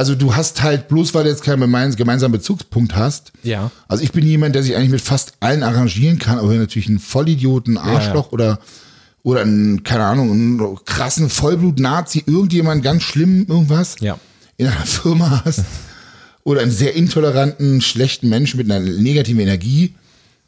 also 0.00 0.14
du 0.14 0.34
hast 0.34 0.62
halt 0.62 0.88
bloß, 0.88 1.12
weil 1.12 1.24
du 1.24 1.30
jetzt 1.30 1.42
keinen 1.44 1.62
gemeins- 1.62 1.96
gemeinsamen 1.96 2.32
Bezugspunkt 2.32 2.96
hast. 2.96 3.32
Ja. 3.42 3.70
Also 3.86 4.02
ich 4.02 4.12
bin 4.12 4.24
jemand, 4.24 4.54
der 4.54 4.62
sich 4.62 4.74
eigentlich 4.74 4.90
mit 4.90 5.00
fast 5.02 5.34
allen 5.40 5.62
arrangieren 5.62 6.18
kann, 6.18 6.38
aber 6.38 6.48
wenn 6.48 6.58
natürlich 6.58 6.88
ein 6.88 6.98
Vollidioten, 6.98 7.76
Arschloch 7.76 8.32
oder 8.32 8.58
oder 9.22 9.42
einen, 9.42 9.82
keine 9.82 10.04
Ahnung, 10.04 10.30
einen 10.30 10.78
krassen 10.86 11.28
Vollblut-Nazi, 11.28 12.24
irgendjemand 12.26 12.82
ganz 12.82 13.02
schlimm 13.02 13.44
irgendwas 13.46 13.96
Ja. 14.00 14.18
in 14.56 14.66
einer 14.68 14.86
Firma 14.86 15.42
hast 15.44 15.64
oder 16.44 16.62
einen 16.62 16.70
sehr 16.70 16.94
intoleranten, 16.96 17.82
schlechten 17.82 18.30
Menschen 18.30 18.56
mit 18.56 18.70
einer 18.70 18.80
negativen 18.80 19.40
Energie, 19.42 19.94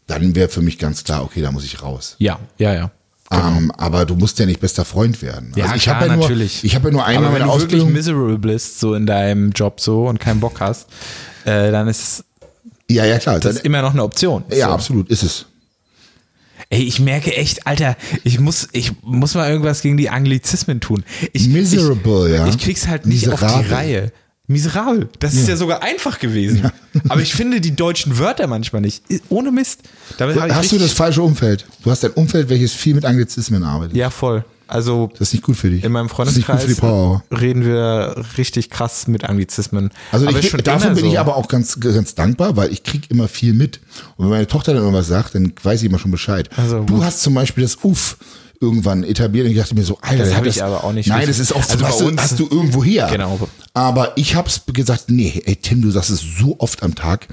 dann 0.07 0.35
wäre 0.35 0.49
für 0.49 0.63
mich 0.63 0.79
ganz 0.79 1.05
klar, 1.05 1.23
okay, 1.25 1.43
da 1.43 1.53
muss 1.53 1.65
ich 1.65 1.83
raus. 1.83 2.17
ja, 2.19 2.39
ja, 2.59 2.73
ja. 2.75 2.91
Ähm, 3.33 3.73
aber 3.77 4.05
du 4.05 4.15
musst 4.15 4.39
ja 4.39 4.47
nicht 4.47 4.61
bester 4.61 4.85
Freund 4.85 5.23
werden. 5.23 5.53
Ja, 5.57 5.65
also 5.65 5.77
ich 5.77 5.83
klar, 5.83 5.97
habe 5.97 6.07
ja 6.07 6.13
nur, 6.17 6.23
natürlich. 6.25 6.65
Ich 6.65 6.75
habe 6.75 6.89
ja 6.89 6.93
nur 6.93 7.05
einmal 7.05 7.27
Aber 7.31 7.35
wenn 7.35 7.43
du 7.43 7.49
wirklich 7.49 7.63
Ausbildung. 7.65 7.93
miserable 7.93 8.39
bist, 8.39 8.81
so 8.81 8.95
in 8.95 9.07
deinem 9.07 9.53
Job 9.53 9.81
so 9.81 10.09
und 10.09 10.21
keinen 10.21 10.41
Bock 10.41 10.61
hast, 10.61 10.89
äh, 11.45 11.71
dann 11.71 11.89
ist 11.89 12.25
Ja, 12.91 13.05
ja, 13.05 13.19
klar. 13.19 13.41
das 13.41 13.57
Dann, 13.57 13.65
immer 13.65 13.83
noch 13.83 13.93
eine 13.93 14.03
Option. 14.05 14.45
ja, 14.51 14.67
so. 14.67 14.73
absolut, 14.73 15.09
ist 15.09 15.23
es. 15.23 15.47
Ey, 16.69 16.83
ich 16.85 17.01
merke 17.01 17.35
echt, 17.37 17.67
Alter, 17.67 17.97
ich 18.25 18.41
muss, 18.41 18.69
ich 18.73 18.93
muss 19.03 19.35
mal 19.35 19.51
irgendwas 19.51 19.83
gegen 19.83 19.97
die 19.99 20.09
Anglizismen 20.09 20.81
tun. 20.81 21.05
Ich, 21.33 21.49
Miserable, 21.49 22.29
ich, 22.31 22.35
ja. 22.37 22.47
Ich 22.47 22.59
krieg's 22.59 22.89
halt 22.89 23.05
nicht 23.05 23.29
auf 23.29 23.41
Miserabel. 23.43 23.65
die 23.69 23.75
Reihe. 23.75 24.13
Miserabel. 24.53 25.09
Das 25.19 25.35
ist 25.35 25.49
ja 25.49 25.57
sogar 25.57 25.83
einfach 25.83 26.19
gewesen. 26.19 26.71
Aber 27.09 27.21
ich 27.21 27.35
finde 27.35 27.61
die 27.61 27.75
deutschen 27.75 28.19
Wörter 28.19 28.47
manchmal 28.47 28.83
nicht. 28.83 29.03
Ohne 29.29 29.51
Mist. 29.51 29.81
Damit 30.19 30.37
ich 30.37 30.43
Hast 30.43 30.73
du 30.73 30.79
das 30.79 30.93
falsche 30.93 31.23
Umfeld? 31.23 31.67
Du 31.83 31.91
hast 31.91 32.05
ein 32.05 32.13
Umfeld, 32.13 32.49
welches 32.49 32.73
viel 32.73 32.95
mit 32.95 33.05
Anglizismen 33.05 33.65
arbeitet. 33.65 33.97
Ja, 33.97 34.11
voll. 34.11 34.45
Also 34.73 35.11
Das 35.19 35.29
ist 35.29 35.35
nicht 35.35 35.45
gut 35.45 35.57
für 35.57 35.69
dich. 35.69 35.85
in 35.85 35.93
meinem 35.93 36.09
Freundeskreis 36.09 36.65
reden 37.31 37.65
wir 37.65 38.25
richtig 38.39 38.71
krass 38.71 39.07
mit 39.07 39.25
Anglizismen. 39.25 39.91
Also 40.11 40.27
ich, 40.29 40.49
schon 40.49 40.63
dafür 40.63 40.91
bin 40.93 41.05
so. 41.05 41.11
ich 41.11 41.19
aber 41.19 41.37
auch 41.37 41.49
ganz, 41.49 41.79
ganz 41.79 42.15
dankbar, 42.15 42.57
weil 42.57 42.73
ich 42.73 42.83
krieg 42.83 43.11
immer 43.11 43.29
viel 43.29 43.53
mit. 43.53 43.81
Und 44.17 44.25
wenn 44.25 44.31
meine 44.31 44.47
Tochter 44.47 44.73
dann 44.73 44.83
irgendwas 44.83 45.09
sagt, 45.09 45.35
dann 45.35 45.53
weiß 45.63 45.83
ich 45.83 45.91
immer 45.91 45.99
schon 45.99 46.11
Bescheid. 46.11 46.49
Also 46.57 46.85
du 46.85 46.95
gut. 46.95 47.05
hast 47.05 47.23
zum 47.23 47.35
Beispiel 47.35 47.63
das 47.65 47.79
Uff 47.83 48.17
irgendwann 48.63 49.03
etabliert 49.05 49.45
und 49.47 49.53
ich 49.53 49.59
dachte 49.59 49.75
mir 49.75 49.83
so, 49.85 49.99
Alter, 50.01 50.19
Das 50.19 50.29
der 50.29 50.37
hab 50.39 50.45
hat 50.45 50.51
ich 50.55 50.63
aber 50.63 50.85
auch 50.85 50.93
nicht 50.93 51.09
Nein, 51.09 51.27
das 51.27 51.39
ist 51.39 51.53
auch 51.53 51.69
Also 51.69 51.85
hast, 51.85 52.01
du, 52.01 52.07
uns- 52.07 52.23
hast 52.23 52.39
du 52.39 52.49
irgendwo 52.49 52.83
her. 52.83 53.09
Genau. 53.11 53.39
Aber 53.75 54.13
ich 54.17 54.35
hab's 54.37 54.63
gesagt, 54.73 55.07
nee, 55.11 55.43
ey 55.45 55.57
Tim, 55.57 55.83
du 55.83 55.91
sagst 55.91 56.11
es 56.11 56.21
so 56.39 56.57
oft 56.61 56.83
am 56.83 56.95
Tag. 56.95 57.29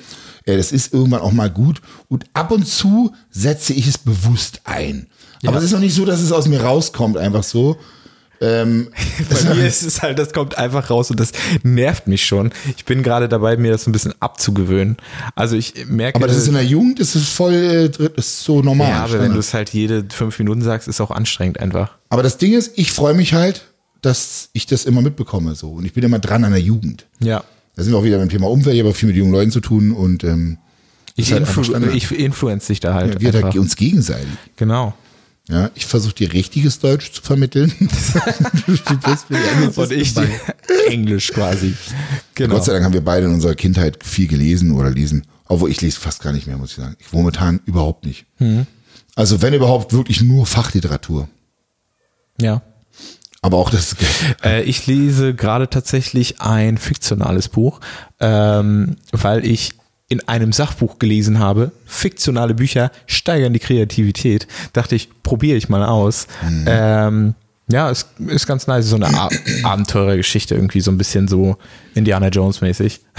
Äh, 0.46 0.58
Das 0.58 0.72
ist 0.72 0.94
irgendwann 0.94 1.22
auch 1.22 1.32
mal 1.32 1.50
gut. 1.50 1.82
Und 2.10 2.26
ab 2.34 2.52
und 2.52 2.68
zu 2.68 3.13
setze 3.30 3.74
ich 3.74 3.88
es 3.88 3.98
bewusst 3.98 4.62
ein. 4.65 5.08
Aber 5.46 5.58
es 5.58 5.63
ist 5.65 5.72
noch 5.72 5.80
nicht 5.80 5.96
so, 5.96 6.04
dass 6.04 6.20
es 6.20 6.32
aus 6.34 6.48
mir 6.48 6.62
rauskommt, 6.62 7.15
einfach 7.15 7.44
so. 7.44 7.78
Ähm, 8.41 8.88
Bei 9.30 9.56
mir 9.56 9.65
ist 9.65 9.84
es 9.84 10.02
halt, 10.02 10.17
das 10.17 10.32
kommt 10.34 10.58
einfach 10.58 10.89
raus 10.89 11.12
und 11.12 11.19
das 11.19 11.32
nervt 11.63 12.08
mich 12.08 12.25
schon. 12.25 12.52
Ich 12.78 12.86
bin 12.86 13.04
gerade 13.04 13.28
dabei, 13.28 13.58
mir 13.58 13.71
das 13.71 13.86
ein 13.88 13.91
bisschen 13.91 14.13
abzugewöhnen. 14.19 14.97
Also 15.36 15.56
ich 15.56 15.73
merke, 15.88 16.15
aber 16.17 16.28
das 16.28 16.38
ist 16.38 16.47
in 16.47 16.54
der 16.54 16.63
Jugend, 16.65 16.99
das 16.99 17.15
ist 17.15 17.30
voll, 17.30 17.54
äh, 17.54 18.10
ist 18.17 18.43
so 18.43 18.62
normal. 18.62 18.89
ja, 18.89 18.95
aber 18.97 19.04
wenn 19.04 19.10
Standard. 19.19 19.36
du 19.36 19.39
es 19.39 19.54
halt 19.54 19.69
jede 19.71 20.06
fünf 20.10 20.39
Minuten 20.39 20.62
sagst, 20.62 20.88
ist 20.88 21.02
auch 21.02 21.12
anstrengend 21.12 21.60
einfach. 21.60 21.91
Aber 22.10 22.23
das 22.23 22.38
Ding 22.38 22.54
ist, 22.54 22.71
ich 22.78 22.91
freue 22.91 23.13
mich 23.13 23.34
halt, 23.34 23.65
dass 24.02 24.49
ich 24.54 24.65
das 24.65 24.86
immer 24.86 25.02
mitbekomme 25.02 25.56
so. 25.56 25.71
Und 25.71 25.86
ich 25.86 25.93
bin 25.93 26.04
immer 26.04 26.19
dran 26.19 26.45
an 26.45 26.52
der 26.52 26.62
Jugend. 26.62 27.06
Ja. 27.19 27.43
Da 27.75 27.84
sind 27.84 27.93
wir 27.93 27.97
auch 27.99 28.04
wieder 28.04 28.17
beim 28.17 28.30
Thema 28.30 28.49
Umwelt, 28.49 28.75
ich 28.75 28.82
habe 28.82 28.89
auch 28.91 28.95
viel 28.95 29.08
mit 29.08 29.17
jungen 29.17 29.32
Leuten 29.32 29.52
zu 29.52 29.60
tun 29.60 29.91
und 29.91 30.23
ähm, 30.23 30.58
Ich, 31.15 31.32
halt 31.34 31.41
influ 31.41 31.75
ich 31.93 32.12
influence 32.12 32.67
dich 32.67 32.80
da 32.80 32.93
halt. 32.93 33.19
wir 33.19 33.34
einfach. 33.34 33.54
da 33.54 33.60
uns 33.60 33.75
gegenseitig. 33.75 34.28
Genau. 34.56 34.93
Ja, 35.49 35.71
ich 35.73 35.88
versuche 35.88 36.13
dir 36.13 36.31
richtiges 36.31 36.77
Deutsch 36.77 37.12
zu 37.12 37.23
vermitteln. 37.23 37.73
du 37.79 38.97
bist 38.97 39.29
mir 39.31 39.39
Und 39.75 39.91
ich 39.91 40.13
dabei. 40.13 40.29
Englisch 40.88 41.31
quasi. 41.33 41.73
Genau. 42.35 42.55
Gott 42.55 42.65
sei 42.65 42.73
Dank 42.73 42.85
haben 42.85 42.93
wir 42.93 43.03
beide 43.03 43.25
in 43.25 43.33
unserer 43.33 43.55
Kindheit 43.55 44.03
viel 44.03 44.27
gelesen 44.27 44.71
oder 44.71 44.91
lesen. 44.91 45.25
Obwohl 45.47 45.71
ich 45.71 45.81
lese 45.81 45.99
fast 45.99 46.21
gar 46.21 46.33
nicht 46.33 46.45
mehr, 46.45 46.57
muss 46.57 46.71
ich 46.71 46.75
sagen. 46.75 46.95
Ich 46.99 47.12
momentan 47.12 47.62
überhaupt 47.65 48.05
nicht. 48.05 48.27
Mhm. 48.38 48.67
Also 49.15 49.41
wenn 49.41 49.55
überhaupt 49.55 49.91
wirklich 49.91 50.21
nur 50.21 50.45
Fachliteratur. 50.45 51.27
Ja. 52.39 52.62
Aber 53.41 53.57
auch 53.57 53.71
das. 53.71 53.95
Äh, 54.43 54.62
ich 54.63 54.85
lese 54.85 55.33
gerade 55.33 55.69
tatsächlich 55.69 56.39
ein 56.39 56.77
fiktionales 56.77 57.49
Buch, 57.49 57.81
ähm, 58.19 58.97
weil 59.12 59.45
ich 59.45 59.71
in 60.10 60.28
einem 60.28 60.52
Sachbuch 60.52 61.00
gelesen 61.00 61.39
habe, 61.39 61.72
fiktionale 61.86 62.56
Bücher 62.56 62.91
steigern 63.06 63.54
die 63.54 63.60
Kreativität. 63.60 64.48
Dachte 64.74 64.95
ich, 64.95 65.10
probiere 65.24 65.58
ich 65.58 65.69
mal 65.69 65.86
aus. 65.86 66.28
Ähm, 66.65 67.36
ja, 67.72 67.91
es 67.91 68.08
ist 68.28 68.48
ganz 68.48 68.65
nice, 68.65 68.88
so 68.88 68.95
eine 68.95 69.08
A 69.08 69.30
Abenteurergeschichte, 69.63 70.56
irgendwie 70.56 70.82
so 70.82 70.89
ein 70.89 70.98
bisschen 70.98 71.28
so 71.28 71.58
Indiana 71.93 72.30
Jones 72.30 72.62
mäßig. 72.62 73.02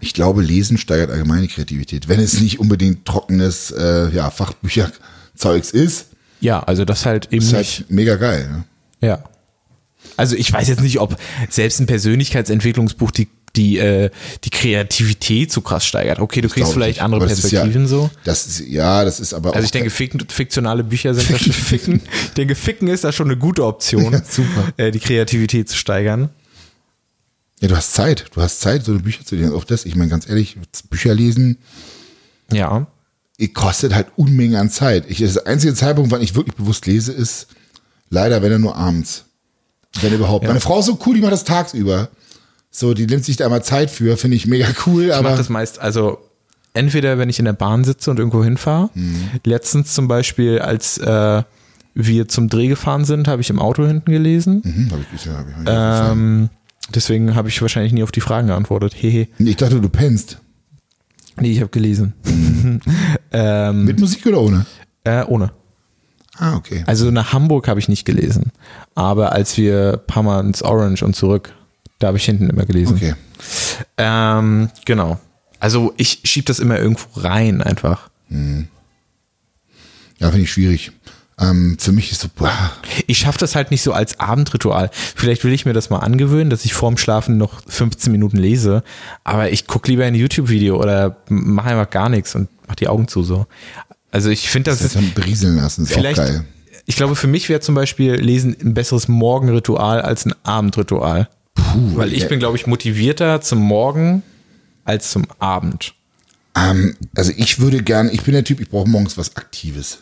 Ich 0.00 0.14
glaube, 0.14 0.40
Lesen 0.40 0.78
steigert 0.78 1.10
allgemeine 1.10 1.48
Kreativität. 1.48 2.08
Wenn 2.08 2.20
es 2.20 2.40
nicht 2.40 2.60
unbedingt 2.60 3.04
trockenes 3.04 3.72
äh, 3.72 4.08
ja, 4.14 4.30
Fachbücherzeugs 4.30 5.72
ist, 5.72 6.06
ja, 6.40 6.62
also 6.62 6.84
das 6.84 7.06
halt 7.06 7.32
eben 7.32 7.44
ist 7.44 7.52
halt 7.52 7.86
mega 7.88 8.16
geil. 8.16 8.48
Ne? 8.50 8.64
Ja. 9.08 9.24
Also 10.16 10.36
ich 10.36 10.52
weiß 10.52 10.68
jetzt 10.68 10.82
nicht, 10.82 11.00
ob 11.00 11.16
selbst 11.50 11.80
ein 11.80 11.86
Persönlichkeitsentwicklungsbuch 11.86 13.10
die, 13.10 13.28
die, 13.56 13.78
äh, 13.78 14.10
die 14.44 14.50
Kreativität 14.50 15.50
so 15.50 15.60
krass 15.60 15.84
steigert. 15.86 16.18
Okay, 16.20 16.40
du 16.40 16.48
kriegst 16.48 16.56
Glaub 16.56 16.68
ich 16.68 16.74
vielleicht 16.74 16.96
nicht. 16.98 17.02
andere 17.02 17.22
Aber 17.22 17.28
das 17.30 17.40
Perspektiven 17.40 17.82
ja, 17.82 17.88
so. 17.88 18.10
Das 18.24 18.46
ist, 18.46 18.60
ja, 18.60 19.04
das 19.04 19.18
ist 19.20 19.32
aber 19.34 19.50
auch. 19.50 19.54
Also 19.54 19.64
ich 19.64 19.70
denke, 19.70 19.90
fiktionale 19.90 20.84
Bücher 20.84 21.14
sind 21.14 21.30
da 21.30 21.38
schon 21.38 21.52
ficken. 21.52 22.02
Ich 22.26 22.34
denke, 22.34 22.54
ficken 22.54 22.88
ist 22.88 23.04
da 23.04 23.12
schon 23.12 23.26
eine 23.28 23.36
gute 23.38 23.64
Option, 23.64 24.12
Ja, 24.12 24.22
super. 24.28 24.72
Äh, 24.76 24.90
die 24.90 25.00
Kreativität 25.00 25.68
zu 25.68 25.76
steigern. 25.76 26.28
ja, 27.60 27.68
du 27.68 27.76
hast 27.76 27.94
Zeit. 27.94 28.26
Du 28.34 28.42
hast 28.42 28.60
Zeit, 28.60 28.84
so 28.84 28.92
eine 28.92 29.00
Bücher 29.00 29.24
zu 29.24 29.34
lesen. 29.36 29.52
Auch 29.54 29.64
das, 29.64 29.84
ich 29.84 29.96
meine, 29.96 30.10
ganz 30.10 30.28
ehrlich, 30.28 30.56
Bücher 30.90 31.14
lesen 31.14 31.58
Ja. 32.52 32.86
kostet 33.54 33.94
halt 33.94 34.08
Unmengen 34.16 34.56
an 34.56 34.70
Zeit. 34.70 35.04
Ich, 35.08 35.18
das 35.18 35.38
einzige 35.38 35.74
Zeitpunkt, 35.74 36.10
wann 36.10 36.22
ich 36.22 36.34
wirklich 36.34 36.54
bewusst 36.56 36.86
lese, 36.86 37.12
ist 37.12 37.48
leider, 38.10 38.42
wenn 38.42 38.52
er 38.52 38.58
nur 38.58 38.76
abends. 38.76 39.24
Wenn 40.00 40.12
überhaupt. 40.12 40.44
Ja. 40.44 40.50
Meine 40.50 40.60
Frau 40.60 40.80
ist 40.80 40.86
so 40.86 40.98
cool, 41.06 41.14
die 41.14 41.20
macht 41.22 41.32
das 41.32 41.44
tagsüber. 41.44 42.08
So, 42.78 42.92
die 42.92 43.06
nimmt 43.06 43.24
sich 43.24 43.38
da 43.38 43.48
mal 43.48 43.62
Zeit 43.62 43.90
für, 43.90 44.18
finde 44.18 44.36
ich 44.36 44.46
mega 44.46 44.68
cool, 44.84 45.04
Ich 45.04 45.22
mache 45.22 45.38
das 45.38 45.48
meist, 45.48 45.78
also 45.80 46.18
entweder 46.74 47.16
wenn 47.16 47.30
ich 47.30 47.38
in 47.38 47.46
der 47.46 47.54
Bahn 47.54 47.84
sitze 47.84 48.10
und 48.10 48.18
irgendwo 48.18 48.44
hinfahre. 48.44 48.90
Mhm. 48.92 49.30
Letztens 49.44 49.94
zum 49.94 50.08
Beispiel, 50.08 50.58
als 50.58 50.98
äh, 50.98 51.42
wir 51.94 52.28
zum 52.28 52.50
Dreh 52.50 52.68
gefahren 52.68 53.06
sind, 53.06 53.28
habe 53.28 53.40
ich 53.40 53.48
im 53.48 53.60
Auto 53.60 53.86
hinten 53.86 54.12
gelesen. 54.12 54.60
hm, 54.62 54.90
hab 54.90 54.98
ich, 55.00 55.06
ich, 55.14 55.26
hab 55.26 55.46
ich, 55.48 55.54
Ähm, 55.66 56.50
deswegen 56.94 57.34
habe 57.34 57.48
ich 57.48 57.62
wahrscheinlich 57.62 57.94
nie 57.94 58.02
auf 58.02 58.12
die 58.12 58.20
Fragen 58.20 58.48
geantwortet. 58.48 58.92
Hehe. 58.94 59.28
ich, 59.38 59.46
ich 59.46 59.56
dachte, 59.56 59.80
du 59.80 59.88
pennst. 59.88 60.38
Nee, 61.40 61.52
ich 61.52 61.60
habe 61.60 61.70
gelesen. 61.70 62.12
ähm, 63.32 63.84
Mit 63.86 63.98
Musik 63.98 64.26
oder 64.26 64.42
ohne? 64.42 64.66
äh, 65.04 65.24
ohne. 65.24 65.50
Ah, 66.36 66.56
okay. 66.56 66.84
Also 66.86 67.10
nach 67.10 67.32
Hamburg 67.32 67.68
habe 67.68 67.80
ich 67.80 67.88
nicht 67.88 68.04
gelesen. 68.04 68.52
Aber 68.94 69.32
als 69.32 69.56
wir 69.56 69.94
ein 69.94 70.06
paar 70.06 70.22
Mal 70.22 70.44
ins 70.44 70.62
Orange 70.62 71.02
und 71.06 71.16
zurück, 71.16 71.54
da 71.98 72.08
habe 72.08 72.18
ich 72.18 72.24
hinten 72.24 72.50
immer 72.50 72.64
gelesen. 72.66 72.96
Okay. 72.96 73.14
Ähm, 73.96 74.70
genau. 74.84 75.18
Also 75.58 75.94
ich 75.96 76.20
schieb 76.24 76.46
das 76.46 76.58
immer 76.58 76.78
irgendwo 76.78 77.20
rein 77.20 77.62
einfach. 77.62 78.10
Ja, 80.18 80.28
finde 80.30 80.42
ich 80.44 80.52
schwierig. 80.52 80.92
Ähm, 81.38 81.76
für 81.78 81.92
mich 81.92 82.12
ist 82.12 82.22
so, 82.22 82.28
boah, 82.34 82.72
Ich 83.06 83.18
schaffe 83.18 83.38
das 83.38 83.54
halt 83.54 83.70
nicht 83.70 83.82
so 83.82 83.92
als 83.92 84.18
Abendritual. 84.20 84.90
Vielleicht 84.92 85.44
will 85.44 85.52
ich 85.52 85.66
mir 85.66 85.74
das 85.74 85.90
mal 85.90 85.98
angewöhnen, 85.98 86.48
dass 86.48 86.64
ich 86.64 86.72
vorm 86.72 86.96
Schlafen 86.96 87.36
noch 87.36 87.60
15 87.66 88.10
Minuten 88.10 88.38
lese. 88.38 88.82
Aber 89.22 89.50
ich 89.50 89.66
gucke 89.66 89.90
lieber 89.90 90.04
ein 90.04 90.14
YouTube-Video 90.14 90.80
oder 90.80 91.16
mache 91.28 91.70
einfach 91.70 91.90
gar 91.90 92.08
nichts 92.08 92.34
und 92.34 92.48
mach 92.66 92.74
die 92.76 92.88
Augen 92.88 93.06
zu 93.08 93.22
so. 93.22 93.46
Also 94.10 94.30
ich 94.30 94.48
finde, 94.48 94.70
das 94.70 94.78
das 94.78 94.88
ist 94.88 94.96
dann 94.96 95.12
berieseln 95.14 95.56
lassen, 95.56 95.82
ist 95.82 95.92
vielleicht. 95.92 96.20
auch 96.20 96.24
geil. 96.24 96.44
Ich 96.86 96.96
glaube, 96.96 97.16
für 97.16 97.26
mich 97.26 97.48
wäre 97.48 97.60
zum 97.60 97.74
Beispiel 97.74 98.14
Lesen 98.14 98.56
ein 98.62 98.72
besseres 98.72 99.08
Morgenritual 99.08 100.00
als 100.00 100.24
ein 100.24 100.34
Abendritual. 100.44 101.28
Puh, 101.56 101.96
Weil 101.96 102.12
ich 102.12 102.22
ja, 102.22 102.28
bin, 102.28 102.38
glaube 102.38 102.56
ich, 102.56 102.66
motivierter 102.66 103.40
zum 103.40 103.58
Morgen 103.58 104.22
als 104.84 105.10
zum 105.10 105.26
Abend. 105.40 105.94
ähm, 106.56 106.94
also 107.16 107.32
ich 107.36 107.58
würde 107.58 107.82
gern, 107.82 108.08
ich 108.12 108.22
bin 108.22 108.34
der 108.34 108.44
Typ, 108.44 108.60
ich 108.60 108.68
brauche 108.68 108.88
morgens 108.88 109.18
was 109.18 109.36
Aktives. 109.36 109.98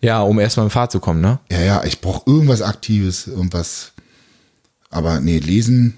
Ja, 0.00 0.20
um 0.22 0.38
erstmal 0.38 0.66
in 0.66 0.70
Fahrt 0.70 0.92
zu 0.92 1.00
kommen, 1.00 1.20
ne? 1.20 1.38
Ja, 1.50 1.60
ja, 1.60 1.84
ich 1.84 2.00
brauche 2.00 2.22
irgendwas 2.30 2.62
Aktives, 2.62 3.26
irgendwas. 3.26 3.92
Aber 4.90 5.20
nee, 5.20 5.38
lesen, 5.38 5.94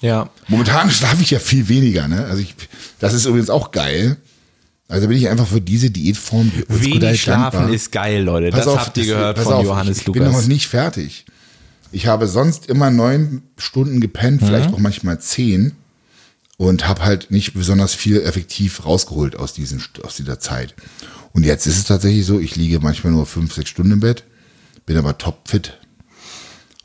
Ja. 0.00 0.30
Momentan 0.48 0.90
schlafe 0.92 1.22
ich 1.22 1.30
ja 1.30 1.38
viel 1.38 1.68
weniger, 1.68 2.06
ne? 2.08 2.24
Also 2.26 2.42
ich, 2.42 2.54
das 2.98 3.14
ist 3.14 3.24
übrigens 3.26 3.50
auch 3.50 3.70
geil. 3.70 4.16
Also 4.88 5.06
bin 5.08 5.18
ich 5.18 5.28
einfach 5.28 5.46
für 5.46 5.60
diese 5.60 5.90
Diätform 5.90 6.50
Wenig 6.68 7.20
schlafen 7.20 7.70
ist 7.72 7.92
geil, 7.92 8.22
Leute. 8.22 8.48
Pass 8.50 8.60
das 8.64 8.68
auf, 8.68 8.80
habt 8.86 8.96
ihr 8.96 9.04
das- 9.04 9.12
gehört 9.12 9.38
von 9.38 9.52
auf, 9.52 9.64
Johannes 9.64 9.98
ich, 10.00 10.06
Ich 10.06 10.12
bin 10.12 10.22
noch 10.24 10.30
Lukas. 10.32 10.48
nicht 10.48 10.66
fertig. 10.66 11.26
Ich 11.90 12.06
habe 12.06 12.26
sonst 12.26 12.66
immer 12.68 12.90
neun 12.90 13.42
Stunden 13.56 14.00
gepennt, 14.00 14.42
Mhm. 14.42 14.46
vielleicht 14.46 14.72
auch 14.72 14.78
manchmal 14.78 15.20
zehn 15.20 15.72
und 16.56 16.86
habe 16.88 17.04
halt 17.04 17.30
nicht 17.30 17.54
besonders 17.54 17.94
viel 17.94 18.20
effektiv 18.20 18.84
rausgeholt 18.84 19.36
aus, 19.36 19.52
diesen, 19.52 19.82
aus 20.02 20.16
dieser 20.16 20.38
Zeit. 20.38 20.74
Und 21.32 21.44
jetzt 21.44 21.66
ist 21.66 21.78
es 21.78 21.84
tatsächlich 21.84 22.26
so, 22.26 22.38
ich 22.38 22.56
liege 22.56 22.80
manchmal 22.80 23.12
nur 23.12 23.26
fünf, 23.26 23.54
sechs 23.54 23.70
Stunden 23.70 23.92
im 23.92 24.00
Bett, 24.00 24.24
bin 24.86 24.96
aber 24.96 25.16
topfit 25.18 25.78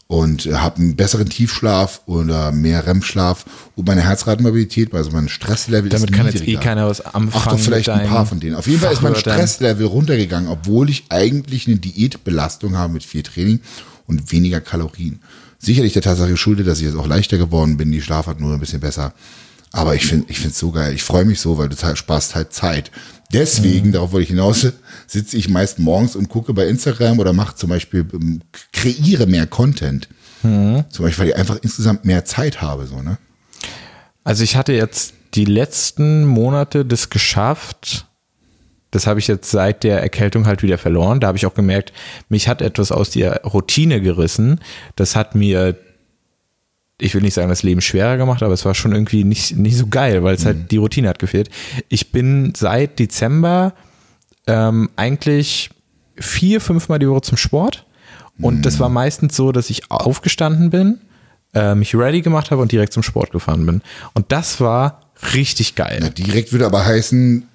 und 0.08 0.46
habe 0.46 0.78
einen 0.78 0.96
besseren 0.96 1.28
Tiefschlaf 1.28 2.02
oder 2.06 2.52
mehr 2.52 2.86
REM-Schlaf 2.86 3.46
und 3.76 3.88
meine 3.88 4.02
Herzratenmobilität, 4.02 4.94
also 4.94 5.12
mein 5.12 5.28
Stresslevel 5.28 5.90
Damit 5.90 6.12
ist 6.12 6.16
kann 6.16 6.28
jetzt 6.28 6.48
eh 6.48 6.56
keiner 6.58 6.88
was 6.88 7.02
anfangen. 7.02 7.32
Ach 7.34 7.48
doch, 7.48 7.60
vielleicht 7.60 7.90
ein 7.90 8.08
paar 8.08 8.26
von 8.26 8.40
denen. 8.40 8.56
Auf 8.56 8.68
jeden 8.68 8.80
Fall 8.80 8.94
ist 8.94 9.02
mein. 9.02 9.16
Stresslevel 9.16 9.88
runtergegangen, 9.88 10.50
obwohl 10.50 10.90
ich 10.90 11.06
eigentlich 11.10 11.68
eine 11.68 11.78
Diätbelastung 11.78 12.78
habe 12.78 12.94
mit 12.94 13.04
viel 13.04 13.24
Training 13.24 13.60
und 14.08 14.32
weniger 14.32 14.62
Kalorien. 14.62 15.20
Sicherlich 15.60 15.94
der 15.94 16.02
Tatsache 16.02 16.30
geschuldet, 16.32 16.68
dass 16.68 16.80
ich 16.80 16.86
jetzt 16.86 16.98
auch 16.98 17.08
leichter 17.08 17.38
geworden 17.38 17.78
bin, 17.78 17.92
die 17.92 18.02
Schlaf 18.02 18.28
hat 18.28 18.40
nur 18.40 18.54
ein 18.54 18.60
bisschen 18.60 18.82
besser. 18.82 19.14
Aber 19.72 19.96
ich 19.96 20.06
finde 20.06 20.26
ich 20.30 20.38
finde 20.38 20.52
es 20.52 20.60
so 20.60 20.72
geil. 20.72 20.94
Ich 20.94 21.04
freue 21.04 21.26
mich 21.26 21.40
so, 21.40 21.58
weil 21.58 21.70
du 21.70 21.76
sparst 21.96 22.36
halt 22.36 22.54
Zeit. 22.54 22.92
Deswegen, 23.32 23.88
Mhm. 23.88 23.92
darauf 23.94 24.12
wollte 24.12 24.24
ich 24.24 24.30
hinaus, 24.30 24.68
sitze 25.08 25.36
ich 25.38 25.50
meist 25.50 25.80
morgens 25.80 26.16
und 26.16 26.30
gucke 26.30 26.54
bei 26.54 26.68
Instagram 26.68 27.18
oder 27.18 27.34
mache 27.34 27.56
zum 27.56 27.70
Beispiel, 27.70 28.06
ähm, 28.14 28.42
kreiere 28.72 29.26
mehr 29.26 29.48
Content. 29.48 30.08
Mhm. 30.44 30.84
Zum 30.90 31.06
Beispiel, 31.06 31.24
weil 31.24 31.30
ich 31.32 31.36
einfach 31.38 31.58
insgesamt 31.64 32.06
mehr 32.06 32.26
Zeit 32.26 32.62
habe, 32.62 32.86
so, 32.86 33.02
ne? 33.02 33.18
Also 34.24 34.44
ich 34.44 34.56
hatte 34.56 34.74
jetzt 34.74 35.14
die 35.34 35.46
letzten 35.46 36.26
Monate 36.26 36.86
das 36.86 37.10
geschafft. 37.10 38.06
Das 38.94 39.08
habe 39.08 39.20
ich 39.20 39.28
jetzt 39.28 39.50
seit 39.50 39.84
der 39.84 40.04
Erkältung 40.04 40.46
halt 40.46 40.62
wieder 40.62 40.78
verloren. 40.78 41.20
Da 41.20 41.26
habe 41.26 41.38
ich 41.38 41.48
auch 41.48 41.56
gemerkt, 41.56 41.92
mich 42.30 42.48
hat 42.48 42.62
etwas 42.62 42.92
aus 42.92 43.10
der 43.10 43.42
Routine 43.42 44.02
gerissen. 44.02 44.60
Das 44.96 45.16
hat 45.16 45.34
mir, 45.34 45.76
ich 47.02 47.16
will 47.16 47.24
nicht 47.24 47.34
sagen, 47.34 47.50
das 47.50 47.64
Leben 47.64 47.82
schwerer 47.82 48.18
gemacht, 48.18 48.44
aber 48.44 48.54
es 48.54 48.66
war 48.66 48.76
schon 48.76 48.92
irgendwie 48.92 49.24
nicht, 49.24 49.58
nicht 49.58 49.78
so 49.78 49.88
geil, 49.88 50.24
weil 50.24 50.36
es 50.36 50.46
halt 50.46 50.70
die 50.70 50.78
Routine 50.78 51.10
hat 51.10 51.18
gefehlt. 51.18 51.50
Ich 51.90 52.12
bin 52.12 52.54
seit 52.56 53.00
Dezember 53.00 53.74
ähm, 54.46 54.92
eigentlich 54.96 55.72
vier, 56.16 56.62
fünfmal 56.62 57.00
die 57.00 57.10
Woche 57.10 57.22
zum 57.22 57.38
Sport. 57.38 57.88
Und 58.40 58.64
das 58.64 58.80
war 58.80 58.90
meistens 58.90 59.36
so, 59.36 59.52
dass 59.52 59.72
ich 59.72 59.90
aufgestanden 59.90 60.70
bin, 60.70 61.00
äh, 61.56 61.74
mich 61.74 61.96
ready 61.96 62.22
gemacht 62.22 62.52
habe 62.52 62.62
und 62.62 62.72
direkt 62.72 62.94
zum 62.94 63.02
Sport 63.02 63.32
gefahren 63.32 63.66
bin. 63.66 63.82
Und 64.14 64.32
das 64.32 64.62
war 64.62 65.02
richtig 65.34 65.74
geil. 65.74 65.98
Na, 66.00 66.10
direkt 66.10 66.52
würde 66.52 66.68
aber 66.68 66.86
heißen, 66.86 67.48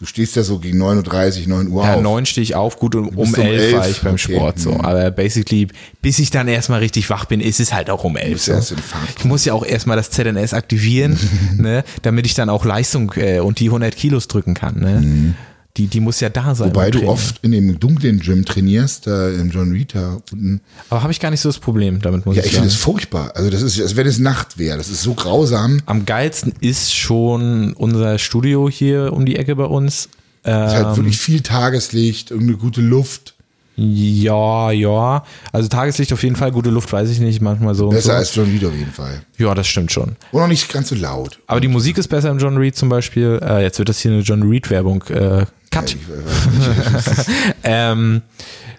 du 0.00 0.06
stehst 0.06 0.34
ja 0.34 0.42
so 0.42 0.58
gegen 0.58 0.82
9.30 0.82 1.42
Uhr, 1.42 1.48
9 1.48 1.68
Uhr 1.68 1.84
Ja, 1.84 1.94
auf. 1.94 2.02
neun 2.02 2.26
stehe 2.26 2.42
ich 2.42 2.54
auf, 2.54 2.78
gut, 2.78 2.94
um, 2.94 3.08
um 3.08 3.16
bist 3.16 3.38
um 3.38 3.44
elf, 3.44 3.62
elf, 3.62 3.76
war 3.76 3.88
ich 3.88 4.00
beim 4.00 4.14
okay. 4.14 4.34
Sport 4.34 4.58
so. 4.58 4.70
Mhm. 4.72 4.80
Aber 4.80 5.10
basically, 5.10 5.68
bis 6.00 6.18
ich 6.18 6.30
dann 6.30 6.48
erstmal 6.48 6.80
richtig 6.80 7.10
wach 7.10 7.26
bin, 7.26 7.40
ist 7.40 7.60
es 7.60 7.74
halt 7.74 7.90
auch 7.90 8.02
um 8.02 8.16
elf. 8.16 8.32
musst 8.32 8.46
So. 8.46 8.74
Ich 9.18 9.24
muss 9.24 9.44
ja 9.44 9.52
auch 9.52 9.64
erstmal 9.64 9.96
das 9.96 10.10
ZNS 10.10 10.54
aktivieren, 10.54 11.18
ne, 11.58 11.84
damit 12.02 12.24
ich 12.26 12.34
dann 12.34 12.48
auch 12.48 12.64
Leistung 12.64 13.12
äh, 13.16 13.40
und 13.40 13.60
die 13.60 13.66
100 13.66 13.94
Kilos 13.94 14.26
drücken 14.26 14.54
kann. 14.54 14.80
Ne? 14.80 15.34
Die, 15.80 15.86
die 15.86 16.00
muss 16.00 16.20
ja 16.20 16.28
da 16.28 16.54
sein. 16.54 16.68
Wobei 16.68 16.90
du 16.90 17.08
oft 17.08 17.42
in 17.42 17.52
dem 17.52 17.80
dunklen 17.80 18.20
Gym 18.20 18.44
trainierst, 18.44 19.06
da 19.06 19.30
im 19.30 19.50
John 19.50 19.72
Rita 19.72 20.20
unten. 20.30 20.60
Aber 20.90 21.02
habe 21.02 21.10
ich 21.12 21.20
gar 21.20 21.30
nicht 21.30 21.40
so 21.40 21.48
das 21.48 21.58
Problem 21.58 22.00
damit, 22.02 22.26
muss 22.26 22.36
Ja, 22.36 22.42
ich 22.42 22.48
ich 22.48 22.52
finde 22.52 22.68
sagen. 22.68 22.76
es 22.76 22.82
furchtbar. 22.84 23.32
Also 23.34 23.48
das 23.48 23.62
ist, 23.62 23.80
als 23.80 23.96
wenn 23.96 24.06
es 24.06 24.18
Nacht 24.18 24.58
wäre. 24.58 24.76
Das 24.76 24.88
ist 24.90 25.00
so 25.02 25.14
grausam. 25.14 25.80
Am 25.86 26.04
geilsten 26.04 26.52
ist 26.60 26.94
schon 26.94 27.72
unser 27.72 28.18
Studio 28.18 28.68
hier 28.68 29.12
um 29.14 29.24
die 29.24 29.36
Ecke 29.36 29.56
bei 29.56 29.64
uns. 29.64 30.08
Es 30.42 30.50
ist 30.72 30.78
Ähm. 30.78 30.86
halt 30.86 30.96
wirklich 30.96 31.18
viel 31.18 31.40
Tageslicht, 31.40 32.30
irgendeine 32.30 32.58
gute 32.58 32.82
Luft. 32.82 33.34
Ja, 33.76 34.70
ja. 34.72 35.24
Also 35.52 35.68
Tageslicht 35.68 36.12
auf 36.12 36.22
jeden 36.22 36.36
Fall, 36.36 36.52
gute 36.52 36.70
Luft 36.70 36.92
weiß 36.92 37.08
ich 37.10 37.20
nicht, 37.20 37.40
manchmal 37.40 37.74
so. 37.74 37.88
Besser 37.88 38.12
so. 38.12 38.18
als 38.18 38.34
John 38.34 38.50
Rita 38.50 38.66
auf 38.68 38.74
jeden 38.74 38.92
Fall. 38.92 39.22
Ja, 39.38 39.54
das 39.54 39.68
stimmt 39.68 39.90
schon. 39.90 40.16
Und 40.32 40.42
auch 40.42 40.48
nicht 40.48 40.70
ganz 40.72 40.88
so 40.88 40.94
laut. 40.94 41.38
Aber 41.46 41.60
die 41.60 41.68
Musik 41.68 41.96
ist 41.96 42.08
besser 42.08 42.30
im 42.30 42.38
John 42.38 42.56
Reed 42.56 42.76
zum 42.76 42.88
Beispiel. 42.88 43.40
Äh, 43.42 43.62
jetzt 43.62 43.78
wird 43.78 43.88
das 43.88 44.00
hier 44.00 44.12
eine 44.12 44.20
John 44.20 44.42
Reed-Werbung. 44.42 45.04
Äh, 45.04 45.46
cut. 45.70 45.96
Ähm, 47.62 48.22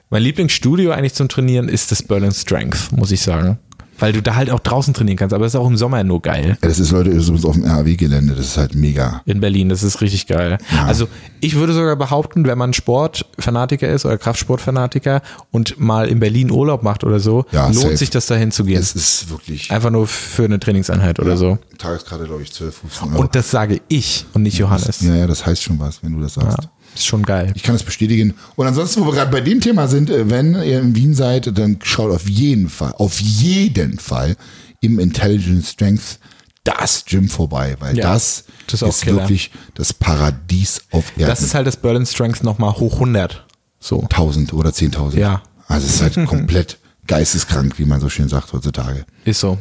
mein 0.09 0.23
Lieblingsstudio 0.23 0.91
eigentlich 0.91 1.13
zum 1.13 1.29
Trainieren 1.29 1.69
ist 1.69 1.91
das 1.91 2.03
Berlin 2.03 2.33
Strength, 2.33 2.91
muss 2.91 3.11
ich 3.11 3.21
sagen. 3.21 3.59
Weil 4.01 4.11
du 4.11 4.21
da 4.21 4.35
halt 4.35 4.49
auch 4.49 4.59
draußen 4.59 4.93
trainieren 4.93 5.17
kannst, 5.17 5.33
aber 5.33 5.45
es 5.45 5.53
ist 5.53 5.59
auch 5.59 5.67
im 5.67 5.77
Sommer 5.77 6.03
nur 6.03 6.21
geil. 6.21 6.57
Ja, 6.61 6.67
das 6.67 6.79
ist 6.79 6.91
Leute 6.91 7.11
übrigens 7.11 7.45
auf 7.45 7.53
dem 7.55 7.63
RAW-Gelände. 7.63 8.33
Das 8.35 8.45
ist 8.47 8.57
halt 8.57 8.75
mega. 8.75 9.21
In 9.25 9.39
Berlin, 9.39 9.69
das 9.69 9.83
ist 9.83 10.01
richtig 10.01 10.27
geil. 10.27 10.57
Also 10.85 11.07
ich 11.39 11.55
würde 11.55 11.71
sogar 11.73 11.95
behaupten, 11.95 12.45
wenn 12.45 12.57
man 12.57 12.73
Sportfanatiker 12.73 13.87
ist 13.87 14.05
oder 14.05 14.17
Kraftsportfanatiker 14.17 15.21
und 15.51 15.79
mal 15.79 16.07
in 16.09 16.19
Berlin 16.19 16.51
Urlaub 16.51 16.83
macht 16.83 17.03
oder 17.03 17.19
so, 17.19 17.45
Ja, 17.51 17.67
lohnt 17.67 17.77
safe. 17.79 17.97
sich 17.97 18.09
das 18.09 18.25
dahin 18.25 18.51
zu 18.51 18.63
gehen. 18.65 18.79
Es 18.79 18.93
ist 18.93 19.29
wirklich 19.29 19.71
Einfach 19.71 19.89
nur 19.91 20.07
für 20.07 20.45
eine 20.45 20.59
Trainingseinheit 20.59 21.19
oder 21.19 21.37
so. 21.37 21.57
Tageskarte, 21.77 22.25
glaube 22.25 22.41
ich, 22.43 22.51
12, 22.51 22.75
15 22.75 23.09
Euro. 23.13 23.21
Und 23.21 23.35
das 23.35 23.49
sage 23.51 23.81
ich 23.87 24.25
und 24.33 24.43
nicht 24.43 24.57
Johannes. 24.57 25.01
ja, 25.01 25.15
ja, 25.15 25.27
das 25.27 25.45
heißt 25.45 25.63
schon 25.63 25.79
was, 25.79 26.03
wenn 26.03 26.13
du 26.13 26.21
das 26.21 26.33
sagst. 26.35 26.67
Ist 26.95 27.05
schon 27.05 27.23
geil. 27.23 27.51
Ich 27.55 27.63
kann 27.63 27.75
das 27.75 27.83
bestätigen. 27.83 28.33
Und 28.55 28.67
ansonsten, 28.67 29.01
wo 29.01 29.05
wir 29.07 29.13
gerade 29.13 29.31
bei 29.31 29.41
dem 29.41 29.61
Thema 29.61 29.87
sind, 29.87 30.09
äh, 30.09 30.29
wenn 30.29 30.55
ihr 30.55 30.79
in 30.79 30.95
Wien 30.95 31.13
seid, 31.13 31.57
dann 31.57 31.79
schaut 31.83 32.11
auf 32.11 32.27
jeden 32.27 32.69
Fall, 32.69 32.93
auf 32.97 33.19
jeden 33.19 33.99
Fall 33.99 34.35
im 34.81 34.99
Intelligent 34.99 35.65
Strength 35.65 36.19
das 36.63 37.05
Gym 37.05 37.27
vorbei, 37.29 37.75
weil 37.79 37.97
Ja, 37.97 38.11
das, 38.13 38.43
das 38.67 38.81
ist 38.81 38.89
ist 38.89 39.05
wirklich 39.07 39.51
das 39.73 39.93
Paradies 39.93 40.81
auf 40.91 41.11
Erden. 41.17 41.29
Das 41.29 41.41
ist 41.41 41.55
halt 41.55 41.65
das 41.65 41.77
Berlin 41.77 42.05
Strength 42.05 42.43
nochmal 42.43 42.73
hoch 42.73 42.95
100. 42.95 43.45
So. 43.79 44.01
1000 44.01 44.53
oder 44.53 44.69
10.000. 44.69 45.17
Ja. 45.17 45.41
Also 45.67 45.87
es 45.87 45.95
ist 45.95 46.01
halt 46.01 46.27
komplett 46.27 46.77
geisteskrank, 47.07 47.79
wie 47.79 47.85
man 47.85 47.99
so 47.99 48.09
schön 48.09 48.29
sagt 48.29 48.53
heutzutage. 48.53 49.05
Ist 49.25 49.39
so. 49.39 49.57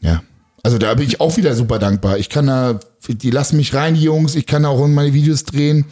Ja. 0.00 0.22
Also 0.62 0.78
da 0.78 0.94
bin 0.94 1.06
ich 1.06 1.20
auch 1.20 1.36
wieder 1.36 1.54
super 1.54 1.78
dankbar. 1.78 2.18
Ich 2.18 2.28
kann 2.28 2.46
da, 2.46 2.78
die 3.08 3.30
lassen 3.30 3.56
mich 3.56 3.74
rein, 3.74 3.94
die 3.94 4.02
Jungs. 4.02 4.34
Ich 4.34 4.46
kann 4.46 4.64
auch 4.64 4.86
meine 4.86 5.12
Videos 5.12 5.44
drehen. 5.44 5.86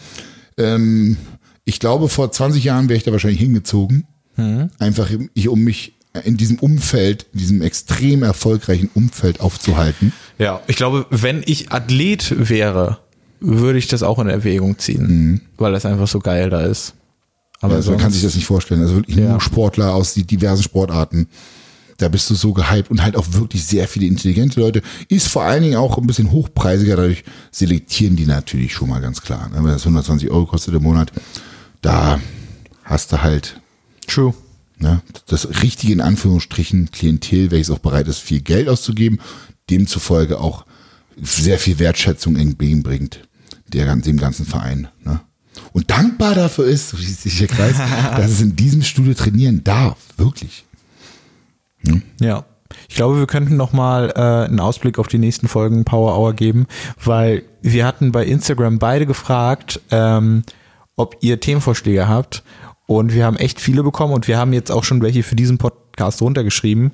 Ähm, 0.59 1.17
ich 1.65 1.81
glaube, 1.81 2.09
vor 2.09 2.31
20 2.31 2.63
Jahren 2.65 2.89
wäre 2.89 2.97
ich 2.97 3.05
da 3.05 3.13
wahrscheinlich 3.13 3.41
hingezogen. 3.41 4.05
Mhm. 4.37 4.71
Einfach 4.79 5.09
ich, 5.35 5.49
um 5.49 5.61
mich 5.61 5.95
in 6.25 6.37
diesem 6.37 6.59
Umfeld, 6.59 7.27
in 7.33 7.39
diesem 7.41 7.63
extrem 7.63 8.23
erfolgreichen 8.23 8.89
Umfeld 8.95 9.41
aufzuhalten. 9.41 10.13
Ja, 10.39 10.61
ich 10.67 10.77
glaube, 10.77 11.07
wenn 11.11 11.43
ich 11.45 11.73
Athlet 11.73 12.49
wäre, 12.49 12.99
würde 13.41 13.79
ich 13.79 13.89
das 13.89 14.03
auch 14.03 14.19
in 14.19 14.29
Erwägung 14.29 14.79
ziehen, 14.79 15.41
weil 15.57 15.73
das 15.73 15.85
einfach 15.87 16.07
so 16.09 16.21
geil 16.21 16.51
da 16.51 16.63
ist. 16.63 16.95
Aber 17.61 17.75
Also 17.77 17.91
man 17.93 18.01
kann 18.01 18.13
sich 18.13 18.23
das 18.23 18.35
nicht 18.35 18.47
vorstellen. 18.47 18.81
Also 18.83 18.97
wirklich 18.97 19.17
Ja. 19.17 19.31
nur 19.31 19.41
Sportler 19.41 19.95
aus 19.95 20.15
die 20.15 20.25
diversen 20.25 20.63
Sportarten. 20.63 21.29
Da 21.99 22.09
bist 22.09 22.29
du 22.29 22.35
so 22.35 22.53
gehypt 22.53 22.91
und 22.91 23.03
halt 23.03 23.17
auch 23.17 23.27
wirklich 23.33 23.65
sehr 23.65 23.87
viele 23.87 24.07
intelligente 24.07 24.61
Leute. 24.61 24.83
Ist 25.09 25.29
vor 25.29 25.45
allen 25.45 25.63
Dingen 25.63 25.77
auch 25.77 25.97
ein 25.99 26.07
bisschen 26.07 26.31
hochpreisiger, 26.33 26.97
dadurch 26.97 27.25
selektieren 27.51 28.17
die 28.17 28.27
natürlich 28.27 28.73
schon 28.73 28.89
mal 28.89 29.01
ganz 29.01 29.23
klar. 29.23 29.49
ne? 29.49 29.57
Wenn 29.57 29.67
das 29.67 29.83
120 29.83 30.31
Euro 30.31 30.47
kostet 30.47 30.75
im 30.75 30.83
Monat, 30.83 31.13
da 31.83 32.21
hast 32.83 33.13
du 33.13 33.23
halt 33.23 33.61
True. 34.07 34.35
ne, 34.79 35.03
das 35.27 35.63
richtige 35.63 35.93
in 35.93 36.01
Anführungsstrichen 36.01 36.91
Klientel, 36.91 37.51
welches 37.51 37.71
auch 37.71 37.79
bereit 37.79 38.09
ist, 38.09 38.19
viel 38.19 38.41
Geld 38.41 38.69
auszugeben, 38.69 39.21
demzufolge 39.71 40.41
auch 40.41 40.65
sehr 41.21 41.59
viel 41.59 41.79
Wertschätzung 41.79 42.37
entgegenbringt, 42.37 43.27
der, 43.69 43.95
dem 43.97 44.17
ganzen 44.17 44.47
Verein. 44.47 44.89
Ne? 45.05 45.21
Und 45.73 45.91
dankbar 45.91 46.35
dafür 46.35 46.67
ist, 46.67 46.91
so 46.91 46.97
schließt 46.97 47.23
sich 47.23 47.39
der 47.39 47.49
Kreis, 47.49 47.77
dass 48.17 48.31
es 48.31 48.41
in 48.41 48.57
diesem 48.57 48.83
Studio 48.83 49.15
trainieren 49.15 49.63
darf. 49.65 49.99
Wirklich. 50.17 50.65
Ja. 52.21 52.45
Ich 52.89 52.97
glaube, 52.97 53.19
wir 53.19 53.27
könnten 53.27 53.57
noch 53.57 53.73
mal 53.73 54.11
äh, 54.17 54.47
einen 54.49 54.59
Ausblick 54.61 54.99
auf 54.99 55.07
die 55.07 55.19
nächsten 55.19 55.47
Folgen 55.49 55.85
Power 55.85 56.19
Hour 56.19 56.33
geben, 56.35 56.67
weil 57.03 57.43
wir 57.63 57.87
hatten 57.87 58.11
bei 58.11 58.25
Instagram 58.25 58.79
beide 58.79 59.07
gefragt, 59.07 59.81
ähm, 59.91 60.43
ob 60.97 61.17
ihr 61.21 61.39
Themenvorschläge 61.41 62.09
habt 62.09 62.43
und 62.87 63.15
wir 63.15 63.25
haben 63.27 63.37
echt 63.37 63.61
viele 63.61 63.83
bekommen 63.83 64.13
und 64.13 64.27
wir 64.29 64.39
haben 64.39 64.53
jetzt 64.53 64.71
auch 64.73 64.83
schon 64.85 65.03
welche 65.03 65.23
für 65.23 65.37
diesen 65.37 65.59
Podcast 65.59 66.21
runtergeschrieben. 66.21 66.91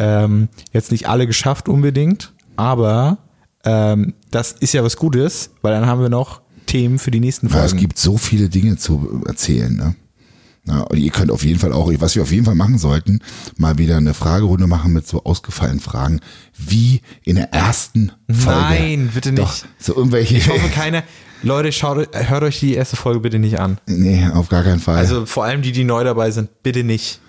Ähm, 0.00 0.48
jetzt 0.72 0.92
nicht 0.92 1.08
alle 1.08 1.26
geschafft 1.26 1.68
unbedingt, 1.68 2.32
aber 2.56 3.18
ähm, 3.64 4.14
das 4.30 4.52
ist 4.52 4.72
ja 4.74 4.84
was 4.84 4.96
Gutes, 4.96 5.50
weil 5.62 5.72
dann 5.72 5.86
haben 5.86 6.00
wir 6.00 6.10
noch 6.10 6.42
Themen 6.66 6.98
für 6.98 7.10
die 7.10 7.20
nächsten 7.20 7.48
Ja, 7.48 7.56
es 7.64 7.70
Folgen. 7.72 7.78
gibt 7.78 7.98
so 7.98 8.16
viele 8.18 8.48
Dinge 8.48 8.76
zu 8.76 9.22
erzählen. 9.26 9.74
Ne? 9.74 9.94
Na, 10.66 10.80
und 10.82 10.98
ihr 10.98 11.10
könnt 11.10 11.30
auf 11.30 11.44
jeden 11.44 11.58
Fall 11.58 11.72
auch, 11.72 11.92
was 11.98 12.14
wir 12.16 12.22
auf 12.22 12.32
jeden 12.32 12.46
Fall 12.46 12.54
machen 12.54 12.78
sollten, 12.78 13.20
mal 13.58 13.76
wieder 13.76 13.98
eine 13.98 14.14
Fragerunde 14.14 14.66
machen 14.66 14.94
mit 14.94 15.06
so 15.06 15.22
ausgefallenen 15.24 15.80
Fragen, 15.80 16.20
wie 16.56 17.02
in 17.22 17.36
der 17.36 17.52
ersten 17.52 18.12
Folge. 18.30 18.60
Nein, 18.60 19.10
bitte 19.12 19.32
nicht. 19.32 19.42
Doch, 19.44 19.68
so 19.78 19.94
irgendwelche. 19.94 20.36
Ich 20.36 20.48
hoffe, 20.48 20.68
keine. 20.70 21.02
Leute, 21.42 21.70
schaut, 21.72 22.08
hört 22.14 22.42
euch 22.42 22.60
die 22.60 22.74
erste 22.74 22.96
Folge 22.96 23.20
bitte 23.20 23.38
nicht 23.38 23.60
an. 23.60 23.76
nee, 23.86 24.26
auf 24.32 24.48
gar 24.48 24.62
keinen 24.62 24.80
Fall. 24.80 24.96
Also 24.96 25.26
vor 25.26 25.44
allem 25.44 25.60
die, 25.60 25.72
die 25.72 25.84
neu 25.84 26.02
dabei 26.02 26.30
sind, 26.30 26.62
bitte 26.62 26.82
nicht. 26.82 27.20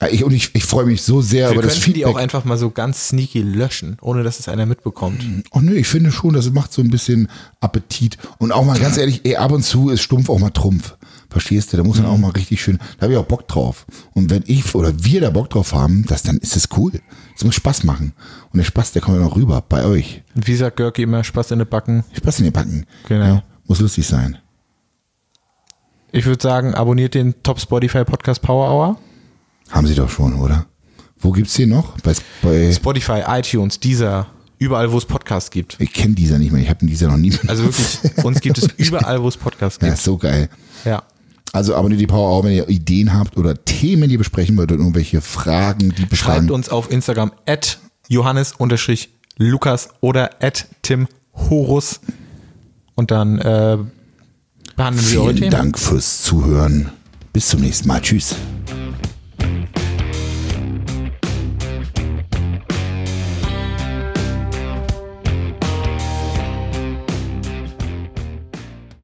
Ja, 0.00 0.08
Ich, 0.08 0.24
und 0.24 0.32
ich, 0.32 0.54
ich 0.54 0.64
freue 0.64 0.86
mich 0.86 1.02
so 1.02 1.20
sehr 1.20 1.48
Wir 1.48 1.54
über 1.54 1.62
das 1.62 1.74
könnten 1.74 1.84
die 1.86 1.92
Feedback. 1.94 2.14
auch 2.14 2.18
einfach 2.18 2.44
mal 2.44 2.56
so 2.58 2.70
ganz 2.70 3.08
sneaky 3.08 3.42
löschen, 3.42 3.96
ohne 4.00 4.22
dass 4.22 4.40
es 4.40 4.48
einer 4.48 4.66
mitbekommt. 4.66 5.24
Oh 5.52 5.60
nö, 5.60 5.74
ich 5.74 5.86
finde 5.88 6.10
schon, 6.12 6.32
das 6.34 6.50
macht 6.50 6.72
so 6.72 6.82
ein 6.82 6.90
bisschen 6.90 7.28
Appetit. 7.60 8.16
Und 8.38 8.52
auch 8.52 8.64
mal 8.64 8.78
ganz 8.78 8.96
ehrlich, 8.96 9.20
ey, 9.24 9.36
ab 9.36 9.52
und 9.52 9.62
zu 9.62 9.90
ist 9.90 10.02
Stumpf 10.02 10.28
auch 10.30 10.38
mal 10.38 10.50
Trumpf. 10.50 10.96
Verstehst 11.28 11.72
du? 11.72 11.76
Da 11.76 11.84
muss 11.84 11.98
man 11.98 12.06
auch 12.06 12.18
mal 12.18 12.32
richtig 12.32 12.60
schön, 12.60 12.78
da 12.98 13.02
habe 13.04 13.12
ich 13.12 13.18
auch 13.18 13.24
Bock 13.24 13.46
drauf. 13.46 13.86
Und 14.14 14.30
wenn 14.30 14.42
ich 14.46 14.74
oder 14.74 14.92
wir 15.04 15.20
da 15.20 15.30
Bock 15.30 15.48
drauf 15.50 15.72
haben, 15.72 16.04
das, 16.08 16.22
dann 16.22 16.38
ist 16.38 16.56
es 16.56 16.68
cool. 16.76 16.92
Es 17.36 17.44
muss 17.44 17.54
Spaß 17.54 17.84
machen. 17.84 18.14
Und 18.52 18.58
der 18.58 18.64
Spaß, 18.64 18.92
der 18.92 19.02
kommt 19.02 19.16
dann 19.18 19.24
auch 19.26 19.36
rüber 19.36 19.62
bei 19.68 19.84
euch. 19.84 20.22
Wie 20.34 20.56
sagt 20.56 20.76
Görki 20.76 21.02
immer, 21.02 21.22
Spaß 21.22 21.52
in 21.52 21.60
den 21.60 21.68
Backen. 21.68 22.02
Spaß 22.14 22.40
in 22.40 22.46
den 22.46 22.52
Backen. 22.52 22.84
Genau. 23.08 23.42
muss 23.68 23.78
lustig 23.80 24.06
sein. 24.08 24.38
Ich 26.10 26.26
würde 26.26 26.42
sagen, 26.42 26.74
abonniert 26.74 27.14
den 27.14 27.40
Top 27.44 27.60
Spotify 27.60 28.04
Podcast 28.04 28.42
Power 28.42 28.68
Hour. 28.68 28.98
Haben 29.70 29.86
sie 29.86 29.94
doch 29.94 30.10
schon, 30.10 30.34
oder? 30.34 30.66
Wo 31.18 31.32
gibt's 31.32 31.54
den 31.54 31.68
noch? 31.70 31.98
Bei, 32.00 32.14
bei 32.42 32.72
Spotify, 32.72 33.22
iTunes, 33.26 33.78
dieser, 33.78 34.26
überall, 34.58 34.90
wo 34.90 34.98
es 34.98 35.04
Podcasts 35.04 35.50
gibt. 35.50 35.76
ich 35.78 35.92
kenne 35.92 36.14
dieser 36.14 36.38
nicht 36.38 36.52
mehr. 36.52 36.62
Ich 36.62 36.70
habe 36.70 36.86
dieser 36.86 37.08
noch 37.08 37.18
nie. 37.18 37.32
Also 37.46 37.64
wirklich, 37.64 38.24
uns 38.24 38.40
gibt 38.40 38.58
es 38.58 38.68
überall, 38.76 39.22
wo 39.22 39.28
es 39.28 39.36
Podcasts 39.36 39.78
ja, 39.82 39.88
gibt. 39.88 39.98
ist 39.98 40.04
so 40.04 40.16
geil. 40.16 40.48
Ja. 40.84 41.02
Also 41.52 41.74
abonniert 41.74 42.00
die 42.00 42.06
Power 42.06 42.30
auch, 42.30 42.44
wenn 42.44 42.52
ihr 42.52 42.68
Ideen 42.68 43.12
habt 43.12 43.36
oder 43.36 43.64
Themen, 43.64 44.08
die 44.08 44.12
ihr 44.14 44.18
besprechen 44.18 44.56
wollt 44.56 44.70
oder 44.70 44.80
irgendwelche 44.80 45.20
Fragen, 45.20 45.92
die 45.96 46.06
beschreiben. 46.06 46.46
Schreibt 46.46 46.50
uns 46.52 46.68
auf 46.68 46.90
Instagram 46.90 47.32
at 47.46 47.78
Johannes-Lukas 48.08 49.88
oder 50.00 50.30
at 50.42 50.68
Tim 50.82 51.08
Horus. 51.34 52.00
Und 52.94 53.10
dann 53.10 53.38
äh, 53.38 53.78
behandeln 54.76 55.10
wir 55.10 55.22
eure 55.22 55.34
Vielen. 55.34 55.50
Dank 55.50 55.78
fürs 55.78 56.22
Zuhören. 56.22 56.90
Bis 57.32 57.48
zum 57.48 57.60
nächsten 57.60 57.88
Mal. 57.88 58.00
Tschüss. 58.00 58.36